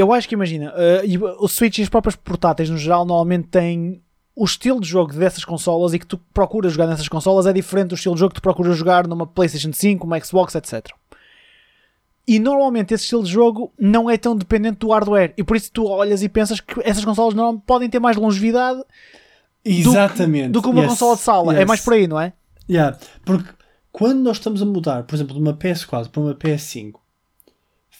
eu 0.00 0.12
acho 0.12 0.28
que 0.28 0.34
imagina, 0.34 0.72
e 1.04 1.18
o 1.18 1.48
Switch 1.48 1.78
e 1.78 1.82
as 1.82 1.88
próprias 1.88 2.16
portáteis 2.16 2.70
no 2.70 2.78
geral 2.78 3.04
normalmente 3.04 3.48
têm 3.48 4.02
o 4.34 4.44
estilo 4.44 4.80
de 4.80 4.88
jogo 4.88 5.12
dessas 5.12 5.44
consolas 5.44 5.92
e 5.92 5.98
que 5.98 6.06
tu 6.06 6.16
procuras 6.32 6.72
jogar 6.72 6.86
nessas 6.86 7.08
consolas 7.08 7.46
é 7.46 7.52
diferente 7.52 7.88
do 7.88 7.94
estilo 7.94 8.14
de 8.14 8.20
jogo 8.20 8.30
que 8.34 8.40
tu 8.40 8.42
procuras 8.42 8.76
jogar 8.76 9.06
numa 9.06 9.26
PlayStation 9.26 9.72
5, 9.72 10.06
uma 10.06 10.18
Xbox, 10.18 10.54
etc. 10.54 10.88
E 12.26 12.38
normalmente 12.38 12.94
esse 12.94 13.04
estilo 13.04 13.24
de 13.24 13.30
jogo 13.30 13.72
não 13.78 14.08
é 14.08 14.16
tão 14.16 14.34
dependente 14.34 14.78
do 14.78 14.90
hardware 14.90 15.34
e 15.36 15.44
por 15.44 15.56
isso 15.56 15.70
tu 15.72 15.86
olhas 15.86 16.22
e 16.22 16.28
pensas 16.28 16.60
que 16.60 16.80
essas 16.82 17.04
consolas 17.04 17.34
não 17.34 17.58
podem 17.58 17.90
ter 17.90 17.98
mais 17.98 18.16
longevidade 18.16 18.82
exatamente. 19.64 20.50
do 20.50 20.62
que 20.62 20.68
uma 20.68 20.80
Yes, 20.80 20.90
consola 20.90 21.16
de 21.16 21.22
sala. 21.22 21.54
É 21.54 21.58
yes. 21.58 21.68
mais 21.68 21.80
por 21.80 21.92
aí, 21.92 22.06
não 22.06 22.18
é? 22.18 22.32
Yeah, 22.70 22.96
porque 23.24 23.50
quando 23.90 24.20
nós 24.20 24.38
estamos 24.38 24.62
a 24.62 24.64
mudar, 24.64 25.02
por 25.02 25.14
exemplo, 25.14 25.34
de 25.34 25.40
uma 25.40 25.52
PS4 25.52 26.08
para 26.08 26.22
uma 26.22 26.34
PS5, 26.34 26.94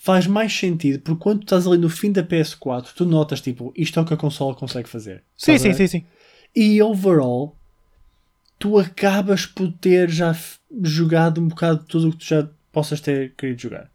faz 0.03 0.27
mais 0.27 0.53
sentido 0.53 1.01
porque 1.01 1.23
quando 1.23 1.39
tu 1.39 1.45
estás 1.45 1.65
ali 1.65 1.79
no 1.79 1.89
fim 1.89 2.11
da 2.11 2.25
PS4, 2.25 2.89
tu 2.93 3.07
notas 3.07 3.41
tipo, 3.41 3.73
isto 3.77 4.01
é 4.01 4.03
o 4.03 4.05
que 4.05 4.13
a 4.13 4.17
consola 4.17 4.53
consegue 4.53 4.89
fazer. 4.89 5.23
Sim, 5.37 5.57
sim, 5.59 5.73
sim, 5.73 5.87
sim. 5.87 6.05
E 6.57 6.83
overall, 6.83 7.57
tu 8.59 8.77
acabas 8.81 9.47
por 9.47 9.71
ter 9.75 10.11
já 10.11 10.37
jogado 10.83 11.41
um 11.41 11.47
bocado 11.47 11.83
de 11.83 11.87
tudo 11.87 12.09
o 12.09 12.11
que 12.11 12.19
tu 12.19 12.25
já 12.25 12.49
possas 12.73 13.01
ter 13.01 13.33
querido 13.37 13.63
jogar. 13.63 13.93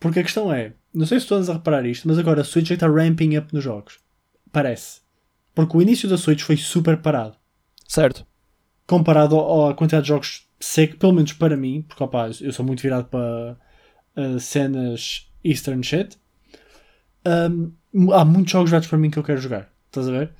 Porque 0.00 0.20
a 0.20 0.22
questão 0.22 0.50
é, 0.50 0.72
não 0.92 1.04
sei 1.04 1.20
se 1.20 1.26
tu 1.26 1.34
andas 1.34 1.50
a 1.50 1.52
reparar 1.52 1.84
isto, 1.84 2.08
mas 2.08 2.18
agora 2.18 2.40
a 2.40 2.44
Switch 2.44 2.68
já 2.68 2.74
está 2.74 2.88
ramping 2.88 3.36
up 3.36 3.52
nos 3.52 3.62
jogos. 3.62 3.98
Parece. 4.50 5.02
Porque 5.54 5.76
o 5.76 5.82
início 5.82 6.08
da 6.08 6.16
Switch 6.16 6.40
foi 6.40 6.56
super 6.56 6.96
parado 6.96 7.36
Certo. 7.86 8.26
comparado 8.86 9.38
à 9.38 9.74
quantidade 9.74 10.04
de 10.04 10.08
jogos 10.08 10.48
seco, 10.58 10.96
pelo 10.96 11.12
menos 11.12 11.34
para 11.34 11.58
mim, 11.58 11.84
porque 11.86 12.02
opá, 12.02 12.30
eu 12.40 12.52
sou 12.54 12.64
muito 12.64 12.80
virado 12.80 13.04
para 13.10 13.58
uh, 14.16 14.40
cenas 14.40 15.30
Eastern 15.44 15.82
shit. 15.82 16.16
Um, 17.26 17.72
há 18.12 18.24
muitos 18.24 18.52
jogos 18.52 18.70
virados 18.70 18.88
para 18.88 18.98
mim 18.98 19.10
que 19.10 19.18
eu 19.18 19.22
quero 19.22 19.40
jogar, 19.40 19.72
estás 19.86 20.08
a 20.08 20.12
ver? 20.12 20.32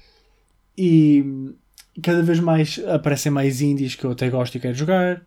E 0.76 1.54
cada 2.02 2.22
vez 2.22 2.40
mais 2.40 2.80
aparecem 2.86 3.30
mais 3.30 3.60
indies 3.60 3.94
que 3.94 4.04
eu 4.04 4.12
até 4.12 4.28
gosto 4.30 4.56
e 4.56 4.60
quero 4.60 4.74
jogar. 4.74 5.22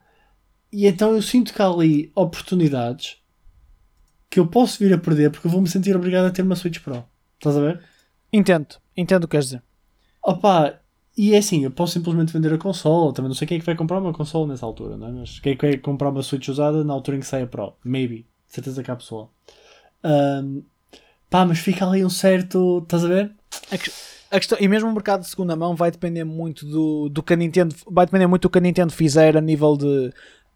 E 0.72 0.88
então 0.88 1.14
eu 1.14 1.22
sinto 1.22 1.54
que 1.54 1.62
há 1.62 1.68
ali 1.68 2.12
oportunidades 2.16 3.18
que 4.30 4.40
eu 4.40 4.48
posso 4.48 4.80
vir 4.80 4.94
a 4.94 4.98
perder 4.98 5.32
porque 5.32 5.48
eu 5.48 5.52
vou 5.52 5.62
me 5.62 5.70
sentir 5.70 5.96
obrigado 5.96 6.26
a 6.26 6.32
ter 6.32 6.42
uma 6.42 6.56
Switch 6.56 6.80
Pro. 6.80 7.06
Estás 7.36 7.56
a 7.56 7.62
ver? 7.62 7.82
Entendo. 8.34 8.76
Entendo 8.98 9.24
o 9.24 9.28
que 9.28 9.32
queres 9.32 9.46
dizer. 9.46 9.64
Opa, 10.24 10.82
e 11.18 11.34
é 11.34 11.38
assim, 11.38 11.64
eu 11.64 11.72
posso 11.72 11.94
simplesmente 11.94 12.34
vender 12.34 12.54
a 12.54 12.58
consola. 12.58 13.14
Também 13.14 13.30
não 13.30 13.36
sei 13.36 13.48
quem 13.48 13.58
é 13.58 13.60
que 13.60 13.66
vai 13.66 13.76
comprar 13.76 14.00
uma 14.00 14.12
consola 14.12 14.48
nessa 14.48 14.66
altura, 14.66 14.98
não 14.98 15.08
é? 15.08 15.12
Mas 15.12 15.40
quem 15.40 15.54
é 15.54 15.56
que 15.56 15.66
vai 15.66 15.78
comprar 15.78 16.10
uma 16.10 16.22
Switch 16.22 16.50
usada 16.50 16.84
na 16.84 16.94
altura 16.94 17.18
em 17.18 17.20
que 17.22 17.26
sai 17.26 17.44
a 17.44 17.48
Pro? 17.48 17.78
Maybe. 17.84 18.28
Certeza 18.48 18.84
que 18.84 18.92
há 18.92 18.96
pessoa. 18.96 19.30
Ahm, 20.06 20.62
pá, 21.30 21.46
mas 21.46 21.60
fica 21.60 21.86
ali 21.88 22.06
um 22.06 22.10
certo. 22.10 22.80
Estás 22.84 23.04
a 23.04 23.08
ver? 23.08 23.32
A 23.72 23.78
que- 23.78 23.92
a 24.32 24.38
questão, 24.40 24.58
e 24.60 24.68
mesmo 24.68 24.90
o 24.90 24.94
mercado 24.94 25.22
de 25.22 25.28
segunda 25.30 25.56
mão 25.56 25.76
vai 25.76 25.90
depender 25.92 26.24
muito 26.24 26.66
do, 26.66 27.10
do 27.10 27.24
que 27.24 27.34
a 27.34 27.36
Nintendo 27.38 27.74
vai 27.90 28.06
depender 28.06 28.28
muito 28.28 28.44
do 28.44 28.50
que 28.50 28.58
a 28.58 28.62
Nintendo 28.62 28.92
fizer 28.92 29.38
a 29.38 29.42
nível 29.42 29.78
de 29.78 30.12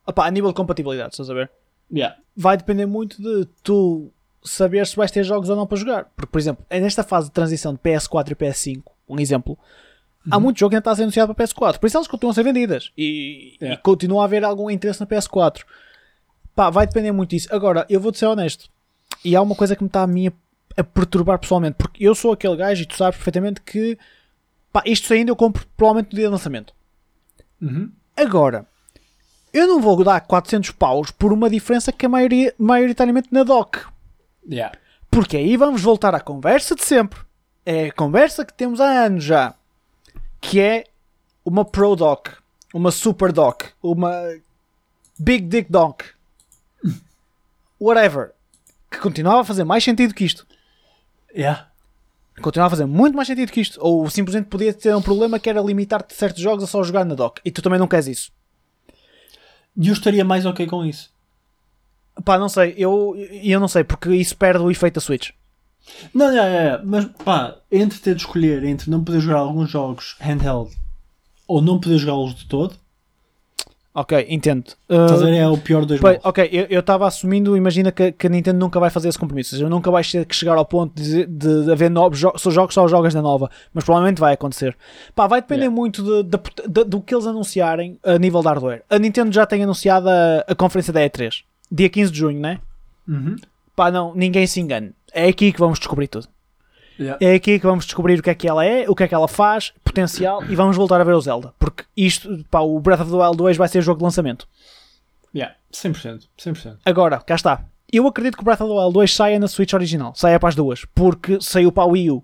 opá, 0.05 0.25
a 0.25 0.31
nível 0.31 0.49
de 0.49 0.55
compatibilidade, 0.55 1.13
estás 1.13 1.29
a 1.29 1.33
ver? 1.33 1.49
Yeah. 1.91 2.17
Vai 2.35 2.57
depender 2.57 2.85
muito 2.85 3.21
de 3.21 3.45
tu 3.63 4.11
saber 4.43 4.85
se 4.85 4.95
vais 4.95 5.11
ter 5.11 5.23
jogos 5.23 5.49
ou 5.49 5.55
não 5.55 5.65
para 5.67 5.77
jogar. 5.77 6.05
Porque, 6.15 6.31
por 6.31 6.39
exemplo, 6.39 6.65
é 6.69 6.79
nesta 6.79 7.03
fase 7.03 7.27
de 7.27 7.33
transição 7.33 7.73
de 7.73 7.79
PS4 7.79 8.31
e 8.31 8.35
PS5, 8.35 8.83
um 9.07 9.19
exemplo, 9.19 9.57
há 10.29 10.39
muito 10.39 10.59
jogo 10.59 10.71
que 10.71 10.75
ainda 10.75 10.81
está 10.81 10.91
a 10.91 10.95
ser 10.95 11.03
anunciado 11.03 11.33
para 11.33 11.45
PS4, 11.45 11.77
por 11.79 11.87
isso 11.87 11.97
elas 11.97 12.07
continuam 12.07 12.31
a 12.31 12.35
ser 12.35 12.43
vendidas 12.43 12.91
e, 12.97 13.55
e 13.61 13.63
Yeah. 13.63 13.81
continua 13.81 14.21
a 14.23 14.25
haver 14.25 14.43
algum 14.43 14.69
interesse 14.69 14.99
na 14.99 15.05
PS4. 15.07 15.63
Pá, 16.55 16.69
vai 16.69 16.85
depender 16.85 17.11
muito 17.11 17.29
disso. 17.29 17.47
Agora, 17.51 17.85
eu 17.89 17.99
vou-te 18.01 18.17
ser 18.17 18.25
honesto, 18.25 18.69
e 19.23 19.35
há 19.35 19.41
uma 19.41 19.55
coisa 19.55 19.75
que 19.75 19.83
me 19.83 19.87
está 19.87 20.03
a 20.03 20.07
mim 20.07 20.27
a, 20.27 20.31
a 20.77 20.83
perturbar 20.83 21.39
pessoalmente, 21.39 21.75
porque 21.77 22.05
eu 22.05 22.15
sou 22.15 22.31
aquele 22.31 22.55
gajo 22.55 22.83
e 22.83 22.85
tu 22.85 22.95
sabes 22.95 23.17
perfeitamente 23.17 23.61
que 23.61 23.97
pá, 24.71 24.83
isto 24.85 25.07
saindo 25.07 25.29
eu 25.29 25.35
compro 25.35 25.65
provavelmente 25.75 26.11
no 26.11 26.15
dia 26.15 26.27
de 26.27 26.31
lançamento. 26.31 26.73
Uhum. 27.61 27.91
Agora, 28.15 28.65
eu 29.53 29.67
não 29.67 29.81
vou 29.81 30.03
dar 30.03 30.21
400 30.21 30.71
paus 30.71 31.11
por 31.11 31.33
uma 31.33 31.49
diferença 31.49 31.91
que 31.91 32.05
é 32.05 32.09
maioria, 32.09 32.53
maioritariamente 32.57 33.29
na 33.31 33.43
dock. 33.43 33.79
Yeah. 34.49 34.77
Porque 35.09 35.37
aí 35.37 35.57
vamos 35.57 35.81
voltar 35.81 36.13
à 36.13 36.19
conversa 36.19 36.75
de 36.75 36.83
sempre. 36.83 37.19
É 37.65 37.87
a 37.87 37.91
conversa 37.91 38.45
que 38.45 38.53
temos 38.53 38.79
há 38.79 39.05
anos 39.05 39.23
já. 39.23 39.55
Que 40.39 40.59
é 40.59 40.83
uma 41.43 41.65
Pro 41.65 41.95
Dock, 41.95 42.31
uma 42.73 42.91
Super 42.91 43.31
Dock, 43.31 43.69
uma 43.81 44.13
Big 45.17 45.47
Dick 45.47 45.71
Dock. 45.71 46.05
Whatever. 47.79 48.33
Que 48.89 48.97
continuava 48.97 49.41
a 49.41 49.45
fazer 49.45 49.63
mais 49.63 49.83
sentido 49.83 50.13
que 50.13 50.25
isto. 50.25 50.45
Yeah. 51.35 51.67
Continuava 52.41 52.67
a 52.67 52.71
fazer 52.71 52.85
muito 52.85 53.15
mais 53.15 53.27
sentido 53.27 53.51
que 53.51 53.61
isto. 53.61 53.79
Ou 53.81 54.09
simplesmente 54.09 54.47
podia 54.47 54.73
ter 54.73 54.95
um 54.95 55.01
problema 55.01 55.39
que 55.39 55.49
era 55.49 55.61
limitar-te 55.61 56.13
certos 56.13 56.41
jogos 56.41 56.63
a 56.63 56.67
só 56.67 56.81
jogar 56.83 57.05
na 57.05 57.15
dock. 57.15 57.41
E 57.43 57.51
tu 57.51 57.61
também 57.61 57.79
não 57.79 57.87
queres 57.87 58.07
isso. 58.07 58.31
E 59.77 59.87
eu 59.87 59.93
estaria 59.93 60.25
mais 60.25 60.45
ok 60.45 60.65
com 60.67 60.85
isso. 60.85 61.11
Pá, 62.23 62.37
não 62.37 62.49
sei. 62.49 62.73
Eu, 62.77 63.15
eu 63.43 63.59
não 63.59 63.67
sei, 63.67 63.83
porque 63.83 64.09
isso 64.15 64.35
perde 64.35 64.63
o 64.63 64.71
efeito 64.71 64.95
da 64.95 65.01
Switch. 65.01 65.31
Não, 66.13 66.27
não, 66.27 66.35
não, 66.35 66.77
não. 66.77 66.85
mas 66.85 67.05
pá, 67.23 67.55
entre 67.71 67.99
ter 67.99 68.15
de 68.15 68.21
escolher 68.21 68.63
entre 68.63 68.89
não 68.89 69.03
poder 69.03 69.21
jogar 69.21 69.39
alguns 69.39 69.69
jogos 69.69 70.15
handheld 70.19 70.75
ou 71.47 71.61
não 71.61 71.79
poder 71.79 71.97
jogá-los 71.97 72.35
de 72.35 72.45
todo, 72.45 72.75
Ok, 73.93 74.25
entendo. 74.29 74.67
estás 74.87 75.11
a 75.11 75.15
Uh, 75.15 75.25
ver? 75.25 75.33
É 75.37 75.47
o 75.47 75.57
pior 75.57 75.83
dos 75.83 75.99
mundos. 75.99 76.19
ok, 76.23 76.67
eu 76.69 76.79
estava 76.79 77.07
assumindo, 77.07 77.57
imagina 77.57 77.91
que, 77.91 78.11
que 78.11 78.27
a 78.27 78.29
Nintendo 78.29 78.59
nunca 78.59 78.79
vai 78.79 78.89
fazer 78.91 79.09
esse 79.09 79.17
compromisso, 79.17 79.55
ou 79.55 79.57
seja, 79.57 79.69
nunca 79.69 79.89
vais 79.89 80.09
ter 80.09 80.25
que 80.25 80.35
chegar 80.35 80.55
ao 80.57 80.63
ponto 80.65 80.93
de, 81.01 81.25
de, 81.25 81.65
de 81.65 81.71
haver 81.71 81.89
novos 81.89 82.17
jogos, 82.19 82.41
só 82.41 82.51
jogos, 82.51 82.73
só 82.75 82.87
jogas 82.87 83.13
na 83.15 83.21
nova, 83.21 83.49
mas 83.73 83.83
provavelmente 83.83 84.19
vai 84.19 84.33
acontecer. 84.35 84.77
Pá, 85.15 85.25
vai 85.27 85.41
depender 85.41 85.63
Yeah. 85.63 85.75
muito 85.75 86.03
de- 86.23 86.37
de- 86.67 86.83
do 86.85 87.01
que 87.01 87.13
eles 87.15 87.25
anunciarem 87.25 87.97
a 88.03 88.17
nível 88.19 88.41
de 88.41 88.47
hardware. 88.47 88.83
A 88.89 88.99
Nintendo 88.99 89.31
já 89.33 89.45
tem 89.45 89.63
anunciado 89.63 90.07
a, 90.07 90.45
a 90.47 90.55
conferência 90.55 90.93
da 90.93 91.01
E3, 91.01 91.41
dia 91.71 91.89
15 91.89 92.11
de 92.11 92.17
junho, 92.19 92.39
né? 92.39 92.59
Uhum. 93.07 93.35
Pá, 93.75 93.89
não, 93.91 94.13
ninguém 94.13 94.45
se 94.45 94.59
engane. 94.61 94.91
É 95.11 95.27
aqui 95.27 95.51
que 95.51 95.59
vamos 95.59 95.79
descobrir 95.79 96.07
tudo. 96.07 96.27
Yeah. 96.99 97.17
É 97.25 97.33
aqui 97.33 97.57
que 97.57 97.65
vamos 97.65 97.85
descobrir 97.85 98.19
o 98.19 98.23
que 98.23 98.29
é 98.29 98.35
que 98.35 98.47
ela 98.47 98.65
é, 98.65 98.89
o 98.89 98.93
que 98.93 99.03
é 99.03 99.07
que 99.07 99.15
ela 99.15 99.27
faz, 99.27 99.71
potencial, 99.83 100.43
e 100.49 100.55
vamos 100.55 100.75
voltar 100.75 100.99
a 100.99 101.03
ver 101.03 101.13
o 101.13 101.21
Zelda. 101.21 101.53
Porque 101.57 101.85
isto, 101.95 102.43
pá, 102.51 102.59
o 102.59 102.79
Breath 102.79 103.01
of 103.01 103.11
the 103.11 103.17
Wild 103.17 103.37
2 103.37 103.57
vai 103.57 103.67
ser 103.69 103.81
jogo 103.81 103.99
de 103.99 104.03
lançamento. 104.03 104.47
Yeah. 105.33 105.55
100%. 105.71 106.27
100%. 106.37 106.77
Agora, 106.83 107.19
cá 107.19 107.35
está. 107.35 107.63
Eu 107.91 108.05
acredito 108.05 108.35
que 108.35 108.41
o 108.41 108.45
Breath 108.45 108.61
of 108.61 108.69
the 108.69 108.77
Wild 108.77 108.93
2 108.93 109.15
saia 109.15 109.39
na 109.39 109.47
Switch 109.47 109.73
original, 109.73 110.13
saia 110.15 110.39
para 110.39 110.49
as 110.49 110.55
duas, 110.55 110.85
porque 110.93 111.39
saiu 111.41 111.71
para 111.71 111.83
a 111.83 111.87
Wii 111.87 112.11
U. 112.11 112.23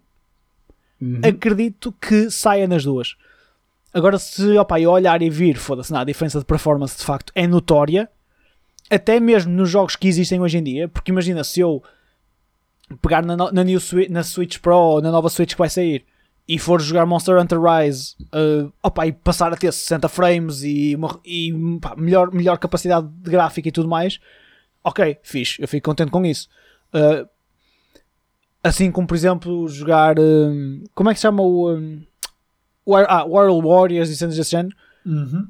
Uhum. 1.02 1.22
Acredito 1.24 1.94
que 1.94 2.30
saia 2.30 2.68
nas 2.68 2.84
duas. 2.84 3.16
Agora, 3.94 4.20
se 4.20 4.58
opa, 4.58 4.80
eu 4.80 4.92
olhar 4.92 5.22
e 5.22 5.30
vir, 5.30 5.56
foda-se, 5.56 5.92
não, 5.92 6.02
a 6.02 6.04
diferença 6.04 6.40
de 6.40 6.46
performance 6.46 6.98
de 6.98 7.04
facto 7.04 7.32
é 7.34 7.48
notória, 7.48 8.10
até 8.90 9.20
mesmo 9.22 9.54
nos 9.54 9.70
jogos 9.70 9.96
que 9.96 10.08
existem 10.08 10.42
hoje 10.42 10.58
em 10.58 10.64
dia, 10.64 10.90
porque 10.90 11.12
imagina 11.12 11.44
se 11.44 11.62
eu 11.62 11.82
pegar 13.02 13.24
na, 13.26 13.36
na, 13.36 13.64
new 13.64 13.80
Switch, 13.80 14.10
na 14.10 14.24
Switch 14.24 14.60
Pro 14.60 14.76
ou 14.78 15.02
na 15.02 15.12
nova 15.12 15.30
Switch 15.30 15.54
que 15.54 15.58
vai 15.58 15.70
sair 15.70 16.06
e 16.48 16.60
for 16.60 16.80
jogar 16.80 17.06
Monster 17.08 17.40
Hunter 17.42 17.60
Rise 17.60 18.16
uh, 18.26 18.72
opa, 18.84 19.08
e 19.08 19.12
passar 19.12 19.52
a 19.52 19.58
ter 19.58 19.72
60 19.72 20.08
frames 20.08 20.62
e, 20.64 20.96
uma- 20.96 21.20
e 21.26 21.52
pá, 21.82 21.96
melhor, 21.98 22.32
melhor 22.32 22.58
capacidade 22.60 23.08
de 23.08 23.32
gráfica 23.32 23.68
e 23.68 23.72
tudo 23.72 23.90
mais, 23.90 24.20
ok, 24.84 25.18
fixe, 25.24 25.60
eu 25.62 25.68
fico 25.68 25.90
contente 25.90 26.12
com 26.12 26.24
isso. 26.26 26.48
Uh, 26.94 27.28
assim 28.64 28.92
como, 28.92 29.08
por 29.08 29.16
exemplo, 29.16 29.68
jogar. 29.68 30.20
um, 30.20 30.84
como 30.94 31.10
é 31.10 31.14
que 31.14 31.20
se 31.20 31.24
chama 31.24 31.42
o. 31.42 31.74
um, 31.76 32.04
War- 32.88 33.08
ah, 33.10 33.24
World 33.24 33.68
Warriors 33.68 34.10
e 34.10 34.16
cenas 34.16 34.36
desse 34.38 34.52
género. 34.52 34.76
Uhum. 35.06 35.48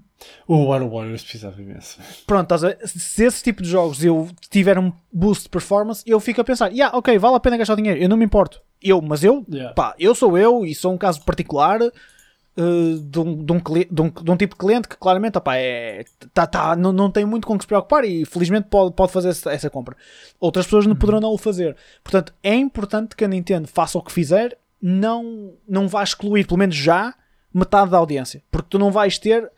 O 0.48 0.66
War 0.66 0.88
Warriors 0.88 1.24
precisava 1.24 1.60
imenso. 1.62 1.98
Pronto, 2.28 2.44
estás 2.44 2.64
a 2.64 2.68
ver? 2.68 2.88
se 2.88 3.24
esse 3.24 3.44
tipo 3.44 3.64
de 3.64 3.70
jogos 3.70 4.04
eu 4.04 4.30
tiver 4.50 4.78
um 4.78 4.92
boost 5.12 5.44
de 5.44 5.50
performance, 5.50 6.04
eu 6.06 6.20
fico 6.20 6.42
a 6.42 6.44
pensar, 6.44 6.72
yeah, 6.72 6.96
ok, 6.96 7.18
vale 7.18 7.36
a 7.36 7.40
pena 7.40 7.58
gastar 7.58 7.76
dinheiro, 7.76 8.00
eu 8.00 8.10
não 8.10 8.18
me 8.18 8.26
importo. 8.26 8.62
Eu, 8.82 9.02
mas 9.02 9.24
eu, 9.24 9.44
Yeah. 9.52 9.74
pá, 9.74 9.96
eu 10.00 10.14
sou 10.14 10.38
eu 10.38 10.66
e 10.66 10.76
sou 10.76 10.94
um 10.94 10.98
caso 10.98 11.24
particular 11.24 11.82
uh, 11.82 13.00
de, 13.00 13.20
um, 13.20 13.44
de, 13.44 13.52
um, 13.54 13.58
de, 13.58 14.02
um, 14.02 14.10
de 14.10 14.32
um 14.32 14.38
tipo 14.38 14.54
de 14.54 14.60
cliente 14.60 14.88
que 14.88 14.98
claramente 14.98 15.38
opá, 15.38 15.56
é, 15.58 16.06
tá, 16.34 16.46
tá, 16.46 16.76
não, 16.76 16.92
não 16.92 17.10
tem 17.10 17.26
muito 17.26 17.48
com 17.48 17.58
que 17.58 17.64
se 17.64 17.68
preocupar 17.68 18.06
e 18.06 18.26
felizmente 18.26 18.68
pode, 18.70 18.94
pode 18.94 19.12
fazer 19.12 19.30
essa, 19.30 19.52
essa 19.52 19.70
compra. 19.70 19.96
Outras 20.40 20.66
pessoas 20.66 20.86
não 20.86 20.96
poderão 20.96 21.20
não 21.20 21.34
o 21.34 21.38
fazer. 21.38 21.76
Portanto, 22.04 22.34
é 22.44 22.54
importante 22.54 23.16
que 23.16 23.26
a 23.26 23.28
Nintendo 23.28 23.68
faça 23.68 23.98
o 23.98 24.02
que 24.02 24.12
fizer, 24.12 24.58
não, 24.82 25.54
não 25.68 25.88
vá 25.88 26.04
excluir, 26.04 26.46
pelo 26.46 26.60
menos 26.60 26.76
já, 26.76 27.14
metade 27.54 27.92
da 27.92 27.98
audiência. 27.98 28.44
Porque 28.52 28.68
tu 28.70 28.78
não 28.78 28.92
vais 28.92 29.18
ter 29.18 29.50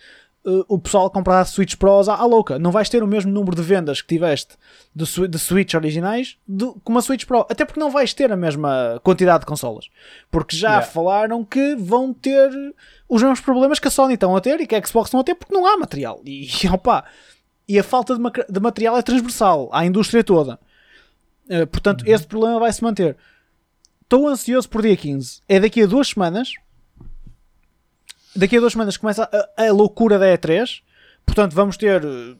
uh, 0.47 0.65
o 0.67 0.79
pessoal 0.79 1.07
a 1.07 1.09
comprar 1.09 1.43
Switch 1.45 1.75
Pros 1.75 2.07
à, 2.07 2.15
à 2.15 2.25
louca. 2.25 2.57
Não 2.57 2.71
vais 2.71 2.87
ter 2.87 3.03
o 3.03 3.07
mesmo 3.07 3.31
número 3.31 3.55
de 3.55 3.61
vendas 3.61 4.01
que 4.01 4.07
tiveste 4.07 4.55
de, 4.95 5.27
de 5.27 5.37
Switch 5.37 5.73
originais 5.73 6.37
do, 6.47 6.73
com 6.83 6.93
uma 6.93 7.01
Switch 7.01 7.25
Pro. 7.25 7.45
Até 7.49 7.65
porque 7.65 7.79
não 7.79 7.91
vais 7.91 8.13
ter 8.13 8.31
a 8.31 8.37
mesma 8.37 8.99
quantidade 9.03 9.41
de 9.41 9.45
consolas. 9.45 9.89
Porque 10.31 10.55
já 10.55 10.67
Yeah. 10.77 10.87
falaram 10.87 11.43
que 11.43 11.75
vão 11.75 12.13
ter 12.13 12.49
os 13.09 13.21
mesmos 13.21 13.41
problemas 13.41 13.79
que 13.79 13.87
a 13.87 13.91
Sony 13.91 14.13
estão 14.13 14.35
a 14.35 14.41
ter 14.41 14.59
e 14.61 14.67
que 14.67 14.75
a 14.75 14.83
Xbox 14.83 15.07
estão 15.07 15.19
a 15.19 15.23
ter 15.23 15.35
porque 15.35 15.53
não 15.53 15.65
há 15.65 15.77
material. 15.77 16.21
E, 16.25 16.47
opa, 16.71 17.03
e 17.67 17.77
a 17.77 17.83
falta 17.83 18.15
de, 18.15 18.21
de 18.49 18.59
material 18.59 18.97
é 18.97 19.01
transversal 19.01 19.69
à 19.73 19.85
indústria 19.85 20.23
toda. 20.23 20.59
Uh, 21.49 21.67
portanto, 21.67 22.03
esse 22.07 22.25
problema 22.25 22.59
vai 22.59 22.71
se 22.71 22.83
manter. 22.83 23.17
Estou 24.03 24.27
ansioso 24.27 24.69
por 24.69 24.81
dia 24.81 24.95
15. 24.95 25.41
É 25.49 25.59
daqui 25.59 25.81
a 25.83 25.85
duas 25.85 26.07
semanas. 26.09 26.53
Daqui 28.37 28.57
a 28.57 28.59
duas 28.59 28.73
semanas 28.73 28.97
começa 28.97 29.29
a, 29.57 29.63
a 29.63 29.71
loucura 29.71 30.19
da 30.19 30.27
E3. 30.27 30.81
Portanto, 31.25 31.53
vamos 31.53 31.75
ter 31.75 32.05
uh, 32.05 32.37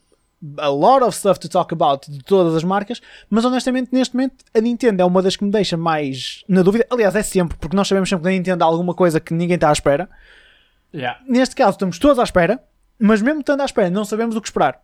a 0.58 0.70
lot 0.70 1.04
of 1.04 1.18
stuff 1.18 1.40
to 1.40 1.50
talk 1.50 1.74
about 1.74 2.10
de 2.10 2.20
todas 2.24 2.56
as 2.56 2.64
marcas. 2.64 3.02
Mas 3.30 3.44
honestamente, 3.44 3.90
neste 3.92 4.16
momento, 4.16 4.46
a 4.54 4.62
Nintendo 4.62 5.02
é 5.02 5.06
uma 5.06 5.22
das 5.22 5.36
que 5.36 5.44
me 5.44 5.52
deixa 5.52 5.76
mais 5.76 6.44
na 6.48 6.62
dúvida. 6.62 6.86
Aliás, 6.90 7.16
é 7.16 7.24
sempre, 7.24 7.58
porque 7.58 7.76
nós 7.76 7.88
sabemos 7.88 8.10
sempre 8.10 8.24
que 8.24 8.30
na 8.30 8.38
Nintendo 8.38 8.64
há 8.64 8.68
alguma 8.68 8.94
coisa 8.94 9.20
que 9.20 9.34
ninguém 9.34 9.56
está 9.56 9.70
à 9.70 9.74
espera. 9.74 10.10
Yeah. 10.94 11.20
Neste 11.28 11.56
caso, 11.56 11.72
estamos 11.72 12.00
todos 12.00 12.20
à 12.20 12.24
espera. 12.24 12.62
Mas 13.00 13.22
mesmo 13.22 13.42
estando 13.42 13.62
à 13.62 13.66
espera, 13.66 13.90
não 13.90 14.06
sabemos 14.06 14.36
o 14.36 14.42
que 14.42 14.48
esperar. 14.48 14.82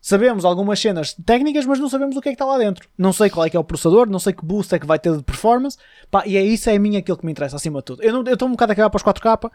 Sabemos 0.00 0.44
algumas 0.44 0.80
cenas 0.80 1.14
técnicas, 1.26 1.66
mas 1.66 1.78
não 1.78 1.88
sabemos 1.88 2.16
o 2.16 2.20
que 2.20 2.28
é 2.28 2.32
que 2.32 2.36
está 2.36 2.46
lá 2.46 2.56
dentro. 2.56 2.88
Não 2.96 3.12
sei 3.12 3.28
qual 3.28 3.44
é 3.44 3.50
que 3.50 3.56
é 3.56 3.60
o 3.60 3.64
processador, 3.64 4.08
não 4.08 4.18
sei 4.18 4.32
que 4.32 4.44
boost 4.44 4.74
é 4.74 4.78
que 4.78 4.86
vai 4.86 4.98
ter 4.98 5.14
de 5.14 5.22
performance. 5.22 5.76
Pá, 6.10 6.22
e 6.26 6.36
é 6.36 6.42
isso 6.42 6.70
é 6.70 6.76
a 6.76 6.78
mim 6.78 6.96
aquilo 6.96 7.18
que 7.18 7.26
me 7.26 7.32
interessa 7.32 7.56
acima 7.56 7.80
de 7.80 7.84
tudo. 7.84 8.02
Eu 8.02 8.22
estou 8.22 8.48
um 8.48 8.52
bocado 8.52 8.72
a 8.72 8.76
cagar 8.76 8.90
para 8.90 8.96
os 8.96 9.02
4K 9.02 9.50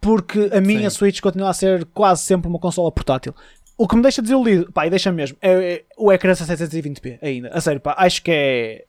porque 0.00 0.50
a 0.52 0.60
minha 0.60 0.90
Sim. 0.90 0.96
Switch 0.98 1.20
continua 1.20 1.50
a 1.50 1.54
ser 1.54 1.84
quase 1.86 2.22
sempre 2.22 2.48
uma 2.48 2.58
consola 2.58 2.90
portátil. 2.92 3.34
O 3.76 3.88
que 3.88 3.96
me 3.96 4.02
deixa 4.02 4.22
desiludido, 4.22 4.70
pá, 4.72 4.86
e 4.86 4.90
deixa 4.90 5.10
mesmo, 5.10 5.36
é, 5.42 5.74
é 5.74 5.84
o 5.96 6.12
ecrã 6.12 6.32
720p 6.32 7.18
ainda. 7.22 7.48
A 7.48 7.60
sério, 7.60 7.80
pá, 7.80 7.94
acho 7.98 8.22
que 8.22 8.30
é. 8.30 8.84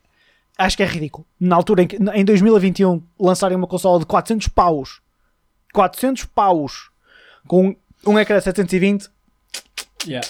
Acho 0.58 0.76
que 0.76 0.82
é 0.82 0.86
ridículo. 0.86 1.26
Na 1.38 1.54
altura 1.56 1.82
em 1.82 1.86
que, 1.86 1.96
em 1.96 2.24
2021, 2.24 3.02
lançarem 3.20 3.56
uma 3.56 3.66
consola 3.66 3.98
de 3.98 4.06
400 4.06 4.48
paus, 4.48 5.02
400 5.74 6.24
paus, 6.26 6.90
com 7.46 7.76
um 8.06 8.18
ecrã 8.18 8.40
720, 8.40 9.10
Yeah. 10.06 10.26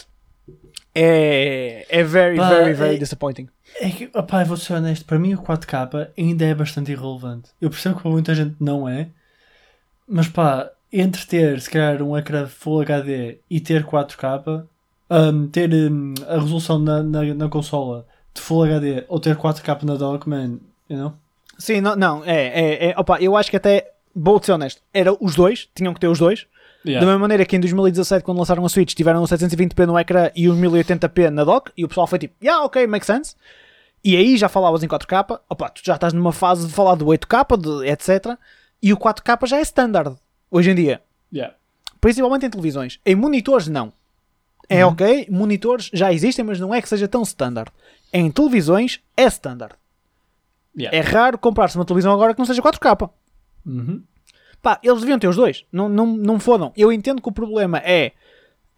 é, 0.94 1.86
é 1.88 2.02
very, 2.02 2.36
Pá, 2.36 2.48
very, 2.48 2.72
very 2.72 2.94
é- 2.96 2.98
disappointing. 2.98 3.48
É 3.78 3.90
que, 3.90 4.10
opá, 4.14 4.42
vou 4.44 4.56
ser 4.56 4.72
honesto, 4.74 5.04
para 5.04 5.18
mim 5.18 5.34
o 5.34 5.38
4K 5.42 6.10
ainda 6.16 6.44
é 6.46 6.54
bastante 6.54 6.90
irrelevante. 6.92 7.50
Eu 7.60 7.68
percebo 7.68 7.96
que 7.96 8.02
para 8.02 8.10
muita 8.10 8.34
gente 8.34 8.56
não 8.58 8.88
é, 8.88 9.10
mas 10.08 10.28
pá, 10.28 10.70
entre 10.92 11.26
ter 11.26 11.60
se 11.60 11.70
calhar 11.70 12.02
um 12.02 12.16
ecrã 12.16 12.46
Full 12.46 12.82
HD 12.82 13.38
e 13.50 13.60
ter 13.60 13.84
4K, 13.84 14.64
hum, 15.10 15.48
ter 15.48 15.72
hum, 15.72 16.14
a 16.26 16.34
resolução 16.34 16.78
na, 16.78 17.02
na, 17.02 17.34
na 17.34 17.48
consola 17.48 18.06
de 18.34 18.40
Full 18.40 18.64
HD 18.64 19.04
ou 19.08 19.20
ter 19.20 19.36
4K 19.36 19.82
na 19.82 19.94
dock, 19.96 20.28
man, 20.28 20.58
you 20.88 20.96
know? 20.98 21.12
Sim, 21.58 21.80
não, 21.80 21.96
não 21.96 22.24
é, 22.24 22.46
é, 22.46 22.90
é 22.90 22.94
opa, 22.98 23.18
eu 23.20 23.36
acho 23.36 23.50
que 23.50 23.56
até, 23.56 23.92
vou 24.14 24.42
ser 24.42 24.52
honesto, 24.52 24.82
era 24.92 25.12
os 25.18 25.34
dois, 25.34 25.68
tinham 25.74 25.94
que 25.94 26.00
ter 26.00 26.08
os 26.08 26.18
dois. 26.18 26.46
Da 27.00 27.00
mesma 27.00 27.18
maneira 27.18 27.44
que 27.44 27.56
em 27.56 27.60
2017, 27.60 28.24
quando 28.24 28.38
lançaram 28.38 28.64
a 28.64 28.68
Switch, 28.68 28.94
tiveram 28.94 29.20
o 29.20 29.26
720p 29.26 29.86
no 29.86 29.98
ecrã 29.98 30.30
e 30.36 30.48
os 30.48 30.56
1080p 30.56 31.30
na 31.30 31.42
dock, 31.42 31.72
e 31.76 31.84
o 31.84 31.88
pessoal 31.88 32.06
foi 32.06 32.18
tipo, 32.18 32.34
yeah, 32.40 32.64
ok, 32.64 32.86
makes 32.86 33.06
sense. 33.06 33.34
E 34.04 34.16
aí 34.16 34.36
já 34.36 34.48
falavas 34.48 34.84
em 34.84 34.86
4K, 34.86 35.40
opa, 35.48 35.68
tu 35.70 35.80
já 35.84 35.96
estás 35.96 36.12
numa 36.12 36.30
fase 36.30 36.68
de 36.68 36.72
falar 36.72 36.94
do 36.94 37.06
8K, 37.06 37.56
de, 37.56 37.88
etc. 37.88 38.38
E 38.82 38.92
o 38.92 38.96
4K 38.96 39.46
já 39.46 39.58
é 39.58 39.62
standard, 39.62 40.16
hoje 40.50 40.70
em 40.70 40.74
dia. 40.74 41.02
Yeah. 41.32 41.54
Principalmente 42.00 42.46
em 42.46 42.50
televisões. 42.50 43.00
Em 43.04 43.14
monitores, 43.14 43.68
não. 43.68 43.92
É 44.68 44.84
ok, 44.84 45.28
monitores 45.30 45.90
já 45.92 46.12
existem, 46.12 46.44
mas 46.44 46.58
não 46.58 46.74
é 46.74 46.82
que 46.82 46.88
seja 46.88 47.06
tão 47.06 47.22
standard. 47.22 47.70
Em 48.12 48.30
televisões, 48.30 49.00
é 49.16 49.24
standard. 49.24 49.74
Yeah. 50.76 50.96
É 50.96 51.00
raro 51.00 51.38
comprar-se 51.38 51.76
uma 51.76 51.84
televisão 51.84 52.12
agora 52.12 52.34
que 52.34 52.38
não 52.38 52.46
seja 52.46 52.60
4K. 52.60 53.10
Uhum. 53.64 54.02
Pá, 54.60 54.78
eles 54.82 55.00
deviam 55.00 55.18
ter 55.18 55.28
os 55.28 55.36
dois. 55.36 55.64
Não, 55.72 55.88
não, 55.88 56.06
não 56.06 56.40
fodam. 56.40 56.72
Eu 56.76 56.92
entendo 56.92 57.22
que 57.22 57.28
o 57.28 57.32
problema 57.32 57.78
é 57.78 58.12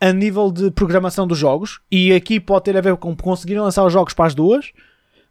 a 0.00 0.12
nível 0.12 0.50
de 0.52 0.70
programação 0.70 1.26
dos 1.26 1.38
jogos. 1.38 1.80
E 1.90 2.12
aqui 2.12 2.38
pode 2.38 2.64
ter 2.64 2.76
a 2.76 2.80
ver 2.80 2.96
com 2.96 3.16
conseguir 3.16 3.58
lançar 3.58 3.84
os 3.84 3.92
jogos 3.92 4.14
para 4.14 4.26
as 4.26 4.34
duas. 4.34 4.72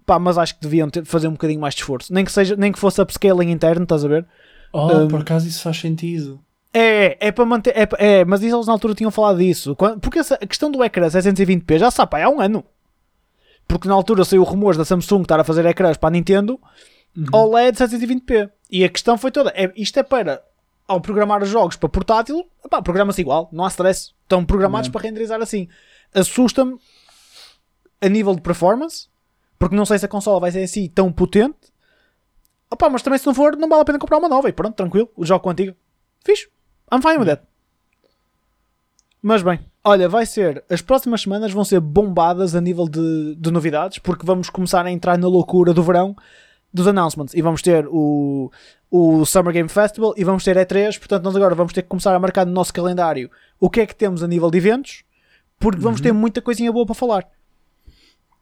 Pá, 0.05 0.18
mas 0.18 0.38
acho 0.38 0.55
que 0.55 0.61
deviam 0.61 0.89
ter, 0.89 1.05
fazer 1.05 1.28
um 1.28 1.34
bocadinho 1.34 1.59
mais 1.59 1.76
de 1.76 1.82
esforço. 1.82 2.13
Nem 2.13 2.26
que, 2.26 2.32
seja, 2.32 2.55
nem 2.55 2.72
que 2.72 2.80
fosse 2.80 3.01
upscaling 3.01 3.51
interno, 3.51 3.84
estás 3.84 4.03
a 4.03 4.07
ver? 4.07 4.26
Oh, 4.74 4.88
Um, 4.91 5.07
por 5.07 5.22
acaso 5.22 5.47
isso 5.47 5.61
faz 5.61 5.78
sentido. 5.80 6.39
É, 6.74 7.18
é 7.28 7.32
para 7.32 7.45
manter. 7.45 7.74
É, 7.76 7.88
é, 7.97 8.26
mas 8.26 8.43
eles 8.43 8.68
na 8.68 8.74
altura 8.74 8.93
tinham 8.93 9.09
falado 9.09 9.39
disso. 9.39 9.76
Porque 10.01 10.20
essa, 10.20 10.36
a 10.36 10.45
questão 10.45 10.70
do 10.70 10.84
ecrã 10.84 11.07
720p 11.07 11.80
já 11.80 11.89
sabe, 11.89 12.11
pá, 12.11 12.24
há 12.24 12.30
um 12.30 12.39
ano. 12.39 12.63
Porque 13.68 13.88
na 13.88 13.93
altura 13.93 14.24
saiu 14.24 14.43
rumores 14.43 14.78
da 14.78 14.86
Samsung 14.86 15.24
estar 15.24 15.39
a 15.39 15.43
fazer 15.43 15.65
ecrãs 15.65 15.97
para 15.97 16.09
a 16.09 16.11
Nintendo 16.11 16.59
OLED 17.34 17.78
720p. 17.78 18.49
E 18.70 18.84
a 18.84 18.89
questão 18.89 19.18
foi 19.18 19.32
toda: 19.32 19.51
é, 19.55 19.72
isto 19.76 19.97
é 19.99 20.03
para, 20.03 20.41
ao 20.88 21.01
programar 21.01 21.41
os 21.41 21.49
jogos 21.49 21.76
para 21.76 21.89
portátil, 21.89 22.45
programa-se 22.84 23.22
igual, 23.22 23.49
não 23.51 23.65
há 23.65 23.70
stress. 23.70 24.11
Estão 24.24 24.45
programados 24.45 24.88
Yeah. 24.88 24.99
para 24.99 25.07
renderizar 25.07 25.41
assim. 25.41 25.68
Assusta-me 26.13 26.78
a 28.01 28.07
nível 28.09 28.36
de 28.36 28.41
performance, 28.41 29.07
porque 29.57 29.76
não 29.76 29.86
sei 29.86 29.97
se 29.99 30.05
a 30.05 30.09
consola 30.09 30.39
vai 30.39 30.51
ser 30.51 30.63
assim 30.63 30.88
tão 30.88 31.11
potente. 31.11 31.55
Opá, 32.70 32.89
mas 32.89 33.01
também 33.01 33.18
se 33.18 33.26
não 33.26 33.34
for, 33.34 33.55
não 33.55 33.70
vale 33.70 33.82
a 33.82 33.86
pena 33.86 33.99
comprar 33.99 34.18
uma 34.18 34.30
nova. 34.30 34.49
E 34.49 34.53
pronto, 34.53 34.76
tranquilo, 34.76 35.09
o 35.15 35.26
jogo 35.26 35.41
com 35.41 35.49
a 35.49 35.51
antiga. 35.53 35.76
Fixe. 36.24 36.47
I'm 36.91 37.01
fine 37.01 37.18
with 37.18 37.28
that. 37.28 37.43
Mas 39.22 39.41
bem, 39.41 39.59
olha, 39.84 40.07
vai 40.07 40.26
ser. 40.26 40.63
As 40.70 40.82
próximas 40.82 41.22
semanas 41.22 41.51
vão 41.51 41.65
ser 41.65 41.80
bombadas 41.80 42.55
a 42.55 42.61
nível 42.61 42.88
de, 42.88 43.36
de 43.36 43.51
novidades, 43.51 43.99
porque 43.99 44.26
vamos 44.26 44.49
começar 44.49 44.86
a 44.86 44.91
entrar 44.91 45.18
na 45.18 45.28
loucura 45.28 45.74
do 45.74 45.84
verão 45.84 46.15
dos 46.74 46.88
announcements. 46.88 47.34
E 47.34 47.41
vamos 47.41 47.61
ter 47.61 47.88
o, 47.88 48.51
o 48.91 49.26
Summer 49.26 49.53
Game 49.53 49.70
Festival 49.70 50.13
e 50.18 50.24
vamos 50.24 50.43
ter 50.43 50.55
E3. 50.55 50.97
Portanto, 50.99 51.24
nós 51.24 51.36
agora 51.36 51.55
vamos 51.55 51.74
ter 51.74 51.82
que 51.82 51.89
começar 51.89 52.13
a 52.15 52.20
marcar 52.20 52.45
no 52.45 52.51
nosso 52.51 52.74
calendário 52.74 53.30
o 53.59 53.70
que 53.70 53.82
é 53.82 53.86
que 53.86 53.95
temos 53.95 54.22
a 54.24 54.28
nível 54.28 54.51
de 54.51 54.57
eventos, 54.57 55.03
porque 55.59 55.80
vamos 55.80 55.99
ter 55.99 56.11
muita 56.11 56.41
coisinha 56.41 56.72
boa 56.72 56.86
para 56.86 56.95
falar. 56.95 57.28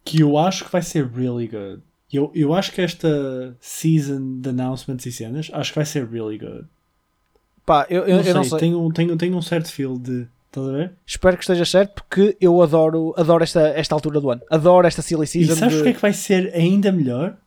Que 0.03 0.21
eu 0.21 0.37
acho 0.37 0.65
que 0.65 0.71
vai 0.71 0.81
ser 0.81 1.07
really 1.07 1.47
good. 1.47 1.81
Eu, 2.15 2.31
eu 2.33 2.53
acho 2.53 2.71
que 2.71 2.81
esta 2.81 3.55
season 3.59 4.39
de 4.39 4.49
announcements 4.49 5.05
e 5.05 5.11
cenas, 5.11 5.49
acho 5.53 5.71
que 5.71 5.75
vai 5.79 5.85
ser 5.85 6.07
really 6.07 6.37
good. 6.37 6.65
Pá, 7.65 7.85
eu, 7.89 8.03
eu, 8.03 8.17
não 8.17 8.23
eu 8.23 8.33
não 8.35 8.43
sei, 8.43 8.49
sei. 8.51 8.59
Tenho, 8.59 8.93
tenho, 8.93 9.17
tenho 9.17 9.35
um 9.37 9.41
certo 9.41 9.71
feel 9.71 9.97
de. 9.97 10.27
Estás 10.47 10.67
a 10.67 10.71
ver? 10.71 10.91
Espero 11.05 11.35
que 11.35 11.43
esteja 11.43 11.65
certo, 11.65 11.95
porque 11.95 12.37
eu 12.39 12.61
adoro, 12.61 13.13
adoro 13.17 13.43
esta, 13.43 13.67
esta 13.69 13.93
altura 13.93 14.21
do 14.21 14.29
ano. 14.29 14.41
Adoro 14.49 14.87
esta 14.87 15.01
silly 15.01 15.23
E 15.25 15.27
season. 15.27 15.55
sabes 15.55 15.73
de- 15.73 15.79
porque 15.79 15.89
é 15.89 15.93
que 15.93 16.01
vai 16.01 16.13
ser 16.13 16.53
ainda 16.55 16.91
melhor? 16.93 17.37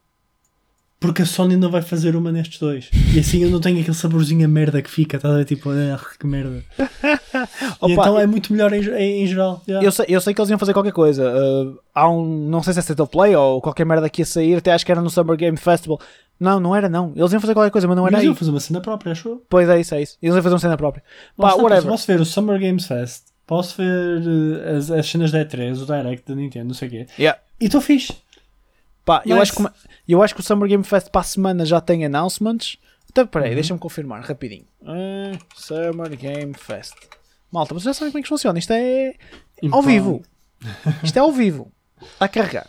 Porque 1.00 1.22
a 1.22 1.26
Sony 1.26 1.56
não 1.56 1.70
vai 1.70 1.80
fazer 1.80 2.16
uma 2.16 2.32
nestes 2.32 2.58
dois. 2.58 2.90
E 3.14 3.20
assim 3.20 3.42
eu 3.42 3.50
não 3.50 3.60
tenho 3.60 3.80
aquele 3.80 3.96
saborzinho 3.96 4.44
a 4.44 4.48
merda 4.48 4.82
que 4.82 4.90
fica, 4.90 5.16
estás 5.16 5.32
a 5.32 5.38
ver? 5.38 5.44
Tipo, 5.44 5.70
ah, 5.70 6.00
que 6.18 6.26
merda. 6.26 6.64
Opa, 7.80 7.92
então 7.92 8.18
é 8.18 8.26
muito 8.26 8.52
melhor 8.52 8.72
em, 8.72 8.82
em, 8.82 9.22
em 9.22 9.26
geral. 9.26 9.62
yeah. 9.68 9.86
Eu 9.86 9.92
sei, 9.92 10.06
eu 10.08 10.20
sei 10.20 10.34
que 10.34 10.40
eles 10.40 10.50
iam 10.50 10.58
fazer 10.58 10.72
qualquer 10.72 10.92
coisa. 10.92 11.30
Uh, 11.30 11.78
há 11.94 12.10
um, 12.10 12.48
não 12.48 12.64
sei 12.64 12.72
se 12.72 12.80
é 12.80 12.82
State 12.82 13.00
of 13.00 13.12
Play 13.12 13.36
ou 13.36 13.60
qualquer 13.60 13.86
merda 13.86 14.10
que 14.10 14.22
ia 14.22 14.26
sair, 14.26 14.56
até 14.56 14.72
acho 14.72 14.84
que 14.84 14.90
era 14.90 15.00
no 15.00 15.08
Summer 15.08 15.36
Game 15.36 15.56
Festival. 15.56 16.00
Não, 16.40 16.58
não 16.58 16.74
era 16.74 16.88
não. 16.88 17.12
Eles 17.14 17.32
iam 17.32 17.40
fazer 17.40 17.54
qualquer 17.54 17.70
coisa, 17.70 17.86
mas 17.86 17.96
não 17.96 18.06
era 18.06 18.18
aí. 18.18 18.24
iam 18.24 18.34
fazer 18.34 18.50
uma 18.50 18.60
cena 18.60 18.80
própria, 18.80 19.12
acho 19.12 19.28
eu. 19.28 19.42
Pois 19.48 19.68
é 19.68 19.80
isso, 19.80 19.94
é 19.94 20.02
isso. 20.02 20.18
Eles 20.20 20.34
iam 20.34 20.42
fazer 20.42 20.54
uma 20.54 20.60
cena 20.60 20.76
própria. 20.76 21.04
Pá, 21.36 21.54
whatever. 21.54 21.90
Posso 21.90 22.06
ver 22.08 22.20
o 22.20 22.24
Summer 22.24 22.60
Games 22.60 22.86
Fest, 22.86 23.26
posso 23.46 23.76
ver 23.76 24.22
eh, 24.64 24.76
as, 24.76 24.90
as 24.90 25.08
cenas 25.08 25.30
da 25.30 25.44
E3, 25.44 25.80
o 25.80 25.86
Direct 25.86 26.28
da 26.28 26.34
Nintendo, 26.34 26.66
não 26.66 26.74
sei 26.74 26.88
o 26.88 26.90
quê. 26.90 27.06
Yeah. 27.18 27.40
E 27.60 27.66
estou 27.66 27.80
fixe. 27.80 28.14
Pá, 29.08 29.22
eu, 29.24 29.36
Nice. 29.38 29.52
acho 29.52 29.52
que, 29.72 29.78
eu 30.06 30.22
acho 30.22 30.34
que 30.34 30.40
o 30.40 30.44
Summer 30.44 30.68
Game 30.68 30.84
Fest 30.84 31.08
para 31.10 31.22
a 31.22 31.24
semana 31.24 31.64
já 31.64 31.80
tem 31.80 32.04
announcements. 32.04 32.76
Então, 33.10 33.26
peraí, 33.26 33.48
Uhum. 33.48 33.54
deixa-me 33.54 33.80
confirmar 33.80 34.20
rapidinho. 34.22 34.66
Ah, 34.84 35.32
Summer 35.56 36.14
Game 36.14 36.52
Fest. 36.52 36.94
Malta, 37.50 37.72
vocês 37.72 37.84
já 37.84 37.94
sabem 37.94 38.12
como 38.12 38.18
é 38.20 38.22
que 38.22 38.28
funciona. 38.28 38.58
Isto 38.58 38.74
é 38.74 39.14
ao 39.72 39.80
vivo. 39.80 40.22
Isto 41.02 41.16
é 41.16 41.20
ao 41.20 41.32
vivo. 41.32 41.72
Está 42.02 42.26
a 42.26 42.28
carregar. 42.28 42.66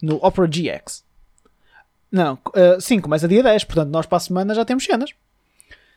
No 0.00 0.16
Opera 0.24 0.46
GX. 0.48 1.04
Não, 2.10 2.38
ah, 2.54 2.80
sim, 2.80 2.98
começa 2.98 3.28
dia 3.28 3.42
10. 3.42 3.64
Portanto, 3.64 3.90
nós 3.90 4.06
para 4.06 4.16
a 4.16 4.20
semana 4.20 4.54
já 4.54 4.64
temos 4.64 4.84
cenas. 4.84 5.10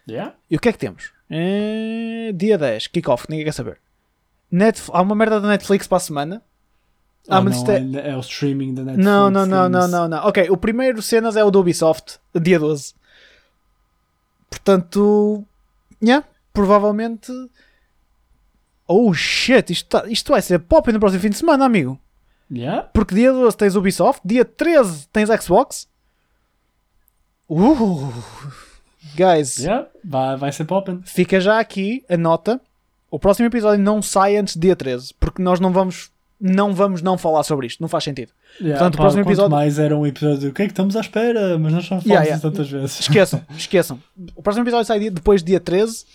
Yeah? 0.10 0.34
E 0.52 0.58
o 0.58 0.60
que 0.60 0.68
é 0.68 0.74
que 0.74 0.78
temos? 0.78 1.12
Eh, 1.30 2.32
dia 2.36 2.58
10, 2.58 2.88
kickoff, 2.88 3.28
ninguém 3.30 3.46
quer 3.46 3.54
saber. 3.54 3.80
Netf- 4.52 4.90
Há 4.94 5.02
uma 5.02 5.16
merda 5.16 5.40
da 5.42 5.48
Netflix 5.48 5.88
para 5.88 5.98
a 5.98 6.02
semana. 6.02 6.44
Ah, 7.28 7.42
mas 7.42 7.54
não, 7.56 7.60
isto 7.60 7.72
é- 7.72 8.02
é... 8.08 8.12
é 8.12 8.18
o 8.18 8.20
streaming 8.20 8.74
da 8.76 8.84
Netflix. 8.84 9.06
Não, 9.06 9.30
não, 9.32 9.46
não, 9.46 9.68
não, 9.70 9.80
temos- 9.80 9.92
não, 9.92 10.08
não. 10.08 10.28
Ok, 10.28 10.48
o 10.50 10.58
primeiro 10.58 11.02
cenas 11.02 11.36
é 11.36 11.44
o 11.44 11.50
do 11.52 11.60
Ubisoft, 11.60 12.20
dia 12.40 12.60
12. 12.60 12.94
Portanto, 14.50 15.44
yeah, 16.04 16.26
provavelmente. 16.54 17.32
Oh 18.88 19.12
shit, 19.14 19.72
isto, 19.74 19.90
tá- 19.90 20.06
isto 20.08 20.32
vai 20.32 20.42
ser 20.42 20.60
pop 20.60 20.92
no 20.92 21.00
próximo 21.00 21.22
fim 21.22 21.30
de 21.30 21.38
semana, 21.38 21.66
amigo. 21.66 22.00
Yeah? 22.52 22.84
Porque 22.94 23.16
dia 23.16 23.32
12 23.32 23.58
tens 23.58 23.76
Ubisoft, 23.76 24.22
dia 24.24 24.46
13 24.46 25.08
tens 25.08 25.30
Xbox. 25.44 25.88
Uh, 27.50 28.12
guys, 29.16 29.58
Yeah? 29.58 29.88
Vai, 30.04 30.38
vai 30.38 30.52
ser 30.52 30.66
poppin'. 30.66 31.02
fica 31.04 31.40
já 31.40 31.60
aqui 31.60 32.04
a 32.10 32.16
nota. 32.18 32.62
O 33.10 33.20
próximo 33.20 33.48
episódio 33.48 33.84
não 33.84 34.02
sai 34.02 34.36
antes 34.36 34.56
do 34.56 34.62
dia 34.62 34.76
13, 34.76 35.14
porque 35.20 35.42
nós 35.42 35.60
não 35.60 35.72
vamos 35.72 36.12
não 36.40 36.74
vamos 36.74 37.02
não 37.02 37.18
falar 37.18 37.44
sobre 37.44 37.68
isto, 37.68 37.80
não 37.82 37.88
faz 37.88 38.04
sentido. 38.04 38.32
Yeah, 38.60 38.78
Portanto, 38.80 38.96
o 38.96 38.98
pá, 38.98 39.04
próximo 39.04 39.24
quanto 39.24 39.32
episódio- 39.32 39.56
mais 39.56 39.80
era 39.80 39.96
um 39.98 40.06
episódio 40.06 40.50
do 40.50 40.54
que 40.54 40.62
é 40.62 40.66
que 40.66 40.72
estamos 40.72 40.96
à 40.96 41.02
espera, 41.02 41.58
mas 41.58 41.74
nós 41.74 41.84
só 41.84 41.90
falamos 41.90 42.06
Yeah, 42.06 42.26
yeah. 42.26 42.42
tantas 42.42 42.70
vezes. 42.70 43.00
Esqueçam, 43.00 43.42
esqueçam. 43.58 44.00
O 44.36 44.42
próximo 44.42 44.64
episódio 44.64 44.86
sai 44.86 45.10
depois 45.10 45.42
do 45.42 45.46
dia 45.48 45.60
13 45.60 46.06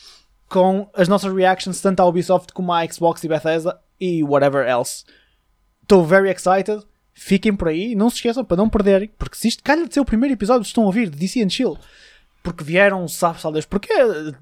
com 0.49 0.89
as 0.95 1.07
nossas 1.09 1.33
reactions 1.33 1.81
tanto 1.81 2.01
à 2.01 2.07
Ubisoft 2.07 2.53
como 2.53 2.73
à 2.73 2.87
Xbox 2.87 3.23
e 3.25 3.29
Bethesda 3.29 3.79
e 4.01 4.23
whatever 4.25 4.67
else. 4.69 5.05
Estou 5.83 6.05
very 6.05 6.29
excited. 6.31 6.83
Fiquem 7.15 7.55
por 7.55 7.69
aí, 7.69 7.95
não 7.95 8.09
se 8.09 8.17
esqueçam 8.17 8.45
para 8.45 8.57
não 8.57 8.69
perderem, 8.69 9.11
porque 9.19 9.37
se 9.37 9.49
isto 9.49 9.63
calha 9.63 9.87
de 9.87 9.93
ser 9.93 10.01
o 10.01 10.05
primeiro 10.05 10.33
episódio 10.35 10.63
que 10.63 10.69
estão 10.69 10.85
a 10.85 10.87
ouvir 10.87 11.11
de 11.11 11.19
DC 11.19 11.43
and 11.43 11.51
Chill, 11.51 11.77
porque 12.43 12.65
vieram, 12.65 13.07
sabe, 13.07 13.39
sabe 13.41 13.55
Deus 13.55 13.67
porquê, 13.67 13.93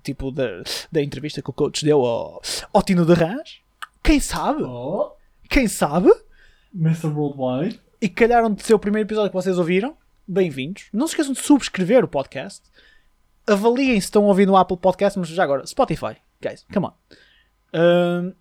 tipo 0.05 0.31
da, 0.31 0.63
da 0.93 1.03
entrevista 1.03 1.43
que 1.43 1.51
o 1.51 1.53
coach 1.53 1.85
deu 1.85 2.05
ao, 2.05 2.41
ao 2.73 2.83
Tino 2.83 3.05
de 3.05 3.15
Rãs, 3.15 3.57
quem 4.03 4.21
sabe? 4.21 4.63
Oh, 4.63 5.11
Quem 5.49 5.67
sabe? 5.69 6.13
Mr. 6.75 7.07
Worldwide. 7.09 7.81
e 8.01 8.09
calharam 8.09 8.53
de 8.53 8.63
ser 8.63 8.75
o 8.75 8.79
primeiro 8.79 9.07
episódio 9.07 9.31
que 9.31 9.35
vocês 9.37 9.59
ouviram, 9.59 9.97
bem-vindos. 10.27 10.85
Não 10.93 11.07
se 11.07 11.13
esqueçam 11.13 11.33
de 11.33 11.41
subscrever 11.41 12.05
o 12.05 12.09
podcast. 12.09 12.63
Avaliem 13.47 13.93
se 14.01 14.07
estão 14.07 14.25
a 14.25 14.29
ouvir 14.29 14.47
no 14.47 14.57
Apple 14.57 14.77
Podcast, 14.77 15.19
mas 15.19 15.29
já 15.29 15.43
agora, 15.43 15.67
Spotify, 15.67 16.17
guys, 16.41 16.65
come 16.73 16.87
on. 16.87 16.93
Ahm, 17.73 18.33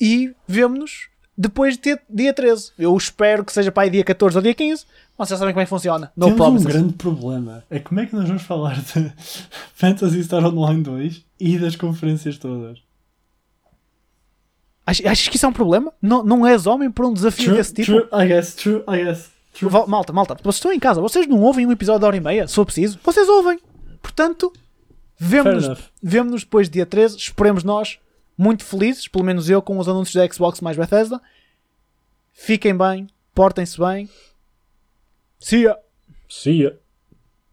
e 0.00 0.34
vemo-nos 0.46 1.08
depois 1.36 1.76
de 1.76 1.82
dia, 1.82 2.00
dia 2.08 2.32
13. 2.32 2.72
Eu 2.78 2.96
espero 2.96 3.44
que 3.44 3.52
seja 3.52 3.72
para 3.72 3.82
aí 3.82 3.90
dia 3.90 4.04
14 4.04 4.36
ou 4.36 4.42
dia 4.42 4.54
15. 4.54 4.86
Vocês 5.18 5.30
já 5.30 5.36
sabem 5.36 5.52
como 5.52 5.62
é 5.62 5.64
que 5.64 5.70
funciona. 5.70 6.12
No 6.16 6.26
Temos 6.26 6.40
um 6.40 6.44
promises. 6.44 6.66
grande 6.66 6.92
problema. 6.94 7.64
É 7.68 7.80
como 7.80 8.00
é 8.00 8.06
que 8.06 8.14
nós 8.14 8.26
vamos 8.28 8.42
falar 8.42 8.80
de 8.80 9.12
Fantasy 9.74 10.22
Star 10.24 10.44
Online 10.46 10.82
2 10.82 11.24
e 11.40 11.58
das 11.58 11.74
conferências 11.76 12.38
todas? 12.38 12.78
Ach- 14.86 15.06
Achas 15.06 15.28
que 15.28 15.36
isso 15.36 15.46
é 15.46 15.48
um 15.48 15.52
problema? 15.52 15.92
Não, 16.00 16.22
não 16.22 16.46
és 16.46 16.66
homem 16.66 16.90
para 16.90 17.06
um 17.06 17.12
desafio 17.12 17.46
True, 17.46 17.56
desse 17.56 17.72
tipo? 17.74 17.86
true, 18.02 18.08
I 18.22 18.26
guess, 18.28 18.54
true, 18.54 18.84
I 18.88 19.04
guess. 19.04 19.30
True. 19.54 19.70
Malta, 19.86 20.12
malta, 20.12 20.34
vocês 20.42 20.56
estão 20.56 20.72
em 20.72 20.78
casa, 20.80 21.00
vocês 21.00 21.26
não 21.26 21.40
ouvem 21.40 21.66
um 21.66 21.72
episódio 21.72 22.00
de 22.00 22.06
hora 22.06 22.16
e 22.16 22.20
meia, 22.20 22.46
se 22.48 22.54
for 22.54 22.64
preciso? 22.66 22.98
Vocês 23.02 23.28
ouvem. 23.28 23.58
Portanto, 24.02 24.52
vemo-nos 25.16 25.66
vemo-nos 26.02 26.42
depois 26.42 26.68
de 26.68 26.74
dia 26.74 26.86
13. 26.86 27.16
Esperemos 27.16 27.62
nós, 27.64 27.98
muito 28.36 28.64
felizes, 28.64 29.06
pelo 29.08 29.24
menos 29.24 29.48
eu, 29.48 29.62
com 29.62 29.78
os 29.78 29.88
anúncios 29.88 30.14
da 30.16 30.28
Xbox 30.32 30.60
mais 30.60 30.76
Bethesda. 30.76 31.20
Fiquem 32.32 32.76
bem, 32.76 33.06
portem-se 33.34 33.78
bem. 33.78 34.08
See 35.38 35.62
ya! 35.62 35.78
See 36.28 36.62
ya. 36.64 36.72